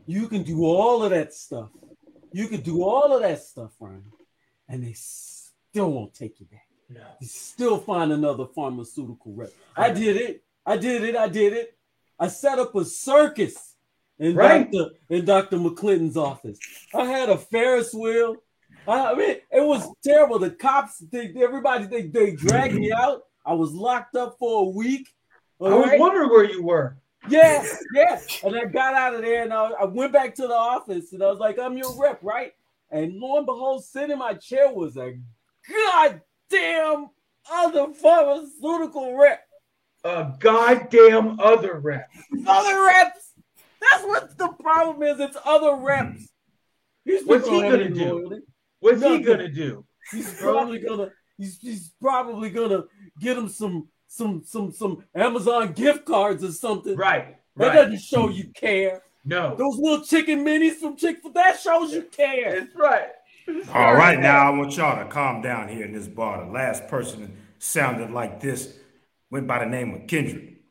you 0.06 0.30
can 0.30 0.44
do 0.44 0.64
all 0.64 1.04
of 1.04 1.10
that 1.12 1.34
stuff. 1.34 1.72
You 2.32 2.48
can 2.48 2.62
do 2.62 2.84
all 2.84 3.14
of 3.14 3.22
that 3.22 3.44
stuff, 3.44 3.74
Ryan, 3.82 4.06
and 4.70 4.82
they 4.82 4.94
still 4.94 5.92
won't 5.92 6.14
take 6.14 6.40
you 6.40 6.46
back. 6.46 6.68
No. 6.90 7.02
You 7.20 7.28
still 7.28 7.80
find 7.80 8.14
another 8.14 8.46
pharmaceutical 8.56 9.34
rep. 9.34 9.50
I 9.76 9.90
did 9.90 10.16
it. 10.16 10.44
I 10.66 10.78
did 10.78 11.04
it. 11.04 11.16
I 11.16 11.28
did 11.28 11.54
it. 11.54 11.78
I 12.20 12.28
set 12.28 12.60
up 12.60 12.76
a 12.76 12.86
circus 12.86 13.76
in 14.20 14.36
Right. 14.36 14.72
Dr. 14.72 14.92
in 15.10 15.26
Dr. 15.26 15.58
McClinton's 15.58 16.18
office. 16.18 16.60
I 16.94 17.06
had 17.06 17.30
a 17.30 17.38
Ferris 17.38 17.94
wheel. 17.94 18.38
I 18.88 19.14
mean, 19.16 19.38
it 19.52 19.66
was 19.66 19.88
terrible. 20.04 20.40
The 20.40 20.52
cops, 20.52 21.00
they, 21.00 21.34
everybody, 21.42 21.86
they, 21.86 22.04
they 22.08 22.32
dragged 22.32 22.76
me 22.76 22.92
out. 22.92 23.24
I 23.46 23.54
was 23.54 23.72
locked 23.72 24.16
up 24.16 24.38
for 24.40 24.66
a 24.66 24.70
week. 24.70 25.10
I 25.62 25.70
was 25.70 25.88
right? 25.88 26.00
wondering 26.00 26.30
where 26.30 26.44
you 26.44 26.64
were. 26.64 26.98
Yeah, 27.30 27.66
yeah. 27.94 28.20
And 28.44 28.56
I 28.56 28.66
got 28.66 28.94
out 28.94 29.16
of 29.16 29.22
there 29.22 29.44
and 29.44 29.54
I, 29.54 29.72
I 29.72 29.86
went 29.86 30.12
back 30.12 30.36
to 30.36 30.48
the 30.48 30.54
office 30.54 31.14
and 31.14 31.24
I 31.24 31.28
was 31.28 31.40
like, 31.40 31.58
I'm 31.58 31.78
your 31.78 31.98
rep, 32.02 32.20
right? 32.22 32.52
And 32.92 33.14
lo 33.20 33.38
and 33.38 33.46
behold, 33.46 33.86
sitting 33.86 34.12
in 34.12 34.20
my 34.20 34.34
chair 34.34 34.72
was 34.72 34.98
a 34.98 35.18
goddamn 35.70 37.10
other 37.52 37.94
pharmaceutical 37.94 39.18
rep. 39.18 39.43
A 40.04 40.34
goddamn 40.40 41.40
other 41.40 41.80
rep. 41.80 42.10
Other 42.46 42.84
reps. 42.86 43.32
That's 43.92 44.04
what 44.06 44.38
the 44.38 44.50
problem 44.50 45.04
is. 45.04 45.20
It's 45.20 45.38
other 45.46 45.76
reps. 45.76 46.28
These 47.06 47.26
What's 47.26 47.48
he 47.48 47.62
gonna 47.62 47.90
do? 47.90 48.06
loyalty. 48.14 48.42
What's 48.80 49.02
he 49.04 49.20
gonna 49.20 49.50
do? 49.50 49.86
He's 50.12 50.34
probably 50.42 50.80
gonna. 50.80 51.12
He's, 51.38 51.58
he's 51.60 51.92
probably 52.02 52.50
gonna 52.50 52.84
get 53.20 53.38
him 53.38 53.48
some 53.50 53.88
some 54.08 54.44
some 54.46 54.72
some 54.72 55.04
Amazon 55.16 55.74
gift 55.74 56.06
cards 56.06 56.44
or 56.44 56.52
something. 56.52 56.96
Right. 56.96 57.38
That 57.56 57.68
Right. 57.68 57.74
doesn't 57.76 58.00
show 58.02 58.30
you 58.30 58.52
care. 58.56 59.04
No. 59.26 59.56
Those 59.56 59.78
little 59.78 60.04
chicken 60.06 60.44
minis 60.44 60.76
from 60.76 60.98
Chick 60.98 61.22
Fil 61.22 61.32
A, 61.32 61.34
that 61.36 61.60
shows 61.60 61.94
you 61.94 62.04
care. 62.04 62.56
It's 62.56 62.76
right. 62.76 63.10
All 63.74 63.94
right, 63.94 64.20
now 64.20 64.48
I 64.52 64.58
want 64.58 64.76
y'all 64.78 65.04
to 65.04 65.10
calm 65.10 65.42
down 65.42 65.68
here 65.68 65.86
in 65.86 65.92
this 65.94 66.08
bar. 66.08 66.46
The 66.46 66.52
last 66.52 66.88
person 66.88 67.22
that 67.22 67.32
sounded 67.60 68.12
like 68.12 68.40
this 68.40 68.78
went 69.34 69.48
by 69.48 69.58
the 69.58 69.66
name 69.66 69.96
of 69.96 70.06
Kendrick. 70.06 70.62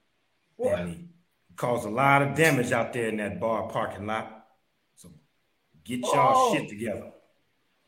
And 0.65 0.89
he 0.89 1.09
caused 1.57 1.85
a 1.85 1.91
lot 1.91 2.23
of 2.23 2.37
damage 2.37 2.71
out 2.71 2.93
there 2.93 3.09
in 3.09 3.17
that 3.17 3.41
bar 3.41 3.69
parking 3.69 4.07
lot. 4.07 4.47
So 4.95 5.11
Get 5.83 5.99
y'all 6.03 6.33
Oh. 6.37 6.55
shit 6.55 6.69
together. 6.69 7.11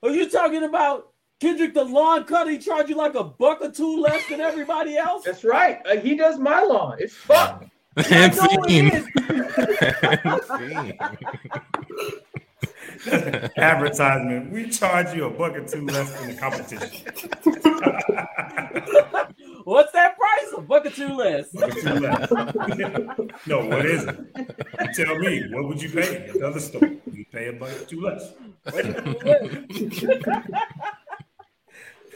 Are 0.03 0.11
you 0.11 0.29
talking 0.29 0.64
about 0.64 1.12
Kendrick 1.41 1.75
the 1.75 1.85
lawn 1.85 2.25
cutter? 2.25 2.51
He 2.51 2.59
charge 2.59 2.89
you 2.89 2.97
like 2.97 3.14
a 3.14 3.22
buck 3.22 3.61
or 3.62 3.70
two 3.70 4.01
less 4.01 4.29
than 4.29 4.41
everybody 4.41 4.97
else? 4.97 5.22
That's 5.25 5.45
right. 5.45 5.79
Uh, 5.87 5.97
he 5.99 6.16
does 6.16 6.41
my 6.41 6.61
lawn. 6.64 6.97
It's 6.99 7.14
fun. 7.14 7.70
and 8.11 8.35
I 10.03 10.93
Advertisement. 13.57 14.50
We 14.50 14.68
charge 14.70 15.14
you 15.14 15.24
a 15.24 15.30
buck 15.30 15.55
or 15.55 15.66
two 15.66 15.84
less 15.86 16.12
than 16.18 16.28
the 16.30 16.40
competition. 16.40 16.88
What's 19.64 19.92
that 19.92 20.16
price? 20.16 20.52
A 20.57 20.61
buck 20.61 20.86
or 20.86 20.90
two 20.90 21.14
less. 21.14 21.50
Buck 21.50 21.76
or 21.76 21.80
two 21.80 21.94
less. 21.94 22.30
no, 23.46 23.66
what 23.66 23.84
is 23.86 24.05
it? 24.05 24.16
You 24.36 25.05
tell 25.05 25.18
me. 25.18 25.42
What 25.50 25.68
would 25.68 25.82
you 25.82 25.90
pay 25.90 26.16
at 26.16 26.32
the 26.32 26.46
other 26.46 26.61
store? 26.61 26.90
You 27.12 27.24
pay 27.32 27.48
a 27.48 27.52
buck 27.52 27.70
or 27.70 27.84
two 27.84 28.00
less. 28.00 28.32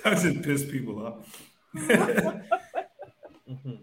That 0.05 0.23
just 0.23 0.43
piss 0.43 0.65
people 0.71 1.07
off. 1.07 1.43
Mhm. 3.49 3.79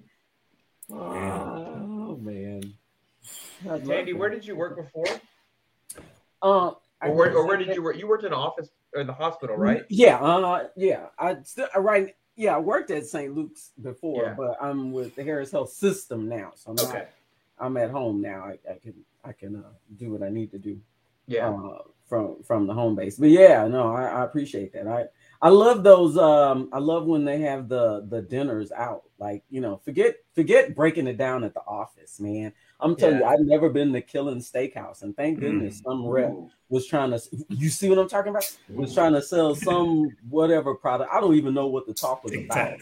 Oh 0.91 2.17
man. 2.21 2.73
I'd 3.69 3.85
Tandy, 3.85 4.13
where 4.13 4.29
did 4.29 4.45
you 4.45 4.55
work 4.55 4.75
before? 4.75 5.05
Uh, 6.41 6.69
I 6.69 6.73
Or 7.05 7.15
where, 7.15 7.35
or 7.35 7.45
where 7.47 7.57
did 7.57 7.73
you 7.75 7.81
work? 7.83 7.97
You 7.97 8.07
worked 8.07 8.23
in 8.23 8.33
an 8.33 8.39
office 8.39 8.69
or 8.95 9.03
the 9.03 9.13
hospital, 9.13 9.55
right? 9.55 9.83
Yeah, 9.89 10.17
uh, 10.19 10.67
yeah. 10.75 11.07
I 11.19 11.37
still 11.43 11.67
I 11.75 11.79
right. 11.79 12.15
Yeah, 12.35 12.55
I 12.55 12.59
worked 12.59 12.91
at 12.91 13.05
St. 13.05 13.33
Luke's 13.33 13.71
before, 13.81 14.23
Yeah. 14.23 14.33
but 14.37 14.57
I'm 14.61 14.91
with 14.91 15.15
the 15.15 15.23
Harris 15.23 15.51
Health 15.51 15.71
System 15.71 16.27
now, 16.27 16.51
so 16.55 16.71
I'm 16.71 16.75
not- 16.75 16.85
Okay. 16.89 17.07
I'm 17.57 17.77
at 17.77 17.89
home 17.89 18.21
now. 18.21 18.43
I, 18.43 18.57
I 18.69 18.77
can 18.77 18.93
I 19.23 19.31
can 19.31 19.55
uh, 19.55 19.69
do 19.97 20.11
what 20.11 20.21
I 20.21 20.29
need 20.29 20.51
to 20.51 20.57
do 20.59 20.79
Yeah. 21.27 21.49
uh, 21.49 21.79
from 22.09 22.43
from 22.43 22.67
the 22.67 22.73
home 22.73 22.95
base. 22.95 23.15
But 23.17 23.29
yeah, 23.29 23.65
no, 23.67 23.93
I, 23.93 24.03
I 24.07 24.23
appreciate 24.25 24.73
that. 24.73 24.87
I 24.87 25.05
I 25.45 25.49
love 25.49 25.83
those. 25.83 26.17
Um, 26.17 26.69
I 26.73 26.79
love 26.79 27.05
when 27.05 27.23
they 27.23 27.37
have 27.41 27.69
the 27.69 28.03
the 28.09 28.19
dinners 28.23 28.71
out. 28.71 29.03
Like 29.19 29.43
you 29.51 29.61
know, 29.61 29.77
forget 29.85 30.15
forget 30.33 30.75
breaking 30.75 31.05
it 31.05 31.17
down 31.17 31.43
at 31.43 31.53
the 31.53 31.61
office, 31.67 32.19
man. 32.19 32.51
I'm 32.79 32.95
telling 32.95 33.19
Yeah. 33.19 33.29
you, 33.29 33.33
I've 33.33 33.45
never 33.45 33.69
been 33.69 33.93
to 33.93 34.01
Killen's 34.01 34.51
Steakhouse, 34.51 35.03
and 35.03 35.15
thank 35.15 35.39
goodness 35.39 35.81
some 35.85 36.03
rep 36.07 36.33
was 36.69 36.87
trying 36.87 37.11
to. 37.11 37.21
You 37.49 37.69
see 37.69 37.89
what 37.89 37.99
I'm 37.99 38.09
talking 38.09 38.31
about? 38.31 38.51
Was 38.69 38.95
trying 38.95 39.13
to 39.13 39.21
sell 39.21 39.53
some 39.53 40.09
whatever 40.29 40.73
product. 40.73 41.11
I 41.13 41.21
don't 41.21 41.35
even 41.35 41.53
know 41.53 41.67
what 41.67 41.85
the 41.85 41.93
talk 41.93 42.23
was 42.23 42.33
Tic 42.33 42.45
about. 42.45 42.79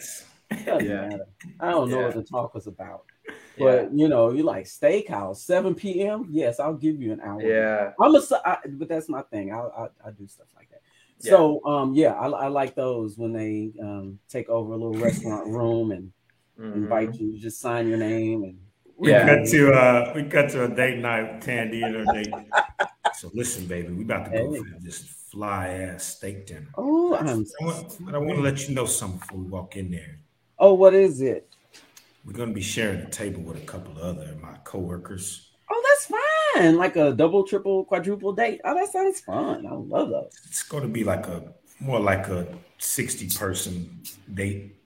Doesn't 0.64 0.88
Yeah. 0.88 1.08
matter. 1.08 1.26
I 1.60 1.70
don't 1.70 1.90
know 1.90 2.00
Yeah. 2.00 2.06
what 2.06 2.14
the 2.14 2.22
talk 2.22 2.54
was 2.54 2.66
about. 2.66 3.04
Yeah. 3.26 3.32
But 3.58 3.92
you 3.92 4.08
know, 4.08 4.30
you 4.30 4.42
like 4.42 4.64
steakhouse, 4.64 5.36
7 5.36 5.74
p.m. 5.74 6.28
Yes, 6.30 6.58
I'll 6.58 6.74
give 6.74 7.00
you 7.00 7.12
an 7.12 7.20
hour. 7.20 7.42
Yeah. 7.42 7.92
I'm 8.00 8.14
a, 8.14 8.18
s- 8.18 8.32
I, 8.32 8.56
but 8.66 8.88
that's 8.88 9.10
my 9.10 9.20
thing. 9.22 9.52
I, 9.52 9.58
I, 9.60 9.88
I 10.06 10.10
do 10.18 10.26
stuff 10.26 10.48
like 10.56 10.70
that. 10.70 10.80
Yeah. 11.20 11.30
So, 11.30 11.64
um, 11.64 11.94
yeah, 11.94 12.12
I, 12.12 12.28
I 12.28 12.48
like 12.48 12.74
those 12.74 13.16
when 13.16 13.32
they 13.32 13.72
um 13.82 14.18
take 14.28 14.48
over 14.48 14.72
a 14.72 14.76
little 14.76 14.98
restaurant 14.98 15.46
room 15.58 15.90
and 15.90 16.12
Mhm. 16.58 16.76
invite 16.84 17.14
you, 17.14 17.32
to 17.32 17.38
just 17.38 17.60
sign 17.60 17.88
your 17.88 17.98
name 17.98 18.44
and 18.44 18.58
We 18.96 19.10
Yeah. 19.10 19.26
got 19.26 19.46
to 19.46 19.72
uh 19.72 20.12
we 20.14 20.22
got 20.22 20.50
to 20.50 20.64
a 20.64 20.68
date 20.68 20.98
night, 20.98 21.40
Tandy 21.42 21.82
and 21.84 21.94
her 21.96 22.06
date. 22.06 22.34
So 23.12 23.30
listen, 23.32 23.66
baby, 23.66 23.92
we 23.92 24.02
about 24.02 24.24
to 24.26 24.30
go 24.32 24.52
Hey. 24.52 24.58
for 24.58 24.80
this 24.82 24.98
fly 25.30 25.68
ass 25.68 26.16
steak 26.16 26.46
dinner. 26.46 26.66
oh, 26.76 27.14
I'm 27.16 27.28
I 27.60 27.64
want, 27.64 28.04
but 28.04 28.14
I 28.14 28.18
want 28.18 28.36
to 28.38 28.42
let 28.42 28.68
you 28.68 28.74
know 28.74 28.86
something 28.86 29.18
before 29.20 29.38
we 29.38 29.46
walk 29.46 29.76
in 29.76 29.90
there. 29.92 30.18
oh, 30.58 30.74
what 30.74 30.94
is 30.94 31.20
it? 31.20 31.48
We're 32.24 32.32
gonna 32.32 32.52
be 32.52 32.60
sharing 32.62 33.00
a 33.00 33.10
table 33.10 33.42
with 33.42 33.56
a 33.62 33.66
couple 33.66 33.92
of 33.92 33.98
other 33.98 34.34
my 34.42 34.54
coworkers. 34.64 35.52
Oh, 35.70 35.82
that's 35.88 36.06
fine. 36.06 36.33
And 36.56 36.76
like 36.76 36.96
a 36.96 37.12
double, 37.12 37.44
triple, 37.44 37.84
quadruple 37.84 38.32
date. 38.32 38.60
Oh, 38.64 38.74
that 38.74 38.90
sounds 38.92 39.20
fun. 39.20 39.66
I 39.66 39.72
love 39.74 40.10
those. 40.10 40.40
It's 40.46 40.62
gonna 40.62 40.88
be 40.88 41.04
like 41.04 41.26
a 41.26 41.52
more 41.80 42.00
like 42.00 42.28
a 42.28 42.46
60 42.78 43.28
person 43.28 44.02
date. 44.32 44.76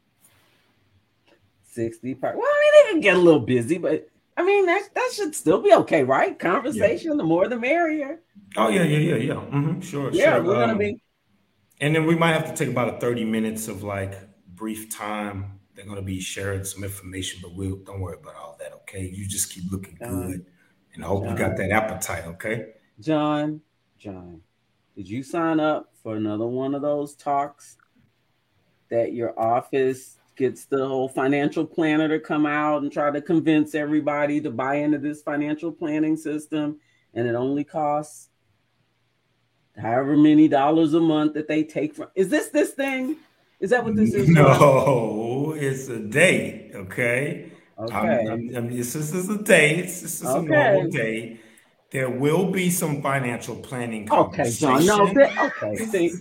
60 1.63 2.15
per. 2.15 2.37
Well, 2.37 2.47
I 2.47 2.61
mean, 2.61 2.87
they 2.87 2.93
can 2.93 3.01
get 3.01 3.17
a 3.17 3.21
little 3.21 3.41
busy, 3.41 3.79
but 3.79 4.09
I 4.37 4.45
mean, 4.45 4.67
that, 4.67 4.89
that 4.95 5.11
should 5.15 5.35
still 5.35 5.61
be 5.63 5.73
okay, 5.75 6.05
right? 6.05 6.39
Conversation, 6.39 7.17
the 7.17 7.25
more 7.25 7.49
the 7.49 7.59
merrier. 7.59 8.21
Oh 8.57 8.69
yeah, 8.69 8.83
yeah, 8.83 8.99
yeah, 8.99 9.17
yeah. 9.17 9.35
Mm-hmm. 9.35 9.81
sure, 9.81 10.13
Yeah, 10.13 10.39
sure. 10.39 10.43
we're 10.43 10.57
gonna 10.59 10.77
Um, 10.77 10.79
be. 10.79 11.01
And 11.81 11.95
then 11.95 12.07
we 12.07 12.17
might 12.17 12.33
have 12.33 12.47
to 12.47 12.57
take 12.57 12.71
about 12.73 12.95
a 12.97 13.01
30 13.01 13.25
minutes 13.25 13.69
of 13.69 13.83
like 13.83 14.15
brief 14.57 14.91
time. 14.91 15.61
They're 15.75 15.87
gonna 15.87 16.03
be 16.03 16.21
sharing 16.21 16.65
some 16.65 16.85
information, 16.85 17.41
but 17.43 17.55
we'll 17.55 17.77
don't 17.79 18.01
worry 18.01 18.19
about 18.21 18.37
all 18.37 18.57
that, 18.61 18.73
okay? 18.83 19.09
You 19.09 19.27
just 19.29 19.53
keep 19.53 19.71
looking 19.71 20.01
John. 20.01 20.27
good. 20.27 20.47
And 20.99 21.05
I 21.05 21.09
hope 21.11 21.29
you 21.29 21.35
got 21.37 21.57
that 21.57 21.71
appetite, 21.71 22.27
okay? 22.27 22.73
John, 22.99 23.61
John, 24.01 24.41
did 24.97 25.09
you 25.09 25.23
sign 25.23 25.61
up 25.61 25.93
for 26.03 26.17
another 26.17 26.45
one 26.45 26.75
of 26.75 26.83
those 26.83 27.15
talks 27.15 27.77
that 28.91 29.13
your 29.13 29.39
office 29.39 30.19
gets 30.35 30.65
the 30.65 30.85
whole 30.85 31.09
financial 31.09 31.65
planner 31.65 32.09
to 32.09 32.19
come 32.19 32.47
out 32.47 32.83
and 32.83 32.91
try 32.91 33.13
to 33.13 33.23
convince 33.23 33.77
everybody 33.77 34.41
to 34.41 34.51
buy 34.51 34.75
into 34.75 34.99
this 34.99 35.23
financial 35.23 35.71
planning 35.71 36.17
system 36.17 36.81
and 37.15 37.29
it 37.29 37.37
only 37.37 37.63
costs 37.63 38.31
however 39.81 40.17
many 40.17 40.49
dollars 40.49 40.95
a 40.95 41.01
month 41.01 41.35
that 41.35 41.47
they 41.47 41.63
take 41.63 41.95
from 41.95 42.09
is 42.15 42.29
this 42.29 42.49
this 42.49 42.71
thing 42.71 43.17
is 43.61 43.71
that 43.71 43.85
what 43.85 43.97
this 43.97 44.15
is 44.15 44.29
No, 44.29 45.55
it's 45.57 45.89
a 45.89 45.99
date, 45.99 46.71
okay? 46.75 47.51
Okay 47.79 47.97
I'm, 47.97 48.29
I'm, 48.31 48.57
I'm, 48.57 48.77
this 48.77 48.95
is 48.95 49.29
a 49.29 49.39
date. 49.43 49.83
This 49.83 50.03
is 50.03 50.23
a 50.23 50.43
normal 50.43 50.91
day. 50.91 51.41
There 51.91 52.11
will 52.11 52.51
be 52.51 52.69
some 52.71 53.01
financial 53.01 53.57
planning. 53.57 54.11
okay 54.13 54.51
john 54.51 54.85
no 54.85 55.07
that, 55.15 55.53
okay 55.63 55.77
see 55.87 56.13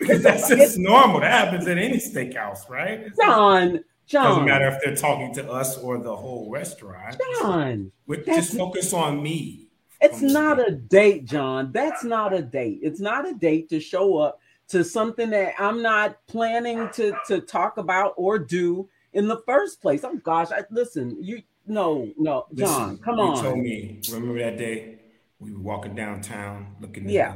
because 0.00 0.22
that's 0.28 0.48
just 0.48 0.78
normal. 0.78 1.20
That 1.20 1.30
happens 1.44 1.66
at 1.68 1.78
any 1.78 1.98
steakhouse, 1.98 2.68
right? 2.68 3.00
It 3.00 3.12
john 3.20 3.84
john 4.06 4.24
doesn't 4.30 4.44
matter 4.46 4.66
if 4.68 4.82
they're 4.84 4.96
talking 4.96 5.32
to 5.34 5.50
us 5.50 5.78
or 5.78 5.98
the 5.98 6.14
whole 6.14 6.50
restaurant. 6.50 7.16
john 7.40 7.92
We- 8.06 8.16
that's- 8.18 8.48
just 8.48 8.58
focus 8.58 8.92
on 8.92 9.22
me. 9.22 9.68
It's 10.04 10.20
not 10.20 10.58
a 10.58 10.72
date, 10.72 11.26
John. 11.26 11.70
That's 11.70 12.02
not 12.02 12.34
a 12.34 12.42
date. 12.42 12.80
It's 12.82 12.98
not 12.98 13.24
a 13.24 13.34
date 13.34 13.68
to 13.68 13.78
show 13.78 14.18
up 14.18 14.40
to 14.66 14.82
something 14.82 15.30
that 15.30 15.54
I'm 15.60 15.80
not 15.80 16.16
planning 16.26 16.88
to 16.94 17.14
to 17.28 17.40
talk 17.40 17.76
about 17.78 18.14
or 18.16 18.36
do 18.36 18.88
in 19.12 19.28
the 19.28 19.40
first 19.46 19.80
place. 19.82 20.02
Oh 20.04 20.16
gosh, 20.22 20.48
I, 20.50 20.64
listen, 20.70 21.16
you 21.22 21.42
no, 21.66 22.10
no, 22.18 22.46
John, 22.54 22.90
Listen, 22.90 22.98
come 22.98 23.18
you 23.18 23.22
on. 23.24 23.36
You 23.36 23.42
told 23.42 23.58
me. 23.58 24.00
Remember 24.10 24.38
that 24.40 24.58
day 24.58 24.98
we 25.38 25.52
were 25.52 25.60
walking 25.60 25.94
downtown, 25.94 26.74
looking 26.80 27.04
at 27.06 27.10
Yeah. 27.12 27.32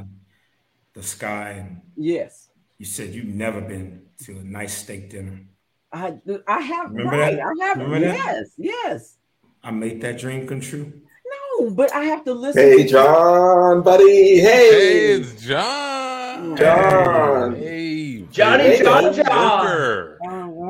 the, 0.93 1.01
the 1.01 1.03
sky, 1.07 1.51
and 1.51 1.81
Yes, 1.95 2.49
you 2.77 2.85
said 2.85 3.13
you've 3.13 3.25
never 3.27 3.61
been 3.61 4.03
to 4.25 4.37
a 4.39 4.43
nice 4.43 4.77
steak 4.77 5.09
dinner. 5.09 5.39
I 5.93 6.17
I 6.47 6.59
have 6.61 6.91
Remember 6.91 7.17
right. 7.17 7.35
that? 7.37 7.41
I 7.61 7.65
have 7.67 7.77
Remember 7.77 7.99
that? 8.07 8.15
yes, 8.15 8.53
yes. 8.57 9.17
I 9.63 9.71
made 9.71 10.01
that 10.01 10.17
dream 10.19 10.45
come 10.47 10.59
true. 10.61 10.91
No, 11.59 11.69
but 11.71 11.93
I 11.93 12.03
have 12.03 12.23
to 12.25 12.33
listen. 12.33 12.61
Hey, 12.61 12.83
to- 12.83 12.89
John, 12.89 13.81
buddy. 13.81 14.39
Hey, 14.39 14.41
Hey, 14.41 15.11
it's 15.13 15.41
John. 15.41 16.55
John. 16.57 17.55
Hey, 17.55 18.21
Johnny 18.29 18.63
Hey, 18.63 18.83
John 18.83 19.13
John. 19.13 19.25
John. 19.25 20.16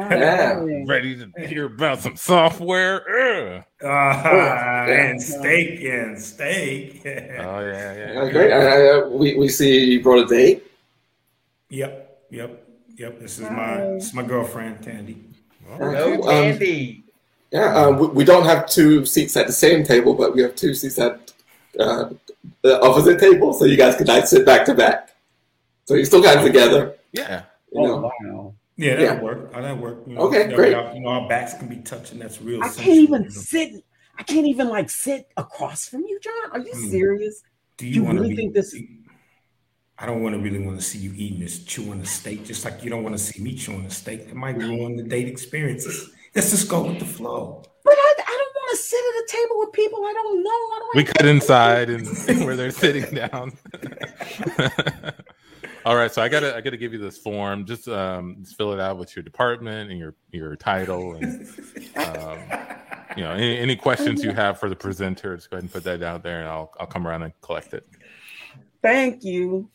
Worker. 0.10 0.70
Yeah. 0.70 0.84
Ready 0.86 1.16
to 1.18 1.48
hear 1.48 1.66
about 1.66 2.00
some 2.00 2.16
software? 2.16 3.58
Ugh. 3.60 3.64
Ah, 3.84 4.86
and 4.86 5.22
steak 5.22 5.82
and 5.84 6.20
steak. 6.22 7.02
Oh 7.06 7.60
yeah, 7.60 7.94
yeah. 8.14 8.22
Uh, 8.22 8.30
great. 8.32 8.52
Uh, 8.52 8.56
uh, 8.58 9.10
we, 9.10 9.36
we 9.36 9.48
see 9.50 9.86
you 9.86 10.04
brought 10.04 10.20
a 10.20 10.28
date. 10.28 10.64
yep, 11.70 12.22
yep, 12.32 12.68
yep. 12.96 13.20
This 13.20 13.40
is 13.40 13.50
my 13.50 13.78
this 13.96 14.08
is 14.08 14.14
my 14.14 14.24
girlfriend 14.24 14.82
Tandy. 14.84 15.24
Uh, 15.72 15.78
No 15.92 16.16
cool. 16.18 16.30
Um, 16.30 16.44
candy. 16.52 17.04
yeah, 17.52 17.76
um, 17.76 17.98
we, 18.00 18.08
we 18.08 18.24
don't 18.24 18.46
have 18.46 18.68
two 18.68 19.06
seats 19.06 19.36
at 19.38 19.48
the 19.48 19.54
same 19.54 19.84
table, 19.84 20.14
but 20.14 20.34
we 20.36 20.42
have 20.42 20.56
two 20.56 20.74
seats 20.74 20.98
at 21.00 21.34
uh, 21.80 22.10
the 22.64 22.82
opposite 22.82 23.20
table, 23.20 23.54
so 23.54 23.66
you 23.66 23.78
guys 23.78 23.96
can 23.96 24.08
like 24.08 24.26
sit 24.28 24.46
back 24.46 24.66
to 24.66 24.74
back. 24.74 25.10
So 25.86 25.94
you 25.96 26.06
still 26.06 26.22
got 26.22 26.38
it 26.42 26.48
together. 26.48 26.96
Yeah. 27.12 27.44
You 27.72 27.82
Oh 27.82 27.86
know? 27.86 28.12
wow. 28.22 28.54
Yeah, 28.78 28.96
that'll 28.96 29.16
Yeah. 29.18 29.22
work. 29.22 29.52
That'll 29.54 29.76
work. 29.78 30.04
You 30.08 30.14
know, 30.16 30.22
Okay, 30.22 30.48
that 30.48 30.56
great. 30.56 30.70
way 30.70 30.74
our- 30.76 30.94
you 30.94 31.02
know, 31.02 31.10
our 31.10 31.28
backs 31.28 31.54
can 31.56 31.68
be 31.68 31.78
touching. 31.78 32.20
That's 32.20 32.42
real. 32.42 32.64
I 32.64 32.70
can't 32.70 32.88
even 32.88 33.24
you 33.24 33.30
know. 33.30 33.34
sit. 33.36 33.74
I 34.20 34.24
can't 34.24 34.48
even 34.48 34.70
like 34.70 34.90
sit 34.90 35.28
across 35.36 35.88
from 35.88 36.02
you, 36.02 36.20
John. 36.22 36.52
Are 36.52 36.60
you 36.60 36.74
Hmm. 36.74 36.90
serious? 36.90 37.42
Do 37.78 37.86
you 37.88 37.96
you 37.96 38.04
want 38.04 38.18
to 38.18 38.22
really 38.24 38.36
be? 38.36 38.42
think 38.42 38.54
this- 38.54 38.76
I 40.00 40.06
don't 40.06 40.22
want 40.22 40.36
to 40.36 40.42
really 40.42 40.60
want 40.60 40.80
to 40.80 40.86
see 40.86 41.00
you 41.00 41.12
eating 41.16 41.40
this 41.40 41.64
chewing 41.64 42.00
the 42.00 42.06
steak, 42.06 42.46
just 42.46 42.64
like 42.66 42.84
you 42.84 42.90
don't 42.92 43.02
want 43.04 43.18
to 43.18 43.24
see 43.24 43.42
me 43.42 43.56
chewing 43.56 43.84
the 43.84 43.90
steak. 43.90 44.22
It 44.30 44.36
might 44.36 44.56
ruin 44.58 44.96
the 44.96 45.02
date 45.04 45.28
experiences. 45.28 46.12
Let's 46.36 46.52
just 46.52 46.70
go 46.70 46.84
with 46.86 47.00
the 47.00 47.06
flow. 47.06 47.64
But 47.84 47.96
I, 47.98 48.14
I 48.20 48.38
don't 48.38 48.56
want 48.56 48.72
to 48.72 48.78
sit 48.84 49.00
at 49.00 49.24
a 49.24 49.26
table 49.28 49.60
with 49.60 49.72
people 49.74 50.00
I 50.06 50.14
don't 50.14 50.44
know. 50.44 50.50
I 50.50 50.80
don't 50.80 50.96
We 50.98 51.04
cut 51.04 51.26
inside 51.26 51.90
and 51.96 52.06
where 52.46 52.56
they're 52.56 52.70
sitting 52.70 53.06
down. 53.16 53.54
All 55.88 55.96
right, 55.96 56.12
so 56.12 56.22
I 56.22 56.28
gotta 56.28 56.54
I 56.54 56.60
gotta 56.60 56.76
give 56.76 56.92
you 56.92 57.00
this 57.00 57.18
form. 57.18 57.66
Just 57.66 57.88
um, 57.88 58.36
just 58.42 58.58
fill 58.58 58.74
it 58.74 58.80
out 58.82 58.98
with 58.98 59.16
your 59.16 59.24
department 59.24 59.90
and 59.90 59.98
your 59.98 60.16
your 60.32 60.58
title, 60.58 61.14
and 61.14 61.48
um, 61.96 62.40
you 63.16 63.24
know 63.24 63.32
any, 63.32 63.58
any 63.58 63.78
questions 63.78 64.22
you 64.22 64.34
have 64.34 64.60
for 64.60 64.68
the 64.68 64.76
presenter. 64.76 65.38
Just 65.38 65.50
go 65.50 65.56
ahead 65.56 65.64
and 65.64 65.72
put 65.72 65.86
that 65.86 66.04
out 66.04 66.24
there, 66.24 66.40
and 66.40 66.50
I'll 66.50 66.74
I'll 66.78 66.88
come 66.88 67.08
around 67.08 67.24
and 67.24 67.32
collect 67.40 67.74
it. 67.74 67.88
Thank 68.82 69.24
you. 69.24 69.70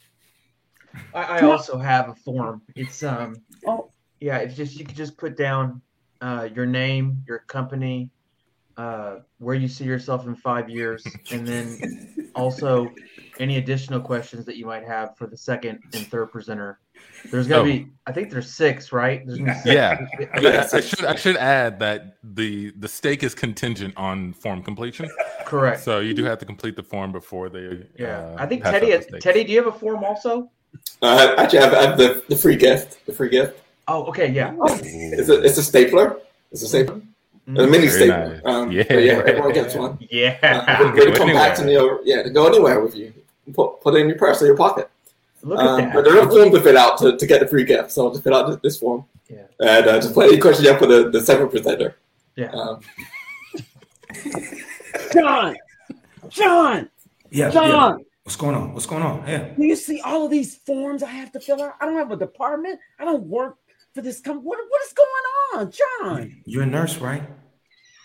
I, 1.15 1.39
I 1.39 1.41
also 1.45 1.79
have 1.79 2.11
a 2.11 2.15
form. 2.15 2.61
It's 2.77 3.03
um 3.03 3.37
Oh, 3.67 3.91
yeah, 4.21 4.37
it's 4.37 4.55
just 4.55 4.79
you 4.79 4.85
can 4.85 4.95
just 4.95 5.17
put 5.17 5.35
down 5.35 5.81
uh, 6.21 6.47
your 6.55 6.67
name, 6.67 7.25
your 7.27 7.39
company, 7.39 8.11
uh, 8.77 9.17
where 9.39 9.55
you 9.55 9.69
see 9.69 9.85
yourself 9.85 10.27
in 10.27 10.35
five 10.35 10.69
years, 10.71 11.05
and 11.31 11.47
then 11.47 12.31
also 12.35 12.93
any 13.39 13.57
additional 13.59 14.01
questions 14.01 14.45
that 14.47 14.57
you 14.57 14.67
might 14.67 14.85
have 14.85 15.17
for 15.17 15.27
the 15.27 15.37
second 15.37 15.81
and 15.95 16.07
third 16.07 16.31
presenter. 16.33 16.79
There's 17.31 17.47
gonna 17.49 17.63
Oh. 17.63 17.65
be, 17.65 17.89
I 18.07 18.13
think 18.13 18.31
there's 18.31 18.53
six, 18.53 18.93
right? 18.93 19.27
There's 19.27 19.39
gonna 19.39 19.53
be 19.55 19.59
six. 19.61 19.67
Yeah. 19.75 20.07
I- 20.35 20.49
I, 20.49 20.77
I 20.79 20.81
should 20.81 21.05
I 21.05 21.15
should 21.17 21.37
add 21.37 21.79
that 21.81 22.17
the 22.23 22.73
the 22.79 22.89
steak 22.89 23.23
is 23.23 23.35
contingent 23.35 23.95
on 23.97 24.33
form 24.35 24.63
completion. 24.63 25.09
correct. 25.45 25.81
So 25.83 25.99
you 26.01 26.15
do 26.15 26.25
have 26.25 26.39
to 26.39 26.45
complete 26.47 26.77
the 26.77 26.83
form 26.83 27.11
before 27.13 27.49
they. 27.49 27.87
yeah, 27.99 28.19
uh, 28.19 28.37
I 28.39 28.47
think 28.47 28.63
Teddy. 28.63 28.93
out 28.95 29.01
the 29.03 29.09
steak. 29.09 29.21
Teddy, 29.21 29.45
do 29.45 29.53
you 29.53 29.63
have 29.63 29.75
a 29.75 29.79
form 29.79 30.05
also? 30.05 30.51
Uh, 31.03 31.35
actually, 31.39 31.59
I 31.59 31.63
have, 31.65 31.75
I 31.75 31.83
have 31.83 31.99
the, 31.99 32.25
the 32.29 32.37
free 32.37 32.57
gift. 32.57 33.05
The 33.07 33.13
free 33.13 33.29
gift. 33.29 33.59
Oh, 33.89 34.05
okay, 34.07 34.31
yeah. 34.31 34.55
It's 34.63 35.29
a 35.29 35.43
it's 35.43 35.59
a 35.59 35.63
stapler. 35.63 36.19
It's 36.53 36.63
a 36.63 36.69
stapler. 36.69 37.01
Mm-hmm. 37.49 37.57
A 37.59 37.67
mini 37.67 37.87
Very 37.89 37.89
stapler. 38.07 38.35
nice. 38.35 38.43
Um, 38.45 38.71
Yeah. 38.71 38.83
but 38.89 39.03
yeah, 39.03 39.23
everyone 39.27 39.53
gets 39.53 39.75
one. 39.75 39.91
Uh, 40.03 40.07
Yeah. 40.11 40.79
good, 40.79 40.95
good 40.95 41.05
to 41.07 41.19
Go 41.19 41.27
compact 41.27 41.59
in 41.61 41.69
your 41.69 42.01
yeah 42.05 42.23
to 42.23 42.31
go 42.31 42.47
anywhere 42.47 42.81
with 42.81 42.95
you. 42.95 43.13
Put, 43.53 43.81
put 43.81 43.95
it 43.95 43.99
in 44.03 44.09
your 44.09 44.19
purse 44.19 44.41
or 44.43 44.47
your 44.47 44.57
pocket. 44.57 44.89
Look 45.43 45.59
at 45.59 45.67
Um, 45.67 45.81
that. 45.81 45.95
but 45.95 46.05
there 46.05 46.21
are 46.21 46.31
forms 46.31 46.53
to 46.53 46.61
fill 46.61 46.79
out 46.79 46.99
to, 46.99 47.17
to 47.17 47.27
get 47.27 47.41
the 47.41 47.49
free 47.49 47.65
gift, 47.65 47.91
so 47.91 48.05
I'll 48.07 48.13
just 48.13 48.23
fill 48.23 48.35
out 48.35 48.47
this, 48.49 48.59
this 48.63 48.79
form. 48.79 49.05
Yeah. 49.29 49.43
And 49.59 49.87
uh, 49.89 50.01
just 50.01 50.15
put 50.15 50.29
any 50.29 50.39
questions 50.39 50.65
you 50.65 50.71
have 50.71 50.81
for 50.81 50.87
the, 50.87 51.11
the 51.11 51.21
seventh 51.21 51.51
presenter. 51.51 51.97
Yeah. 52.37 52.53
Um, 52.53 52.81
John, 55.13 55.57
John, 56.29 56.89
Yeah, 57.31 57.47
yeah. 57.47 57.51
John. 57.51 58.05
What's 58.25 58.37
going 58.37 58.55
on? 58.55 58.73
What's 58.73 58.87
going 58.87 59.03
on? 59.03 59.27
Yeah. 59.27 59.49
Do 59.59 59.65
you 59.65 59.75
see 59.75 60.01
all 60.03 60.25
of 60.27 60.31
these 60.31 60.55
forms 60.57 61.03
I 61.03 61.11
have 61.11 61.33
to 61.33 61.41
fill 61.41 61.61
out? 61.61 61.75
I 61.81 61.87
don't 61.87 61.97
have 61.97 62.13
a 62.13 62.17
department. 62.17 62.79
I 63.01 63.05
don't 63.05 63.25
work 63.25 63.57
for 63.95 64.03
this 64.03 64.21
company. 64.21 64.47
What, 64.47 64.59
what 64.69 64.83
is 64.87 64.93
going 64.93 65.09
on, 65.55 65.71
John? 65.71 66.43
You're 66.45 66.63
a 66.63 66.67
nurse, 66.67 66.99
right? 66.99 67.23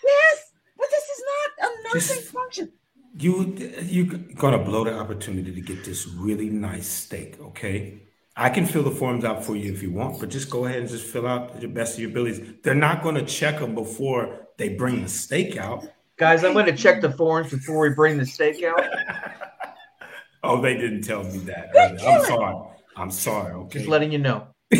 Yes, 0.03 0.51
but 0.77 0.87
this 0.89 1.03
is 1.03 1.23
not 1.59 1.69
a 1.69 1.93
nursing 1.93 2.15
Just- 2.17 2.33
function. 2.33 2.71
You 3.19 3.55
you 3.81 4.05
gonna 4.05 4.59
blow 4.59 4.83
the 4.83 4.93
opportunity 4.93 5.51
to 5.51 5.61
get 5.61 5.83
this 5.83 6.07
really 6.07 6.51
nice 6.51 6.87
steak, 6.87 7.39
okay? 7.41 8.03
I 8.35 8.51
can 8.51 8.67
fill 8.67 8.83
the 8.83 8.91
forms 8.91 9.25
out 9.25 9.43
for 9.43 9.55
you 9.55 9.73
if 9.73 9.81
you 9.81 9.91
want, 9.91 10.19
but 10.19 10.29
just 10.29 10.51
go 10.51 10.65
ahead 10.65 10.81
and 10.81 10.87
just 10.87 11.03
fill 11.07 11.25
out 11.25 11.59
the 11.59 11.67
best 11.67 11.95
of 11.95 12.01
your 12.01 12.11
abilities. 12.11 12.41
They're 12.61 12.75
not 12.75 13.01
gonna 13.01 13.25
check 13.25 13.57
them 13.59 13.73
before 13.73 14.47
they 14.57 14.69
bring 14.69 15.01
the 15.01 15.09
steak 15.09 15.57
out. 15.57 15.87
Guys, 16.17 16.43
I'm 16.43 16.53
going 16.53 16.65
to 16.65 16.75
check 16.75 17.01
the 17.01 17.11
forms 17.11 17.51
before 17.51 17.79
we 17.79 17.89
bring 17.89 18.17
the 18.17 18.25
steak 18.25 18.63
out. 18.63 18.81
Oh, 20.43 20.61
they 20.61 20.75
didn't 20.75 21.01
tell 21.01 21.23
me 21.23 21.39
that. 21.39 21.71
I'm 21.77 22.23
sorry. 22.25 22.67
I'm 22.95 23.11
sorry. 23.11 23.53
Okay. 23.53 23.79
Just 23.79 23.89
letting 23.89 24.11
you 24.11 24.19
know. 24.19 24.47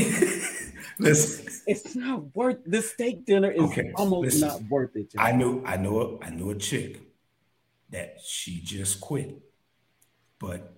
Listen, 1.00 1.48
It's 1.68 1.96
not 1.96 2.36
worth 2.36 2.58
the 2.66 2.82
steak 2.82 3.26
dinner 3.26 3.52
is 3.52 3.62
Okay, 3.62 3.92
almost 3.96 4.26
listen. 4.26 4.48
not 4.48 4.62
worth 4.70 4.96
it. 4.96 5.12
John. 5.12 5.26
I 5.26 5.32
knew 5.32 5.64
I 5.66 5.78
know 5.78 6.00
a, 6.22 6.26
I 6.26 6.30
knew 6.30 6.50
a 6.50 6.56
chick 6.56 7.02
that 7.90 8.20
she 8.26 8.62
just 8.62 9.00
quit, 9.00 9.38
but 10.40 10.74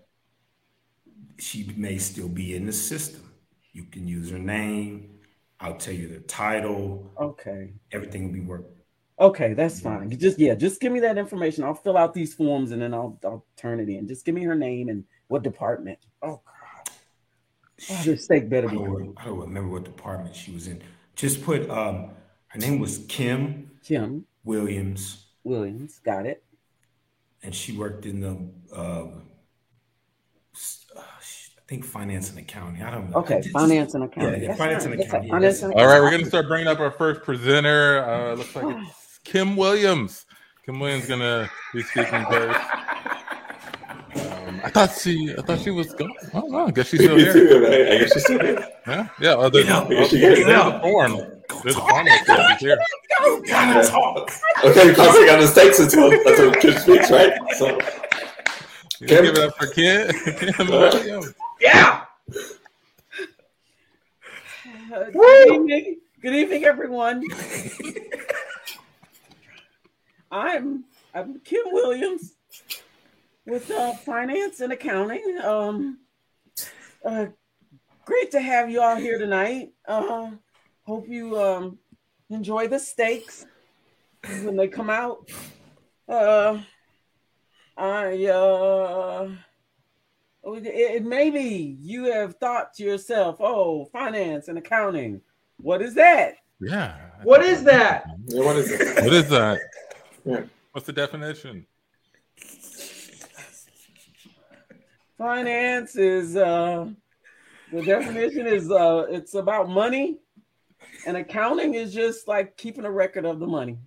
she 1.39 1.73
may 1.77 1.97
still 1.97 2.27
be 2.27 2.55
in 2.55 2.65
the 2.65 2.73
system. 2.73 3.23
You 3.71 3.85
can 3.85 4.07
use 4.07 4.29
her 4.31 4.39
name. 4.39 5.19
I'll 5.59 5.77
tell 5.77 5.93
you 5.93 6.07
the 6.07 6.19
title. 6.21 7.11
Okay. 7.19 7.73
Everything 7.91 8.25
will 8.27 8.33
be 8.33 8.39
worked. 8.41 8.75
Okay, 9.19 9.53
that's 9.53 9.81
fine. 9.81 10.17
Just 10.17 10.39
yeah, 10.39 10.55
just 10.55 10.79
give 10.79 10.93
me 10.93 11.01
that 11.01 11.17
information. 11.17 11.65
I'll 11.65 11.73
fill 11.73 11.97
out 11.97 12.13
these 12.13 12.33
forms 12.33 12.71
and 12.71 12.81
then 12.81 12.93
I'll 12.93 13.19
I'll 13.25 13.45
turn 13.57 13.79
it 13.81 13.89
in. 13.89 14.07
Just 14.07 14.25
give 14.25 14.33
me 14.33 14.43
her 14.43 14.55
name 14.55 14.87
and 14.87 15.03
what 15.27 15.43
department. 15.43 15.99
Oh 16.21 16.41
god. 16.45 16.48
Oh, 17.89 18.01
this 18.03 18.25
steak 18.25 18.49
better 18.49 18.69
I 18.69 18.73
don't. 18.73 19.13
I 19.17 19.25
don't 19.25 19.39
remember 19.39 19.69
what 19.71 19.83
department 19.83 20.35
she 20.35 20.51
was 20.51 20.67
in. 20.67 20.81
Just 21.15 21.43
put 21.43 21.69
um 21.69 22.11
her 22.47 22.59
name 22.59 22.79
was 22.79 22.99
Kim 23.07 23.71
Kim 23.83 24.25
Williams, 24.43 25.25
Williams. 25.43 25.99
Got 25.99 26.25
it. 26.25 26.43
and 27.43 27.53
she 27.53 27.77
worked 27.77 28.05
in 28.05 28.19
the 28.21 28.49
uh, 28.75 29.07
uh, 30.97 30.99
I 30.99 31.61
think 31.67 31.85
finance 31.85 32.29
and 32.31 32.39
accounting. 32.39 32.81
I 32.81 32.89
don't 32.91 33.11
know. 33.11 33.17
Okay, 33.17 33.41
Just- 33.41 33.51
finance 33.51 33.93
and 33.93 34.03
accounting. 34.03 34.41
yeah, 34.41 34.47
That's 34.47 34.59
finance 34.59 34.85
and 34.85 34.93
accounting, 34.99 35.29
yeah, 35.31 35.81
All 35.81 35.87
right, 35.87 36.01
we're 36.01 36.11
gonna 36.11 36.25
start 36.25 36.47
bringing 36.47 36.67
up 36.67 36.79
our 36.79 36.91
first 36.91 37.21
presenter. 37.23 38.03
Uh, 38.03 38.33
looks 38.35 38.55
like 38.55 38.75
it's 38.87 39.19
Kim 39.23 39.55
Williams. 39.55 40.25
Kim 40.65 40.79
Williams 40.79 41.03
is 41.03 41.09
gonna 41.09 41.49
be 41.73 41.83
speaking 41.83 42.25
first. 42.25 42.59
I 44.69 44.71
thought 44.71 44.95
she, 44.99 45.33
I 45.35 45.41
thought 45.41 45.59
she 45.61 45.71
was 45.71 45.91
gone. 45.95 46.13
I 46.27 46.41
don't 46.41 46.51
know. 46.51 46.67
I 46.67 46.71
guess 46.71 46.89
she's 46.89 46.99
still 46.99 47.15
me 47.15 47.23
here. 47.23 47.33
too, 47.33 47.59
man. 47.59 47.71
I 47.71 47.97
guess 47.97 48.13
she's 48.13 48.23
still 48.23 48.39
here. 48.39 48.67
Yeah, 48.85 49.07
yeah. 49.19 49.33
Oh, 49.35 49.49
there's, 49.49 49.65
Get 49.65 49.75
up, 49.75 49.85
oh, 49.85 49.89
here 49.89 50.05
she 50.05 50.19
there's 50.19 50.37
is. 50.39 50.47
a 50.47 50.79
form. 50.79 51.11
There's 51.63 51.75
a 51.75 51.79
form 51.79 52.05
that 52.05 52.57
here. 52.59 52.77
You 53.25 53.43
gotta 53.47 53.89
talk. 53.89 54.31
Okay, 54.63 54.89
we 54.89 54.93
can't 54.93 55.29
on 55.31 55.39
the 55.39 55.47
steaks 55.47 55.79
until 55.79 56.11
until 56.11 56.51
Kim 56.53 56.77
speaks, 56.77 57.09
right? 57.09 57.33
So 57.57 57.79
You 58.99 59.07
Kim? 59.07 59.23
Give 59.25 59.35
it 59.35 59.39
up 59.39 59.57
for 59.57 59.65
Kim. 59.65 60.11
Kim 60.53 60.67
Williams. 60.67 61.33
Yeah. 61.59 62.03
Uh, 64.93 65.03
good 65.11 65.51
evening. 65.51 65.97
Good 66.21 66.35
evening, 66.35 66.65
everyone. 66.65 67.23
I'm 70.31 70.83
I'm 71.15 71.39
Kim 71.39 71.63
Williams 71.71 72.35
with 73.45 73.69
uh, 73.71 73.93
finance 73.93 74.59
and 74.59 74.73
accounting. 74.73 75.39
Um, 75.43 75.99
uh, 77.03 77.27
great 78.05 78.31
to 78.31 78.39
have 78.39 78.69
you 78.69 78.81
all 78.81 78.95
here 78.95 79.17
tonight. 79.17 79.73
Uh, 79.87 80.31
hope 80.83 81.07
you 81.07 81.39
um, 81.39 81.77
enjoy 82.29 82.67
the 82.67 82.79
steaks 82.79 83.45
when 84.43 84.55
they 84.55 84.67
come 84.67 84.89
out. 84.89 85.29
Uh, 86.07 86.59
I 87.77 88.25
uh, 88.25 89.29
it, 90.43 90.65
it 90.65 91.05
maybe 91.05 91.77
you 91.79 92.05
have 92.05 92.35
thought 92.35 92.73
to 92.75 92.83
yourself, 92.83 93.37
"Oh, 93.39 93.85
finance 93.85 94.47
and 94.47 94.57
accounting, 94.57 95.21
what 95.57 95.81
is 95.81 95.93
that?" 95.95 96.35
Yeah. 96.59 96.97
What 97.23 97.43
is 97.43 97.63
that? 97.63 98.05
yeah, 98.27 98.43
what 98.43 98.57
is 98.57 98.71
it? 98.71 99.03
What 99.03 99.13
is 99.13 99.29
that? 99.29 99.59
Yeah. 100.25 100.41
What's 100.73 100.85
the 100.85 100.93
definition? 100.93 101.65
Finance 105.19 105.97
is 105.97 106.37
uh 106.37 106.87
the 107.73 107.81
definition 107.83 108.47
is 108.47 108.71
uh 108.71 109.05
it's 109.09 109.33
about 109.33 109.69
money 109.69 110.17
and 111.05 111.17
accounting 111.17 111.73
is 111.73 111.93
just 111.93 112.25
like 112.29 112.55
keeping 112.55 112.85
a 112.85 112.91
record 112.91 113.25
of 113.25 113.39
the 113.39 113.45
money. 113.45 113.77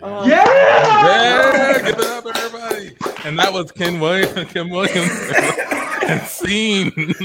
Um, 0.00 0.30
Yeah. 0.30 0.44
Yeah, 0.46 1.78
give 1.82 1.98
it 1.98 2.06
up, 2.06 2.24
everybody. 2.26 2.96
And 3.24 3.36
that 3.40 3.52
was 3.52 3.72
Ken 3.72 3.98
Williams. 3.98 4.52
Ken 4.52 4.70
Williams. 4.70 5.10
and 6.04 6.22
scene. 6.22 6.92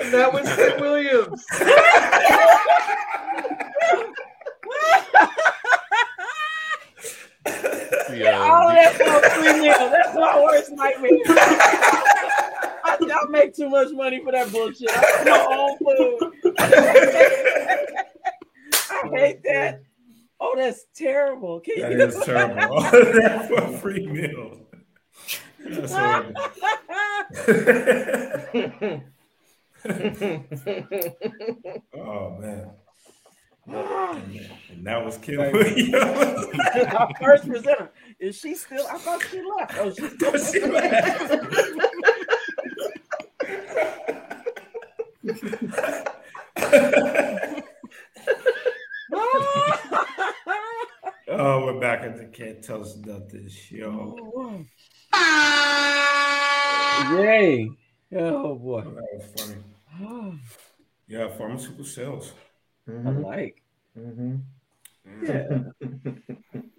And 0.00 0.14
that 0.14 0.32
was 0.32 0.48
Ken 0.56 0.80
Williams. 0.80 1.44
Yeah. 9.00 9.06
Oh, 9.12 9.20
that's 9.20 9.36
my 9.38 9.52
free 9.52 9.60
meal. 9.60 9.90
That's 9.90 10.14
my 10.14 10.40
worst 10.40 10.72
nightmare. 10.72 11.10
I, 12.82 12.96
I 13.00 13.26
make 13.30 13.54
too 13.54 13.68
much 13.68 13.92
money 13.92 14.22
for 14.24 14.32
that 14.32 14.50
bullshit. 14.52 14.90
I 14.90 14.92
have 14.94 15.26
my 15.26 15.46
own 15.56 15.78
food. 15.78 16.32
I 18.90 19.08
hate 19.14 19.42
that. 19.44 19.82
Oh, 20.40 20.54
that's 20.56 20.86
terrible. 20.94 21.60
Can 21.60 21.80
That 21.80 21.92
you 21.92 22.02
is 22.02 22.18
terrible. 22.24 22.74
All 22.74 22.82
for 23.48 23.78
free 23.78 24.06
meal. 24.06 24.60
That's 25.62 25.92
horrible. 25.92 26.34
oh 31.94 32.38
man. 32.38 32.70
And 34.70 34.86
that 34.86 35.04
was 35.04 35.18
Kim 35.18 35.36
Williams. 35.36 35.94
Our 36.94 37.10
first 37.20 37.46
presenter. 37.46 37.90
Is 38.20 38.36
she 38.36 38.54
still? 38.54 38.86
I 38.86 38.98
thought 38.98 39.22
she 39.30 39.40
left. 39.40 39.78
Oh, 39.78 39.90
she's 39.94 40.12
still. 40.48 40.70
oh, 51.28 51.64
we're 51.64 51.80
back 51.80 52.02
at 52.02 52.18
the 52.18 52.26
Can't 52.30 52.62
Tell 52.62 52.82
Us 52.82 52.94
Nothing 52.96 53.48
show. 53.48 54.66
Yay. 57.16 57.70
Oh 58.16 58.54
boy. 58.54 58.82
That 58.82 59.02
was 59.14 59.24
funny. 59.34 59.56
Yeah, 61.08 61.28
pharmaceutical 61.38 61.86
sales. 61.86 62.34
I 62.86 63.10
like. 63.12 63.62
hmm 63.94 64.36
Yeah. 65.22 65.60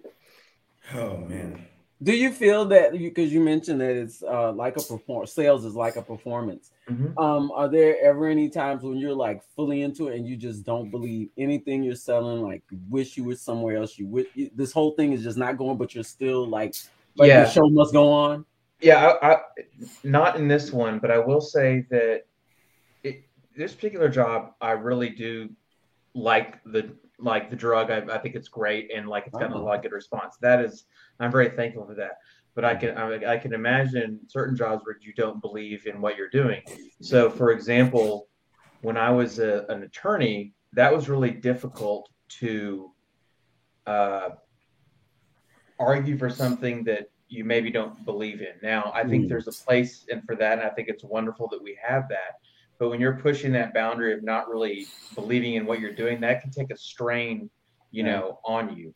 Oh 0.94 1.16
man. 1.18 1.66
Do 2.02 2.12
you 2.16 2.32
feel 2.32 2.64
that 2.64 2.92
because 2.92 3.32
you, 3.32 3.38
mentioned 3.38 3.80
that 3.80 3.94
it's 3.94 4.24
uh, 4.24 4.50
like 4.52 4.76
a 4.76 4.82
perform 4.82 5.24
sales 5.26 5.64
is 5.64 5.76
like 5.76 5.94
a 5.94 6.02
performance? 6.02 6.72
Mhm. 6.90 7.16
Um, 7.16 7.52
are 7.54 7.68
there 7.68 7.96
ever 8.02 8.26
any 8.26 8.48
times 8.48 8.82
when 8.82 8.96
you're 8.96 9.14
like 9.14 9.40
fully 9.54 9.82
into 9.82 10.08
it 10.08 10.16
and 10.16 10.26
you 10.26 10.36
just 10.36 10.64
don't 10.64 10.90
believe 10.90 11.28
anything 11.38 11.84
you're 11.84 11.94
selling? 11.94 12.42
Like, 12.42 12.62
you 12.72 12.80
wish 12.90 13.16
you 13.16 13.22
were 13.22 13.36
somewhere 13.36 13.76
else. 13.76 13.98
You 14.00 14.08
wish 14.08 14.26
you- 14.34 14.50
this 14.52 14.72
whole 14.72 14.92
thing 14.92 15.12
is 15.12 15.22
just 15.22 15.38
not 15.38 15.56
going, 15.56 15.76
but 15.76 15.94
you're 15.94 16.02
still 16.02 16.44
like, 16.48 16.74
like 17.14 17.28
Yeah. 17.28 17.44
the 17.44 17.50
show 17.50 17.68
must 17.70 17.92
go 17.92 18.10
on. 18.10 18.44
Yeah, 18.80 19.12
I, 19.22 19.34
I, 19.34 19.40
not 20.02 20.34
in 20.36 20.48
this 20.48 20.72
one, 20.72 20.98
but 20.98 21.12
I 21.12 21.18
will 21.18 21.40
say 21.40 21.86
that 21.90 22.26
it, 23.04 23.22
this 23.56 23.74
particular 23.74 24.08
job, 24.08 24.54
I 24.60 24.72
really 24.72 25.10
do 25.10 25.50
like 26.14 26.62
the 26.64 26.90
like 27.18 27.50
the 27.50 27.56
drug. 27.56 27.90
I, 27.90 27.98
I 28.12 28.18
think 28.18 28.34
it's 28.34 28.48
great, 28.48 28.90
and 28.94 29.08
like 29.08 29.26
it's 29.26 29.38
gotten 29.38 29.52
a 29.52 29.62
lot 29.62 29.76
of 29.76 29.82
good 29.82 29.92
response. 29.92 30.36
That 30.40 30.60
is, 30.64 30.84
I'm 31.20 31.30
very 31.30 31.50
thankful 31.50 31.86
for 31.86 31.94
that. 31.94 32.12
But 32.54 32.64
I 32.64 32.74
can 32.74 32.96
I, 32.96 33.34
I 33.34 33.38
can 33.38 33.54
imagine 33.54 34.20
certain 34.28 34.56
jobs 34.56 34.84
where 34.84 34.96
you 35.00 35.12
don't 35.14 35.40
believe 35.40 35.86
in 35.86 36.00
what 36.00 36.16
you're 36.16 36.28
doing. 36.28 36.62
So, 37.00 37.30
for 37.30 37.50
example, 37.50 38.28
when 38.82 38.96
I 38.96 39.10
was 39.10 39.38
a, 39.38 39.64
an 39.68 39.82
attorney, 39.84 40.52
that 40.74 40.94
was 40.94 41.08
really 41.08 41.30
difficult 41.30 42.08
to 42.40 42.92
uh, 43.86 44.30
argue 45.78 46.16
for 46.18 46.28
something 46.30 46.84
that 46.84 47.10
you 47.28 47.44
maybe 47.44 47.70
don't 47.70 48.04
believe 48.04 48.40
in. 48.40 48.54
Now, 48.62 48.92
I 48.94 49.04
think 49.04 49.24
Mm. 49.24 49.28
there's 49.30 49.48
a 49.48 49.64
place 49.64 50.06
and 50.10 50.22
for 50.24 50.36
that, 50.36 50.58
and 50.58 50.62
I 50.62 50.70
think 50.70 50.88
it's 50.88 51.04
wonderful 51.04 51.48
that 51.48 51.62
we 51.62 51.78
have 51.82 52.08
that. 52.10 52.36
But 52.78 52.88
when 52.88 53.00
you're 53.00 53.16
pushing 53.16 53.52
that 53.52 53.74
boundary 53.74 54.12
of 54.12 54.22
not 54.22 54.48
really 54.48 54.86
believing 55.14 55.54
in 55.54 55.66
what 55.66 55.80
you're 55.80 55.94
doing, 55.94 56.20
that 56.20 56.42
can 56.42 56.50
take 56.50 56.70
a 56.70 56.76
strain, 56.76 57.48
you 57.90 58.02
know, 58.02 58.38
on 58.44 58.76
you. 58.76 58.94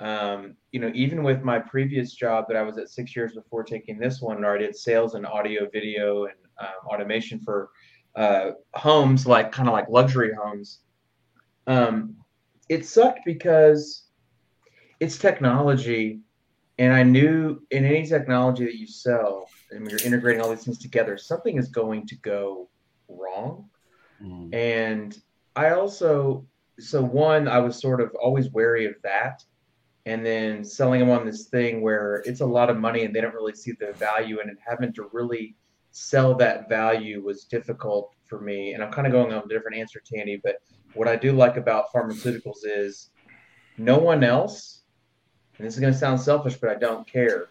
Um, 0.00 0.56
you 0.72 0.80
know, 0.80 0.90
even 0.94 1.22
with 1.22 1.42
my 1.42 1.60
previous 1.60 2.12
job 2.12 2.46
that 2.48 2.56
I 2.56 2.62
was 2.62 2.76
at 2.76 2.90
six 2.90 3.14
years 3.14 3.34
before 3.34 3.62
taking 3.62 3.98
this 3.98 4.20
one, 4.20 4.40
where 4.40 4.54
I 4.54 4.58
did 4.58 4.74
sales 4.74 5.14
and 5.14 5.24
audio, 5.24 5.68
video, 5.72 6.24
and 6.24 6.34
um, 6.60 6.86
automation 6.86 7.38
for 7.40 7.70
uh, 8.16 8.50
homes, 8.74 9.26
like 9.26 9.52
kind 9.52 9.68
of 9.68 9.72
like 9.72 9.88
luxury 9.88 10.32
homes. 10.34 10.80
Um, 11.66 12.16
it 12.68 12.84
sucked 12.84 13.20
because 13.24 14.06
it's 14.98 15.18
technology, 15.18 16.20
and 16.78 16.92
I 16.92 17.02
knew 17.02 17.62
in 17.70 17.84
any 17.84 18.04
technology 18.04 18.64
that 18.64 18.76
you 18.76 18.86
sell, 18.86 19.46
and 19.70 19.82
when 19.82 19.90
you're 19.90 20.04
integrating 20.04 20.42
all 20.42 20.50
these 20.50 20.64
things 20.64 20.78
together, 20.78 21.16
something 21.16 21.58
is 21.58 21.68
going 21.68 22.06
to 22.08 22.16
go 22.16 22.68
wrong. 23.18 23.68
Mm. 24.22 24.54
And 24.54 25.18
I 25.56 25.70
also, 25.70 26.46
so 26.78 27.02
one, 27.02 27.48
I 27.48 27.58
was 27.58 27.80
sort 27.80 28.00
of 28.00 28.14
always 28.20 28.50
wary 28.50 28.86
of 28.86 28.94
that. 29.02 29.42
And 30.04 30.26
then 30.26 30.64
selling 30.64 30.98
them 30.98 31.10
on 31.10 31.24
this 31.24 31.44
thing 31.44 31.80
where 31.80 32.24
it's 32.26 32.40
a 32.40 32.46
lot 32.46 32.70
of 32.70 32.76
money 32.76 33.04
and 33.04 33.14
they 33.14 33.20
don't 33.20 33.34
really 33.34 33.54
see 33.54 33.72
the 33.72 33.92
value 33.92 34.40
in 34.40 34.48
it, 34.48 34.56
having 34.66 34.92
to 34.94 35.08
really 35.12 35.54
sell 35.92 36.34
that 36.34 36.68
value 36.68 37.22
was 37.22 37.44
difficult 37.44 38.10
for 38.24 38.40
me. 38.40 38.72
And 38.72 38.82
I'm 38.82 38.90
kind 38.90 39.06
of 39.06 39.12
going 39.12 39.32
on 39.32 39.44
a 39.44 39.48
different 39.48 39.76
answer, 39.76 40.02
Tandy, 40.04 40.40
but 40.42 40.56
what 40.94 41.06
I 41.06 41.14
do 41.14 41.32
like 41.32 41.56
about 41.56 41.92
pharmaceuticals 41.92 42.64
is 42.64 43.10
no 43.78 43.98
one 43.98 44.24
else, 44.24 44.82
and 45.56 45.66
this 45.66 45.74
is 45.74 45.80
going 45.80 45.92
to 45.92 45.98
sound 45.98 46.20
selfish, 46.20 46.56
but 46.56 46.70
I 46.70 46.74
don't 46.74 47.06
care. 47.06 47.46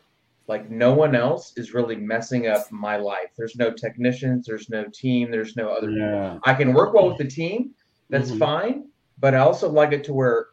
Like 0.47 0.69
no 0.69 0.93
one 0.93 1.15
else 1.15 1.53
is 1.55 1.73
really 1.73 1.95
messing 1.95 2.47
up 2.47 2.69
my 2.71 2.97
life. 2.97 3.29
There's 3.37 3.55
no 3.55 3.71
technicians, 3.71 4.45
there's 4.45 4.69
no 4.69 4.85
team, 4.93 5.31
there's 5.31 5.55
no 5.55 5.69
other. 5.69 5.89
Yeah. 5.91 6.39
I 6.43 6.53
can 6.53 6.73
work 6.73 6.93
well 6.93 7.07
with 7.09 7.17
the 7.17 7.27
team. 7.27 7.73
That's 8.09 8.31
Mhm. 8.31 8.39
fine. 8.39 8.89
But 9.19 9.35
I 9.35 9.39
also 9.39 9.69
like 9.69 9.93
it 9.93 10.03
to 10.05 10.13
where, 10.13 10.47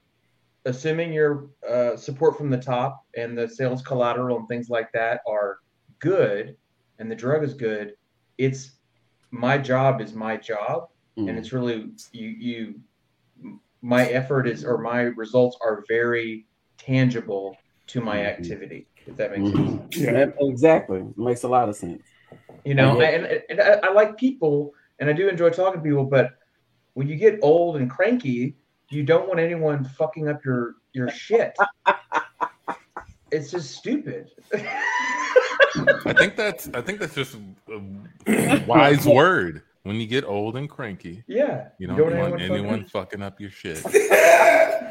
assuming 0.67 1.13
your 1.13 1.49
uh, 1.69 1.97
support 1.97 2.37
from 2.37 2.51
the 2.51 2.59
top 2.59 3.05
and 3.17 3.37
the 3.37 3.49
sales 3.49 3.83
collateral 3.83 4.39
and 4.39 4.47
things 4.47 4.69
like 4.69 4.93
that 4.93 5.23
are 5.27 5.59
good, 5.99 6.57
and 6.99 7.11
the 7.11 7.17
drug 7.17 7.43
is 7.43 7.55
good, 7.55 7.95
it's 8.37 8.73
my 9.31 9.57
job 9.59 10.01
is 10.01 10.15
my 10.15 10.37
job, 10.37 10.89
Mm. 11.17 11.31
and 11.31 11.39
it's 11.39 11.53
really 11.53 11.91
you 12.13 12.29
you. 12.29 12.81
My 13.81 14.07
effort 14.07 14.47
is 14.49 14.65
or 14.65 14.79
my 14.79 15.03
results 15.03 15.57
are 15.63 15.85
very 15.89 16.47
tangible 16.77 17.57
to 17.89 18.01
my 18.01 18.19
Mhm. 18.19 18.27
activity. 18.27 18.87
If 19.09 19.17
that 19.17 19.31
makes 19.37 19.51
sense 19.51 19.59
Mhm. 19.59 19.97
Yeah. 19.97 20.13
That- 20.13 20.35
exactly. 20.41 21.05
Makes 21.17 21.43
a 21.43 21.49
lot 21.49 21.69
of 21.69 21.77
sense. 21.77 22.03
you 22.65 22.75
know 22.75 23.01
I 23.01 23.05
and, 23.05 23.43
and 23.51 23.61
I, 23.61 23.89
I 23.89 23.93
like 23.93 24.17
people 24.19 24.73
and 25.01 25.09
i 25.09 25.13
do 25.15 25.29
enjoy 25.29 25.49
talking 25.51 25.81
to 25.81 25.85
people 25.89 26.05
but 26.05 26.33
when 26.95 27.09
you 27.09 27.17
get 27.17 27.39
old 27.43 27.77
and 27.77 27.89
cranky 27.91 28.57
you 28.91 29.03
don't 29.03 29.27
want 29.29 29.41
anyone 29.41 29.85
fucking 29.85 30.29
up 30.29 30.45
your 30.45 30.75
your 30.93 31.09
shit 31.11 31.57
it's 33.31 33.51
just 33.51 33.71
stupid 33.77 34.31
I 34.55 36.13
think 36.15 36.37
that's 36.37 36.69
I 36.75 36.81
think 36.81 36.99
that's 36.99 37.15
just 37.15 37.37
a 37.69 38.65
wise 38.67 39.07
word. 39.07 39.63
When 39.89 39.97
you 39.97 40.07
get 40.07 40.25
old 40.25 40.57
and 40.59 40.69
cranky, 40.69 41.25
yeah 41.27 41.69
you 41.79 41.87
don't, 41.87 41.99
want 41.99 42.15
want 42.17 42.41
anyone 42.43 42.59
anyone 42.59 42.85
fucking 42.85 43.23
up 43.23 43.41
your 43.41 43.51
shit. 43.51 43.83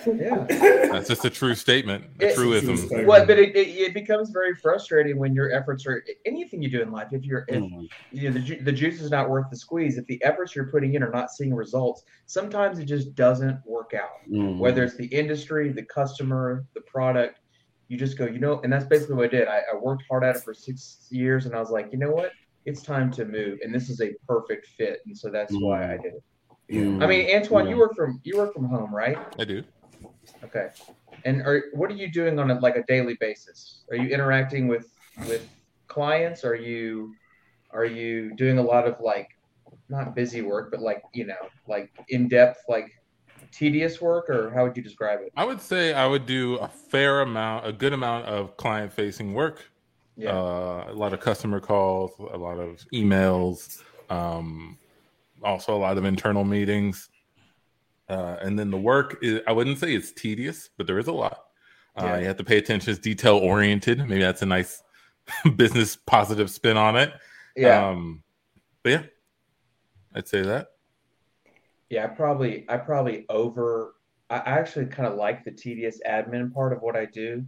yeah 0.08 0.46
That's 0.92 1.08
just 1.08 1.24
a 1.26 1.30
true 1.30 1.54
statement, 1.56 2.06
a 2.20 2.30
It- 2.30 2.36
truism. 2.36 3.06
Well 3.06 3.26
but 3.26 3.38
it, 3.38 3.56
it, 3.56 3.68
it 3.68 3.94
becomes 3.94 4.32
very 4.32 4.56
frustrating 4.56 5.18
when 5.20 5.36
your 5.36 5.52
efforts 5.52 5.86
are 5.86 6.04
anything 6.26 6.62
you 6.64 6.70
do 6.72 6.82
in 6.82 6.92
life 6.92 7.10
if 7.12 7.24
you're 7.26 7.46
if 7.48 7.58
Mm. 7.64 7.88
you 8.12 8.30
know 8.32 8.40
the, 8.42 8.56
the 8.62 8.72
juice 8.72 9.00
is 9.02 9.12
not 9.12 9.30
worth 9.30 9.46
the 9.52 9.56
squeeze 9.58 9.98
if 10.00 10.06
the 10.08 10.22
efforts 10.24 10.56
you're 10.56 10.72
putting 10.72 10.94
in 10.96 11.04
are 11.04 11.12
not 11.12 11.30
seeing 11.32 11.54
results 11.54 12.04
sometimes 12.26 12.80
it 12.80 12.86
just 12.86 13.14
doesn't 13.16 13.60
work 13.66 13.92
out 13.94 14.10
Mm. 14.32 14.58
whether 14.58 14.84
it's 14.84 14.98
the 14.98 15.06
industry, 15.08 15.72
the 15.72 15.84
customer, 15.84 16.66
the 16.74 16.82
product, 16.82 17.40
you 17.88 17.98
just 17.98 18.18
go, 18.18 18.26
you 18.26 18.40
know, 18.40 18.60
and 18.64 18.74
that's 18.74 18.84
basically 18.86 19.16
what 19.16 19.26
I 19.26 19.30
did. 19.30 19.48
I, 19.48 19.60
I 19.72 19.76
worked 19.80 20.04
hard 20.10 20.24
at 20.26 20.36
it 20.38 20.44
for 20.44 20.54
six 20.54 21.08
years 21.10 21.46
and 21.46 21.56
I 21.56 21.60
was 21.60 21.70
like, 21.70 21.88
you 21.94 21.98
know 21.98 22.12
what? 22.12 22.32
It's 22.68 22.82
time 22.82 23.10
to 23.14 23.24
move. 23.24 23.60
And 23.64 23.74
this 23.74 23.90
is 23.90 24.02
a 24.02 24.12
perfect 24.28 24.68
fit. 24.78 25.00
And 25.06 25.18
so 25.18 25.30
that's 25.30 25.54
why 25.54 25.94
I 25.94 25.98
did 25.98 26.16
it. 26.16 26.24
Mm. 26.70 27.02
I 27.02 27.08
mean, 27.08 27.34
Antoine, 27.34 27.66
Yeah. 27.66 27.72
you 27.72 27.78
work 27.78 27.96
from 27.96 28.20
you 28.24 28.38
work 28.38 28.54
from 28.54 28.66
home, 28.66 28.94
right? 28.94 29.18
I 29.40 29.46
do. 29.46 29.64
Okay. 30.44 30.68
And 31.24 31.42
are 31.44 31.64
what 31.74 31.90
are 31.90 31.96
you 31.96 32.12
doing 32.12 32.38
on 32.40 32.52
a 32.52 32.60
like 32.60 32.76
a 32.76 32.84
daily 32.84 33.16
basis? 33.22 33.86
Are 33.90 33.96
you 33.96 34.10
interacting 34.10 34.68
with 34.68 34.94
with 35.30 35.48
clients? 35.88 36.44
Are 36.44 36.56
you 36.56 37.16
are 37.72 37.86
you 37.86 38.36
doing 38.36 38.58
a 38.58 38.62
lot 38.62 38.86
of 38.86 39.00
like 39.00 39.30
not 39.88 40.14
busy 40.14 40.42
work, 40.42 40.70
but 40.70 40.82
like, 40.82 41.02
you 41.14 41.26
know, 41.26 41.44
like 41.68 41.90
in 42.10 42.28
depth, 42.28 42.60
like 42.68 42.92
tedious 43.52 44.02
work, 44.02 44.30
or 44.30 44.50
how 44.54 44.66
would 44.66 44.76
you 44.76 44.84
describe 44.84 45.22
it? 45.22 45.32
I 45.38 45.46
would 45.46 45.62
say 45.62 45.94
I 45.94 46.06
would 46.06 46.26
do 46.26 46.56
a 46.58 46.68
fair 46.68 47.22
amount, 47.22 47.66
a 47.66 47.72
good 47.72 47.94
amount 47.94 48.26
of 48.26 48.58
client 48.58 48.92
facing 48.92 49.34
work. 49.34 49.64
Yeah. 50.18 50.32
Uh, 50.32 50.86
a 50.90 50.94
lot 50.94 51.14
of 51.14 51.20
customer 51.20 51.60
calls, 51.60 52.12
a 52.20 52.38
lot 52.38 52.60
of 52.60 52.84
emails, 52.92 53.82
um, 54.10 54.78
also 55.44 55.76
a 55.76 55.78
lot 55.78 55.98
of 55.98 56.06
internal 56.06 56.44
meetings. 56.44 57.10
Uh, 58.10 58.38
and 58.42 58.58
then 58.58 58.72
the 58.72 58.78
work 58.78 59.18
is, 59.22 59.42
I 59.48 59.52
wouldn't 59.52 59.78
say 59.78 59.94
it's 59.94 60.12
tedious, 60.12 60.70
but 60.76 60.88
there 60.88 60.98
is 60.98 61.08
a 61.08 61.12
lot. 61.12 61.44
Uh, 61.96 62.06
Yeah. 62.06 62.18
You 62.20 62.26
have 62.28 62.38
to 62.38 62.44
pay 62.44 62.58
attention. 62.58 62.92
It's 62.92 63.00
detail 63.00 63.38
oriented. 63.38 64.00
Maybe 64.00 64.20
that's 64.22 64.42
a 64.42 64.46
nice 64.48 64.82
business 65.56 65.96
positive 65.96 66.50
spin 66.50 66.78
on 66.78 66.96
it. 66.96 67.14
yeah. 67.56 67.88
Um, 67.90 68.24
but 68.84 68.90
yeah, 68.92 69.04
I'd 70.16 70.28
say 70.28 70.42
that. 70.42 70.70
Yeah, 71.90 72.06
I 72.06 72.08
probably 72.08 72.66
I 72.70 72.78
probably 72.78 73.26
over 73.30 73.94
I 74.30 74.38
I 74.38 74.50
actually 74.60 74.88
kind 74.88 75.08
of 75.08 75.16
like 75.16 75.44
the 75.46 75.52
tedious 75.52 76.00
admin 76.08 76.54
part 76.54 76.74
of 76.74 76.82
what 76.82 76.96
I 76.96 77.06
do 77.06 77.46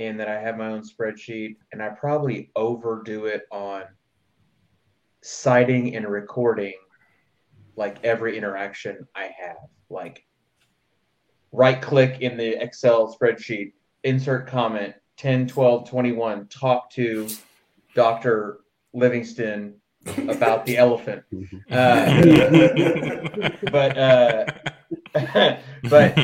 and 0.00 0.18
that 0.18 0.28
I 0.28 0.40
have 0.40 0.56
my 0.56 0.68
own 0.68 0.82
spreadsheet 0.82 1.56
and 1.72 1.82
I 1.82 1.90
probably 1.90 2.50
overdo 2.56 3.26
it 3.26 3.42
on 3.52 3.82
citing 5.22 5.94
and 5.94 6.08
recording 6.08 6.72
like 7.76 8.02
every 8.02 8.38
interaction 8.38 9.06
I 9.14 9.24
have. 9.24 9.58
Like 9.90 10.24
right 11.52 11.80
click 11.80 12.22
in 12.22 12.38
the 12.38 12.62
Excel 12.62 13.14
spreadsheet, 13.14 13.74
insert 14.02 14.46
comment 14.46 14.94
10 15.18 15.46
12 15.46 15.90
21 15.90 16.48
talk 16.48 16.90
to 16.92 17.28
Dr. 17.94 18.60
Livingston 18.94 19.74
about 20.28 20.64
the 20.64 20.78
elephant. 20.78 21.22
Uh, 21.70 22.22
but 23.70 23.96
uh, 23.96 24.44
but 25.84 26.18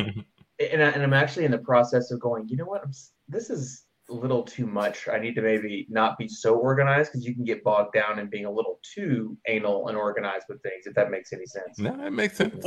and, 0.59 0.83
I, 0.83 0.89
and 0.89 1.03
I'm 1.03 1.13
actually 1.13 1.45
in 1.45 1.51
the 1.51 1.57
process 1.57 2.11
of 2.11 2.19
going. 2.19 2.47
You 2.47 2.57
know 2.57 2.65
what? 2.65 2.83
I'm, 2.83 2.91
this 3.27 3.49
is 3.49 3.85
a 4.09 4.13
little 4.13 4.43
too 4.43 4.65
much. 4.65 5.07
I 5.07 5.19
need 5.19 5.35
to 5.35 5.41
maybe 5.41 5.85
not 5.89 6.17
be 6.17 6.27
so 6.27 6.55
organized 6.55 7.11
because 7.11 7.25
you 7.25 7.35
can 7.35 7.43
get 7.43 7.63
bogged 7.63 7.93
down 7.93 8.19
in 8.19 8.27
being 8.29 8.45
a 8.45 8.51
little 8.51 8.79
too 8.81 9.37
anal 9.47 9.87
and 9.87 9.97
organized 9.97 10.45
with 10.49 10.61
things. 10.63 10.85
If 10.85 10.93
that 10.95 11.11
makes 11.11 11.33
any 11.33 11.45
sense. 11.45 11.79
no, 11.79 11.95
that 11.97 12.13
makes 12.13 12.37
sense. 12.37 12.65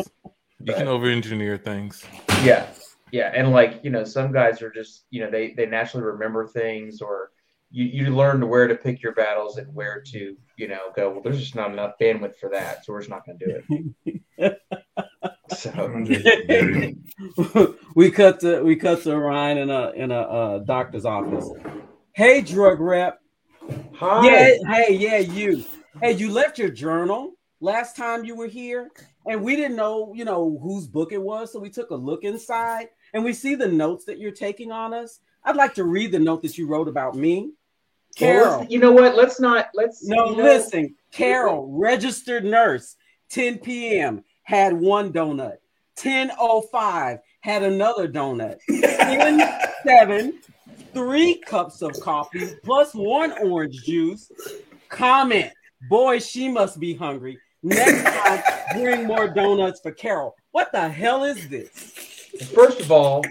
You 0.63 0.75
can 0.75 0.89
over 0.89 1.07
engineer 1.07 1.57
things. 1.57 2.05
Yeah, 2.45 2.67
yeah, 3.13 3.33
and 3.35 3.51
like 3.51 3.81
you 3.83 3.91
know, 3.91 4.05
some 4.05 4.33
guys 4.33 4.61
are 4.63 4.71
just 4.71 5.07
you 5.11 5.23
know 5.23 5.31
they 5.31 5.55
they 5.55 5.67
naturally 5.67 6.05
remember 6.05 6.47
things 6.47 7.01
or. 7.01 7.31
You, 7.73 7.85
you 7.85 8.17
learn 8.17 8.41
to 8.41 8.47
where 8.47 8.67
to 8.67 8.75
pick 8.75 9.01
your 9.01 9.13
battles 9.13 9.57
and 9.57 9.73
where 9.73 10.03
to 10.07 10.37
you 10.57 10.67
know 10.67 10.91
go 10.97 11.09
well 11.09 11.23
there's 11.23 11.39
just 11.39 11.55
not 11.55 11.71
enough 11.71 11.93
bandwidth 12.03 12.37
for 12.37 12.51
that 12.51 12.85
so 12.85 12.93
we're 12.93 12.99
just 12.99 13.11
not 13.11 13.25
going 13.25 13.39
to 13.39 13.47
do 13.47 13.53
it 13.53 14.21
episode. 14.41 14.57
we 17.95 18.11
cut 18.11 18.41
to 18.41 18.63
we 18.63 18.77
cut 18.77 19.03
to 19.03 19.19
Ryan 19.19 19.59
in 19.59 19.71
a 19.71 19.91
in 19.91 20.11
a 20.11 20.21
uh, 20.21 20.59
doctor's 20.61 21.05
office. 21.05 21.49
Hey, 22.13 22.41
drug 22.41 22.81
rep. 22.81 23.21
Hi. 23.95 24.27
Yeah, 24.27 24.55
hey, 24.69 24.95
yeah, 24.95 25.19
you. 25.19 25.65
Hey, 26.01 26.13
you 26.13 26.31
left 26.31 26.59
your 26.59 26.71
journal 26.71 27.33
last 27.61 27.97
time 27.97 28.25
you 28.25 28.35
were 28.35 28.47
here, 28.47 28.91
and 29.27 29.43
we 29.43 29.57
didn't 29.57 29.77
know, 29.77 30.13
you 30.15 30.25
know, 30.25 30.59
whose 30.63 30.87
book 30.87 31.13
it 31.13 31.23
was, 31.23 31.53
so 31.53 31.61
we 31.61 31.71
took 31.71 31.91
a 31.91 31.95
look 31.95 32.25
inside, 32.25 32.89
and 33.13 33.25
we 33.25 33.33
see 33.33 33.55
the 33.55 33.69
notes 33.69 34.05
that 34.07 34.19
you're 34.19 34.31
taking 34.33 34.73
on 34.73 34.95
us. 34.95 35.21
I'd 35.45 35.57
like 35.57 35.75
to 35.75 35.85
read 35.85 36.13
the 36.13 36.19
note 36.19 36.43
that 36.43 36.59
you 36.59 36.67
wrote 36.67 36.89
about 36.89 37.15
me. 37.15 37.53
Carol. 38.17 38.61
let's- 38.61 38.71
you 38.71 38.79
know 38.79 38.93
what? 38.93 39.15
Let's 39.15 39.41
not. 39.41 39.67
Let's. 39.75 40.07
No, 40.07 40.31
you 40.31 40.37
know- 40.37 40.45
listen. 40.45 40.95
Carol, 41.13 41.69
registered 41.71 42.45
nurse, 42.45 42.97
10 43.31 43.59
p.m., 43.59 44.25
had 44.51 44.73
one 44.73 45.13
donut. 45.13 45.59
10.05, 45.97 47.21
had 47.41 47.63
another 47.63 48.09
donut. 48.09 48.59
10 48.69 49.49
7, 49.85 50.41
three 50.93 51.37
cups 51.47 51.83
of 51.83 51.93
coffee 52.01 52.57
plus 52.65 52.93
one 52.93 53.33
orange 53.45 53.85
juice. 53.85 54.31
Comment, 54.89 55.53
boy, 55.89 56.19
she 56.19 56.49
must 56.49 56.81
be 56.81 56.95
hungry. 56.95 57.39
Next 57.63 58.03
time, 58.03 58.43
bring 58.75 59.07
more 59.07 59.29
donuts 59.29 59.81
for 59.81 59.93
Carol. 59.93 60.35
What 60.51 60.73
the 60.73 60.89
hell 60.89 61.23
is 61.23 61.49
this? 61.49 61.69
First 62.53 62.81
of 62.81 62.91
all, 62.91 63.23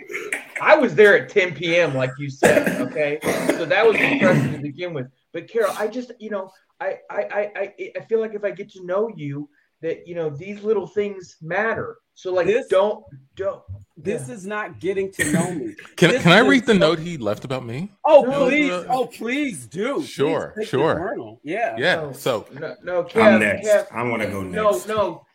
I 0.62 0.78
was 0.78 0.96
there 0.96 1.22
at 1.22 1.28
10 1.30 1.54
p.m. 1.56 1.96
like 1.96 2.12
you 2.18 2.30
said. 2.30 2.80
Okay, 2.82 3.20
so 3.58 3.66
that 3.66 3.86
was 3.86 3.98
impressive 3.98 4.54
to 4.54 4.60
begin 4.60 4.94
with. 4.94 5.08
But 5.34 5.50
Carol, 5.50 5.74
I 5.78 5.88
just, 5.88 6.14
you 6.20 6.30
know, 6.30 6.50
I, 6.80 7.00
I, 7.10 7.52
I, 7.56 7.74
I 7.98 8.02
feel 8.06 8.22
like 8.22 8.36
if 8.36 8.46
I 8.46 8.52
get 8.52 8.72
to 8.72 8.86
know 8.86 9.10
you, 9.14 9.50
that 9.82 10.08
you 10.08 10.16
know 10.16 10.30
these 10.30 10.62
little 10.64 10.88
things 10.88 11.38
matter. 11.42 11.98
So 12.14 12.34
like, 12.34 12.48
This- 12.48 12.68
don't, 12.68 13.04
don't. 13.36 13.62
This 13.96 14.28
Yeah. 14.28 14.34
is 14.36 14.46
not 14.46 14.80
getting 14.80 15.12
to 15.14 15.32
know 15.32 15.52
me. 15.54 15.76
Can, 15.98 16.12
This 16.12 16.24
can 16.24 16.32
I 16.32 16.40
read 16.40 16.66
the 16.66 16.74
so- 16.74 16.78
note 16.80 17.00
he 17.00 17.18
left 17.18 17.44
about 17.46 17.66
me? 17.66 17.92
Oh, 18.06 18.22
No, 18.24 18.46
please. 18.48 18.72
uh, 18.72 18.86
Oh, 18.90 19.06
please 19.08 19.68
do. 19.68 20.02
Sure, 20.04 20.48
take 20.56 20.56
the 20.56 20.66
sure. 20.66 20.96
journal. 20.96 21.40
Yeah. 21.44 21.76
Yeah. 21.78 21.96
No. 21.96 22.12
So 22.14 22.46
No, 22.54 22.76
no, 22.84 23.04
Kev, 23.04 23.22
I'm 23.24 23.40
next. 23.40 23.68
Kev, 23.68 23.88
I 23.92 24.04
want 24.04 24.22
to 24.22 24.28
go 24.30 24.42
no, 24.42 24.72
next. 24.72 24.88
no. 24.88 24.96
no. 24.96 25.26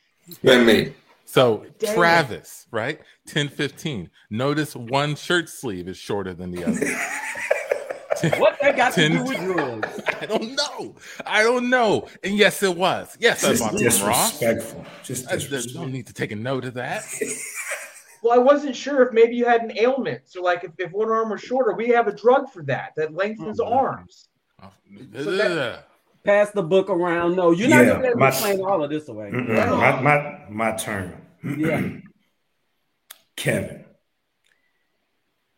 Then 0.43 0.65
me. 0.67 0.95
so 1.27 1.65
Damn. 1.79 1.95
Travis, 1.95 2.67
right? 2.71 2.99
1015. 3.27 4.11
Notice 4.31 4.75
one 4.77 5.15
shirt 5.17 5.49
sleeve 5.49 5.89
is 5.89 5.97
shorter 5.99 6.33
than 6.35 6.51
the 6.51 6.65
other. 6.65 6.81
What 8.39 8.59
that 8.61 8.77
got 8.77 8.93
to 8.95 9.09
do 9.09 9.23
with 9.25 9.37
drugs? 9.39 10.01
I 10.21 10.27
don't 10.27 10.55
know. 10.55 10.95
I 11.27 11.43
don't 11.43 11.69
know. 11.71 12.09
And 12.23 12.37
yes, 12.37 12.63
it 12.63 12.77
was. 12.77 13.17
Yes, 13.21 13.45
I 13.45 13.51
Just 13.51 13.63
bought 13.63 13.73
them 13.73 13.83
raw. 13.83 13.89
disrespectful. 14.29 14.85
Just 15.03 15.31
I, 15.31 15.37
there's 15.37 15.75
no 15.75 15.85
need 15.85 16.07
to 16.07 16.13
take 16.13 16.33
a 16.33 16.37
note 16.37 16.65
of 16.65 16.75
that. 16.75 17.05
Well, 18.23 18.33
I 18.33 18.39
wasn't 18.39 18.75
sure 18.75 19.03
if 19.07 19.13
maybe 19.13 19.37
you 19.37 19.45
had 19.45 19.61
an 19.61 19.77
ailment. 19.79 20.23
So 20.25 20.41
like, 20.41 20.65
if, 20.65 20.71
if 20.79 20.91
one 20.93 21.11
arm 21.11 21.29
was 21.29 21.43
shorter, 21.43 21.75
we 21.75 21.89
have 21.89 22.09
a 22.09 22.13
drug 22.17 22.49
for 22.51 22.63
that 22.63 22.93
that 22.97 23.13
lengthens 23.13 23.61
Oh, 23.61 23.71
arms. 23.71 24.31
Oh, 24.63 24.71
So 25.19 25.31
that- 25.33 25.89
Pass 26.25 26.51
the 26.53 26.63
book 26.63 26.89
around. 26.89 27.37
No, 27.37 27.51
you're 27.51 27.69
not 27.69 27.85
Yeah, 27.85 27.91
gonna 27.91 28.01
be 28.03 28.09
able 28.09 28.27
explain 28.27 28.61
all 28.63 28.83
of 28.83 28.89
this 28.89 29.09
away. 29.11 29.31
Mm-mm. 29.31 29.49
My, 29.77 30.01
my, 30.01 30.39
my 30.49 30.73
turn. 30.75 31.21
Yeah. 31.45 31.87
Kevin 33.37 33.85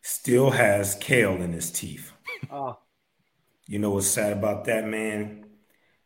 still 0.03 0.51
has 0.51 0.97
kale 0.97 1.35
in 1.41 1.53
his 1.53 1.71
teeth. 1.71 2.13
Uh, 2.51 2.75
You 3.67 3.79
know 3.79 3.91
what's 3.91 4.07
sad 4.07 4.33
about 4.33 4.65
that, 4.67 4.87
man? 4.87 5.45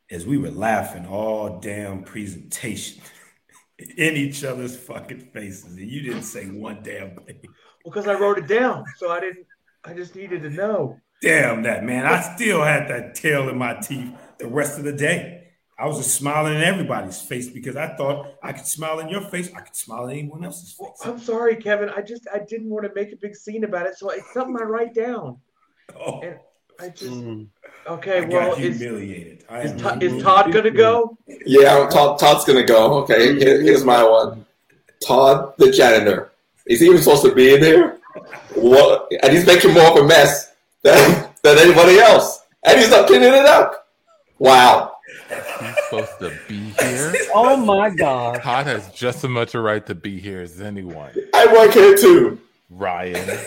Is 0.09 0.27
we 0.27 0.39
were 0.39 0.51
laughing 0.51 1.07
all 1.07 1.61
damn 1.61 2.03
presentation 2.03 3.03
in 3.79 4.17
each 4.17 4.43
other's 4.45 4.77
fucking 4.77 5.31
faces, 5.33 5.77
and 5.77 5.91
you 5.91 6.03
didn't 6.03 6.23
say 6.25 6.47
one 6.47 6.83
damn 6.83 7.15
thing. 7.17 7.41
Well, 7.85 7.93
because 7.93 8.09
I 8.09 8.15
wrote 8.15 8.39
it 8.39 8.47
down, 8.49 8.85
so 8.97 9.11
I 9.11 9.21
didn't. 9.21 9.47
I 9.85 9.95
just 9.95 10.15
needed 10.17 10.43
to 10.43 10.51
know. 10.51 10.99
Damn 11.23 11.63
that, 11.63 11.85
man. 11.85 12.07
I 12.07 12.21
still 12.21 12.63
had 12.63 12.89
that 12.89 13.15
tail 13.15 13.49
in 13.49 13.57
my 13.59 13.75
teeth 13.75 14.13
the 14.39 14.47
rest 14.49 14.79
of 14.79 14.85
the 14.85 14.93
day. 14.93 15.37
I 15.79 15.87
was 15.87 15.97
just 15.99 16.15
smiling 16.15 16.57
in 16.57 16.63
everybody's 16.63 17.23
face 17.23 17.49
because 17.49 17.77
I 17.77 17.97
thought 17.97 18.35
I 18.43 18.53
could 18.53 18.67
smile 18.67 18.99
in 19.01 19.09
your 19.09 19.23
face. 19.23 19.51
I 19.55 19.61
could 19.61 19.77
smile 19.77 20.07
in 20.09 20.19
anyone 20.19 20.45
else's 20.45 20.77
Well, 20.79 20.93
face. 20.93 21.07
I'm 21.07 21.19
sorry, 21.19 21.57
Kevin. 21.57 21.89
I 21.89 22.03
just 22.03 22.27
I 22.35 22.41
didn't 22.41 22.69
want 22.69 22.85
to 22.87 22.93
make 22.95 23.13
a 23.13 23.17
big 23.17 23.35
scene 23.35 23.65
about 23.65 23.87
it, 23.87 23.97
so 23.97 24.11
it's 24.11 24.31
something 24.35 24.57
I 24.61 24.65
write 24.65 24.93
down. 24.95 25.39
Oh, 25.99 26.21
And 26.21 26.37
I 26.79 26.89
just 26.89 27.11
mm. 27.13 27.47
okay. 27.87 28.19
I 28.19 28.21
well, 28.27 28.51
got 28.51 28.61
is, 28.61 28.79
humiliated. 28.79 29.45
I 29.49 29.61
is, 29.63 29.73
am 29.73 29.79
Todd, 29.79 30.03
is. 30.03 30.23
Todd 30.23 30.53
gonna 30.53 30.71
go? 30.71 31.17
Yeah, 31.47 31.89
Todd, 31.91 32.19
Todd's 32.19 32.45
gonna 32.45 32.65
go. 32.65 32.95
Okay, 33.03 33.39
here- 33.39 33.61
here's 33.61 33.85
my 33.85 34.03
one. 34.03 34.47
Todd, 35.05 35.55
the 35.59 35.71
janitor. 35.71 36.33
Is 36.67 36.81
he 36.81 36.87
even 36.87 36.99
supposed 36.99 37.23
to 37.25 37.35
be 37.35 37.55
in 37.55 37.63
here? 37.63 37.99
What? 38.55 39.11
And 39.23 39.33
he's 39.33 39.47
making 39.47 39.73
more 39.75 39.91
of 39.91 39.97
a 39.97 40.07
mess 40.07 40.53
than, 40.83 41.29
than 41.43 41.59
anybody 41.59 41.99
else. 41.99 42.45
And 42.65 42.79
he's 42.79 42.91
not 42.91 43.07
cleaning 43.07 43.33
it 43.33 43.47
up. 43.47 43.89
Wow. 44.39 44.97
He's 45.29 45.75
supposed 45.85 46.19
to 46.21 46.39
be 46.49 46.59
here. 46.81 47.15
Oh 47.35 47.57
my 47.57 47.91
God. 47.91 48.43
Todd 48.43 48.67
has 48.67 48.91
just 48.93 49.19
as 49.25 49.31
much 49.31 49.55
a 49.55 49.61
right 49.61 49.87
to 49.87 49.95
be 49.95 50.19
here 50.21 50.41
as 50.41 50.61
anyone. 50.61 51.11
I 51.35 51.47
work 51.53 51.73
here 51.73 51.97
too. 51.97 52.41
Ryan. 52.69 53.39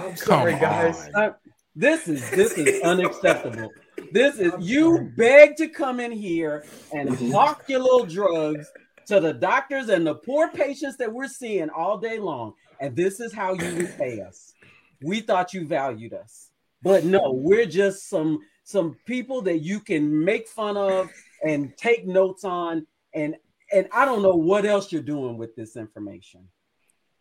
I'm 0.00 0.08
Come 0.08 0.16
sorry, 0.16 0.52
guys. 0.52 1.08
on. 1.14 1.22
Uh, 1.22 1.32
this 1.76 2.08
is 2.08 2.28
this 2.30 2.52
is 2.56 2.80
unacceptable. 2.84 3.70
This 4.12 4.38
is 4.38 4.52
you 4.58 5.12
beg 5.16 5.56
to 5.56 5.68
come 5.68 6.00
in 6.00 6.10
here 6.10 6.64
and 6.92 7.14
hawk 7.30 7.64
your 7.68 7.80
little 7.80 8.06
drugs 8.06 8.70
to 9.06 9.20
the 9.20 9.32
doctors 9.32 9.88
and 9.88 10.06
the 10.06 10.14
poor 10.14 10.48
patients 10.48 10.96
that 10.96 11.12
we're 11.12 11.28
seeing 11.28 11.68
all 11.70 11.98
day 11.98 12.18
long, 12.18 12.54
and 12.80 12.96
this 12.96 13.20
is 13.20 13.32
how 13.32 13.52
you 13.52 13.70
repay 13.76 14.20
us. 14.26 14.54
We 15.02 15.20
thought 15.20 15.52
you 15.52 15.66
valued 15.66 16.14
us, 16.14 16.50
but 16.82 17.04
no, 17.04 17.32
we're 17.32 17.66
just 17.66 18.08
some 18.08 18.40
some 18.64 18.96
people 19.06 19.42
that 19.42 19.58
you 19.58 19.80
can 19.80 20.24
make 20.24 20.48
fun 20.48 20.76
of 20.76 21.10
and 21.44 21.76
take 21.76 22.06
notes 22.06 22.44
on, 22.44 22.86
and 23.14 23.36
and 23.72 23.86
I 23.92 24.04
don't 24.06 24.22
know 24.22 24.34
what 24.34 24.64
else 24.64 24.90
you're 24.90 25.02
doing 25.02 25.36
with 25.36 25.54
this 25.56 25.76
information. 25.76 26.48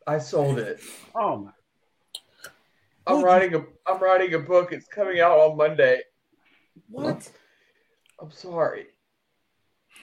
I 0.08 0.18
sold 0.18 0.60
it. 0.60 0.80
Oh 1.14 1.38
my. 1.38 1.52
I'm 3.08 3.24
writing 3.24 3.56
a 3.56 3.64
I'm 3.88 4.02
writing 4.02 4.34
a 4.34 4.40
book. 4.40 4.72
It's 4.72 4.88
coming 4.88 5.20
out 5.20 5.38
on 5.38 5.58
Monday. 5.58 6.02
What? 6.90 7.30
I'm 8.22 8.32
sorry. 8.32 8.88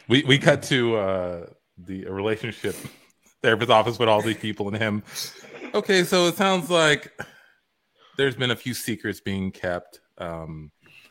We 0.08 0.24
we 0.24 0.38
cut 0.38 0.62
to 0.64 0.96
uh 0.96 1.46
the 1.78 2.04
a 2.04 2.12
relationship 2.12 2.74
therapist 3.42 3.70
office 3.70 3.98
with 3.98 4.08
all 4.08 4.22
these 4.22 4.38
people 4.38 4.68
and 4.68 4.76
him. 4.76 5.02
Okay, 5.74 6.04
so 6.04 6.26
it 6.26 6.36
sounds 6.36 6.70
like 6.70 7.12
there's 8.16 8.36
been 8.36 8.50
a 8.50 8.56
few 8.56 8.74
secrets 8.74 9.20
being 9.20 9.50
kept. 9.50 10.00
Um 10.18 10.70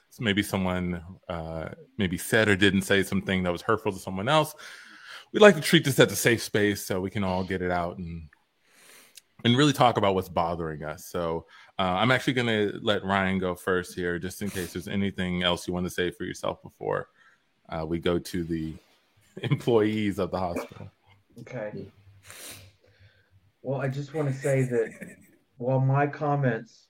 so 0.10 0.24
maybe 0.24 0.44
someone 0.44 1.04
uh 1.30 1.70
maybe 1.98 2.18
said 2.18 2.48
or 2.48 2.56
didn't 2.56 2.84
say 2.84 3.04
something 3.04 3.44
that 3.44 3.52
was 3.52 3.62
hurtful 3.62 3.92
to 3.92 4.00
someone 4.00 4.28
else. 4.28 4.56
We'd 5.34 5.42
like 5.42 5.56
to 5.56 5.62
treat 5.62 5.84
this 5.84 6.00
as 6.00 6.12
a 6.12 6.16
safe 6.16 6.42
space 6.42 6.86
so 6.86 7.02
we 7.02 7.10
can 7.10 7.24
all 7.24 7.44
get 7.44 7.62
it 7.62 7.72
out 7.72 7.98
and 7.98 8.30
and 9.44 9.56
really 9.56 9.74
talk 9.74 9.98
about 9.98 10.16
what's 10.16 10.30
bothering 10.30 10.84
us. 10.84 11.06
So 11.06 11.46
uh, 11.78 11.82
I'm 11.82 12.12
actually 12.12 12.34
going 12.34 12.48
to 12.48 12.80
let 12.82 13.04
Ryan 13.04 13.38
go 13.38 13.56
first 13.56 13.96
here, 13.96 14.18
just 14.18 14.42
in 14.42 14.50
case 14.50 14.74
there's 14.74 14.88
anything 14.88 15.44
else 15.44 15.68
you 15.68 15.74
want 15.74 15.86
to 15.86 15.90
say 15.90 16.10
for 16.10 16.24
yourself 16.24 16.62
before 16.64 17.10
uh, 17.70 17.86
we 17.86 18.00
go 18.00 18.18
to 18.18 18.44
the 18.44 18.74
employees 19.42 20.20
of 20.20 20.32
the 20.32 20.40
hospital. 20.40 20.90
Okay. 21.40 21.88
Well, 23.62 23.82
I 23.82 23.90
just 23.90 24.14
want 24.14 24.30
to 24.30 24.34
say 24.34 24.64
that 24.64 25.18
while 25.58 25.80
my 25.80 26.08
comments, 26.08 26.88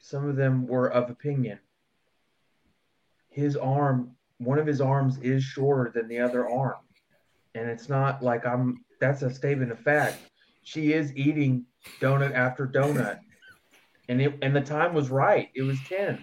some 0.00 0.28
of 0.28 0.36
them 0.36 0.66
were 0.66 0.92
of 0.92 1.10
opinion, 1.10 1.58
his 3.30 3.56
arm, 3.56 4.12
one 4.38 4.58
of 4.58 4.66
his 4.66 4.80
arms 4.80 5.18
is 5.22 5.42
shorter 5.42 5.90
than 5.92 6.06
the 6.08 6.18
other 6.18 6.48
arm. 6.48 6.76
And 7.54 7.68
it's 7.68 7.88
not 7.88 8.22
like 8.22 8.46
I'm, 8.46 8.84
that's 9.00 9.22
a 9.22 9.32
statement 9.32 9.72
of 9.72 9.80
fact. 9.80 10.18
She 10.62 10.92
is 10.92 11.14
eating 11.16 11.64
donut 12.00 12.34
after 12.34 12.66
donut. 12.66 13.18
And 14.08 14.20
it, 14.20 14.34
and 14.42 14.54
the 14.54 14.60
time 14.60 14.94
was 14.94 15.10
right. 15.10 15.48
It 15.54 15.62
was 15.62 15.78
10. 15.88 16.22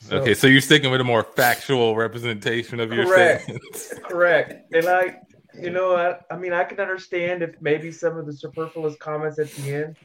So- 0.00 0.18
okay, 0.18 0.34
so 0.34 0.46
you're 0.46 0.60
sticking 0.60 0.90
with 0.90 1.00
a 1.00 1.04
more 1.04 1.22
factual 1.24 1.96
representation 1.96 2.78
of 2.80 2.92
your 2.92 3.06
Correct. 3.06 3.44
statements. 3.44 3.94
Correct. 4.04 4.72
And 4.74 4.86
I, 4.86 5.16
you 5.58 5.70
know, 5.70 5.96
I, 5.96 6.18
I 6.32 6.36
mean, 6.36 6.52
I 6.52 6.64
can 6.64 6.78
understand 6.80 7.42
if 7.42 7.60
maybe 7.60 7.90
some 7.90 8.16
of 8.18 8.26
the 8.26 8.32
superfluous 8.32 8.96
comments 8.96 9.38
at 9.38 9.50
the 9.52 9.74
end, 9.74 9.96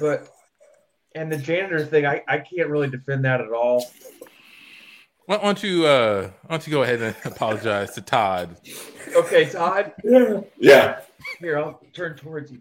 but, 0.00 0.28
and 1.14 1.30
the 1.32 1.36
janitor 1.38 1.84
thing, 1.84 2.06
I, 2.06 2.22
I 2.28 2.38
can't 2.38 2.68
really 2.68 2.90
defend 2.90 3.24
that 3.24 3.40
at 3.40 3.52
all. 3.52 3.90
Why 5.26 5.36
why 5.36 5.42
don't 5.44 5.62
you 5.62 5.86
uh, 5.86 6.22
why 6.46 6.56
don't 6.56 6.66
you 6.66 6.72
go 6.72 6.82
ahead 6.82 7.00
and 7.02 7.14
apologize 7.24 7.92
to 7.92 8.00
Todd? 8.00 8.56
Okay, 9.14 9.48
Todd, 9.48 9.92
Yeah. 10.58 11.00
here, 11.38 11.56
I'll 11.58 11.80
turn 11.92 12.16
towards 12.16 12.50
you. 12.50 12.60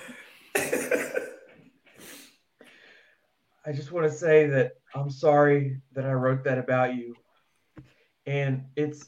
I 3.65 3.71
just 3.71 3.91
want 3.91 4.09
to 4.09 4.15
say 4.15 4.47
that 4.47 4.73
I'm 4.95 5.09
sorry 5.09 5.81
that 5.93 6.05
I 6.05 6.13
wrote 6.13 6.43
that 6.45 6.57
about 6.57 6.95
you. 6.95 7.15
And 8.25 8.65
it's, 8.75 9.05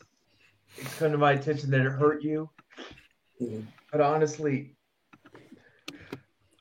it's 0.78 0.96
come 0.96 1.12
to 1.12 1.18
my 1.18 1.34
attention 1.34 1.72
that 1.72 1.82
it 1.82 1.90
hurt 1.90 2.24
you. 2.24 2.50
But 3.92 4.02
honestly, 4.02 4.76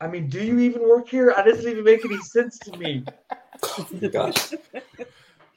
I 0.00 0.08
mean, 0.08 0.28
do 0.28 0.42
you 0.42 0.58
even 0.58 0.82
work 0.82 1.08
here? 1.08 1.30
It 1.30 1.44
doesn't 1.44 1.70
even 1.70 1.84
make 1.84 2.04
any 2.04 2.18
sense 2.18 2.58
to 2.60 2.76
me. 2.76 3.04
Gosh. 4.10 4.54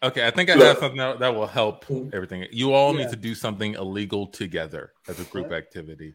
Okay, 0.03 0.27
I 0.27 0.29
think 0.29 0.51
I 0.51 0.55
have 0.57 0.77
something 0.77 0.97
that, 0.97 1.17
that 1.19 1.33
will 1.33 1.47
help 1.47 1.86
mm-hmm. 1.86 2.09
everything. 2.13 2.45
You 2.51 2.73
all 2.73 2.93
Yeah. 2.93 3.05
need 3.05 3.09
to 3.11 3.15
do 3.15 3.33
something 3.33 3.73
illegal 3.73 4.27
together 4.27 4.91
as 5.07 5.19
a 5.19 5.23
group 5.23 5.51
activity. 5.51 6.13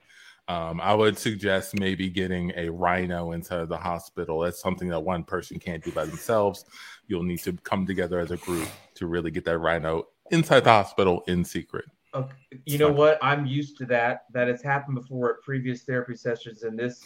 Um, 0.51 0.81
I 0.81 0.93
would 0.95 1.17
suggest 1.17 1.79
maybe 1.79 2.11
getting 2.11 2.53
a 2.57 2.69
rhino 2.71 3.31
into 3.31 3.67
the 3.67 3.77
hospital. 3.77 4.41
That's 4.41 4.61
something 4.61 4.89
that 4.89 4.99
one 4.99 5.23
person 5.23 5.61
can't 5.61 5.85
do 5.85 5.93
by 5.93 6.05
themselves. 6.07 6.65
You'll 7.07 7.23
need 7.23 7.39
to 7.45 7.53
come 7.53 7.87
together 7.87 8.19
as 8.19 8.33
a 8.33 8.37
group 8.37 8.67
to 8.95 9.07
really 9.07 9.31
get 9.31 9.45
that 9.45 9.59
rhino 9.59 10.09
inside 10.33 10.65
the 10.65 10.71
hospital 10.71 11.23
in 11.29 11.45
secret. 11.45 11.85
Okay. 12.17 12.35
You 12.67 12.79
know 12.79 12.91
what? 12.91 13.17
I'm 13.23 13.47
used 13.47 13.79
to 13.79 13.87
that. 13.87 14.23
That 14.33 14.49
has 14.49 14.61
happened 14.61 14.97
before 14.97 15.35
at 15.35 15.43
previous 15.43 15.85
therapy 15.85 16.17
sessions, 16.17 16.65
and 16.65 16.77
this 16.77 17.01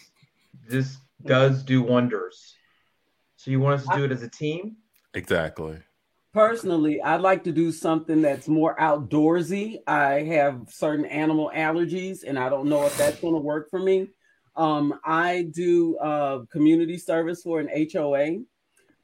this 0.66 0.97
does 1.26 1.62
do 1.62 1.82
wonders. 1.82 2.55
So 3.36 3.51
you 3.51 3.61
want 3.61 3.78
us 3.78 3.86
to 3.88 3.95
do 3.95 4.05
it 4.05 4.12
as 4.12 4.22
a 4.22 4.28
team? 4.30 4.76
Exactly. 5.12 5.80
Personally, 6.35 7.01
I'd 7.01 7.20
like 7.20 7.45
to 7.45 7.53
do 7.53 7.70
something 7.70 8.20
that's 8.20 8.49
more 8.49 8.76
outdoorsy. 8.76 9.78
I 9.87 10.22
have 10.22 10.62
certain 10.68 11.05
animal 11.05 11.53
allergies, 11.55 12.24
and 12.26 12.37
I 12.37 12.49
don't 12.49 12.68
know 12.68 12.85
if 12.87 12.99
that's 12.99 13.20
going 13.20 13.35
to 13.35 13.41
work 13.41 13.70
for 13.70 13.78
me. 13.78 14.09
Um, 14.57 14.99
I 15.05 15.47
do 15.53 15.97
uh, 15.99 16.41
community 16.51 16.99
service 16.99 17.43
for 17.43 17.61
an 17.61 17.68
HOA. 17.93 18.39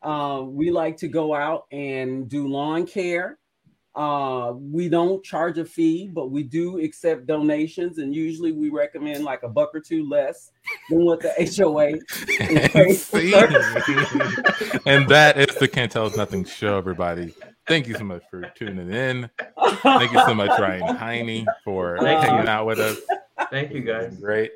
Uh, 0.02 0.42
we 0.42 0.72
like 0.72 0.96
to 0.98 1.08
go 1.08 1.32
out 1.32 1.66
and 1.70 2.28
do 2.28 2.48
lawn 2.48 2.84
care. 2.84 3.38
Uh, 3.94 4.52
we 4.56 4.88
don't 4.88 5.24
charge 5.24 5.58
a 5.58 5.64
fee, 5.64 6.08
but 6.12 6.30
we 6.30 6.44
do 6.44 6.78
accept 6.78 7.26
donations, 7.26 7.98
and 7.98 8.14
usually 8.14 8.52
we 8.52 8.70
recommend 8.70 9.24
like 9.24 9.42
a 9.42 9.48
buck 9.48 9.74
or 9.74 9.80
two 9.80 10.08
less 10.08 10.52
than 10.88 11.04
what 11.04 11.20
the 11.20 11.30
HOA 11.58 11.98
and, 14.86 15.08
that 15.08 15.36
is 15.38 15.56
the 15.56 15.66
Can't 15.66 15.90
Tell 15.90 16.06
Us 16.06 16.16
Nothing 16.16 16.44
show, 16.44 16.78
everybody. 16.78 17.34
Thank 17.66 17.88
you 17.88 17.94
so 17.94 18.04
much 18.04 18.22
for 18.30 18.42
tuning 18.54 18.92
in. 18.92 19.28
Thank 19.82 20.12
you 20.12 20.20
so 20.24 20.34
much, 20.34 20.58
Ryan 20.60 20.96
Heine, 20.96 21.46
for 21.64 21.98
Thank 21.98 22.22
you. 22.22 22.30
hanging 22.30 22.48
out 22.48 22.66
with 22.66 22.78
us. 22.78 22.98
Thank 23.50 23.72
you 23.72 23.80
guys. 23.80 24.16
Great. 24.16 24.52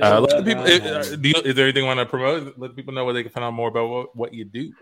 Uh, 0.00 0.20
let 0.20 0.30
the 0.30 0.42
people. 0.44 0.64
Uh, 0.64 1.16
do 1.16 1.28
you, 1.28 1.34
is 1.42 1.54
there 1.54 1.64
anything 1.64 1.84
you 1.84 1.86
want 1.86 2.00
to 2.00 2.06
promote? 2.06 2.58
Let 2.58 2.76
people 2.76 2.92
know 2.92 3.04
where 3.04 3.14
they 3.14 3.22
can 3.22 3.32
find 3.32 3.44
out 3.44 3.54
more 3.54 3.68
about 3.68 3.88
what, 3.88 4.16
what 4.16 4.34
you 4.34 4.44
do. 4.44 4.72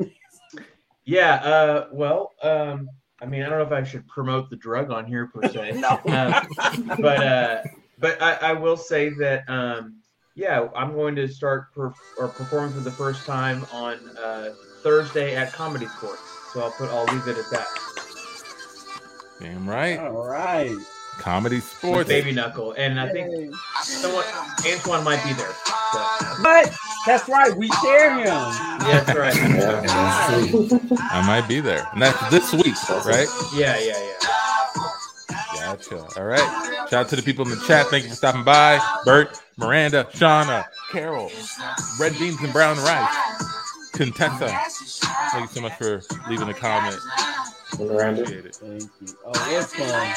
Yeah. 1.05 1.34
Uh, 1.34 1.89
well, 1.93 2.34
um, 2.43 2.89
I 3.20 3.26
mean, 3.26 3.42
I 3.42 3.48
don't 3.48 3.58
know 3.58 3.64
if 3.64 3.72
I 3.72 3.82
should 3.82 4.06
promote 4.08 4.50
the 4.50 4.56
drug 4.56 4.90
on 4.90 5.06
here 5.06 5.26
per 5.26 5.48
se. 5.48 5.72
No. 5.80 5.88
Uh, 6.06 6.44
but 7.00 7.22
uh, 7.22 7.62
but 7.98 8.20
I, 8.20 8.34
I 8.34 8.52
will 8.52 8.76
say 8.76 9.10
that 9.10 9.48
um, 9.48 10.00
yeah, 10.34 10.68
I'm 10.74 10.92
going 10.92 11.16
to 11.16 11.26
start 11.26 11.74
perf- 11.74 11.94
or 12.18 12.28
performing 12.28 12.74
for 12.74 12.80
the 12.80 12.90
first 12.90 13.24
time 13.24 13.64
on 13.72 14.16
uh, 14.18 14.50
Thursday 14.82 15.34
at 15.34 15.52
Comedy 15.52 15.86
Sports. 15.86 16.22
So 16.52 16.60
I'll 16.60 16.70
put 16.72 16.90
I'll 16.90 17.04
leave 17.04 17.26
it 17.26 17.38
at 17.38 17.50
that. 17.50 17.66
Damn 19.40 19.68
right. 19.68 19.98
All 19.98 20.26
right. 20.26 20.76
Comedy 21.18 21.60
sports. 21.60 22.08
Baby 22.08 22.32
Knuckle, 22.32 22.72
and 22.72 23.00
I 23.00 23.08
think 23.10 23.32
Yay. 23.32 23.50
someone 23.82 24.24
Antoine 24.70 25.02
might 25.04 25.22
be 25.24 25.32
there. 25.32 25.52
So, 25.92 26.42
But 26.42 26.74
that's 27.06 27.28
right. 27.28 27.56
We 27.56 27.68
share 27.82 28.10
him. 28.18 28.26
yeah, 28.26 28.78
that's 29.02 29.18
right. 29.18 29.34
Yeah, 29.56 29.80
That's. 29.80 31.00
I 31.00 31.24
might 31.26 31.48
be 31.48 31.60
there, 31.60 31.88
and 31.92 32.02
that's 32.02 32.30
this 32.30 32.52
week, 32.52 32.74
right? 33.04 33.26
Yeah, 33.54 33.78
yeah, 33.78 33.98
yeah. 33.98 34.28
Gotcha. 35.54 36.06
All 36.20 36.24
right. 36.26 36.74
Shout 36.90 36.92
out 36.92 37.08
to 37.08 37.16
the 37.16 37.22
people 37.22 37.44
in 37.44 37.50
the 37.58 37.64
chat. 37.66 37.86
Thank 37.86 38.04
you 38.04 38.10
for 38.10 38.16
stopping 38.16 38.44
by. 38.44 38.78
Bert, 39.04 39.40
Miranda, 39.56 40.04
Shauna, 40.12 40.64
Carol, 40.92 41.30
Red 41.98 42.16
Beans 42.18 42.40
and 42.40 42.52
Brown 42.52 42.76
Rice, 42.78 43.14
Contessa. 43.92 44.48
Thank 45.32 45.48
you 45.50 45.54
so 45.54 45.60
much 45.62 45.72
for 45.74 46.02
leaving 46.28 46.48
a 46.48 46.54
comment. 46.54 46.96
Miranda. 47.79 48.22
Appreciate 48.22 48.47
it. 48.47 48.57
Thank 48.57 48.91
you. 49.01 49.16
Oh, 49.24 49.33
Antoine. 49.57 50.14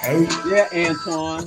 Hey. 0.00 0.28
Yeah, 0.48 0.90
Antoine. 0.90 1.46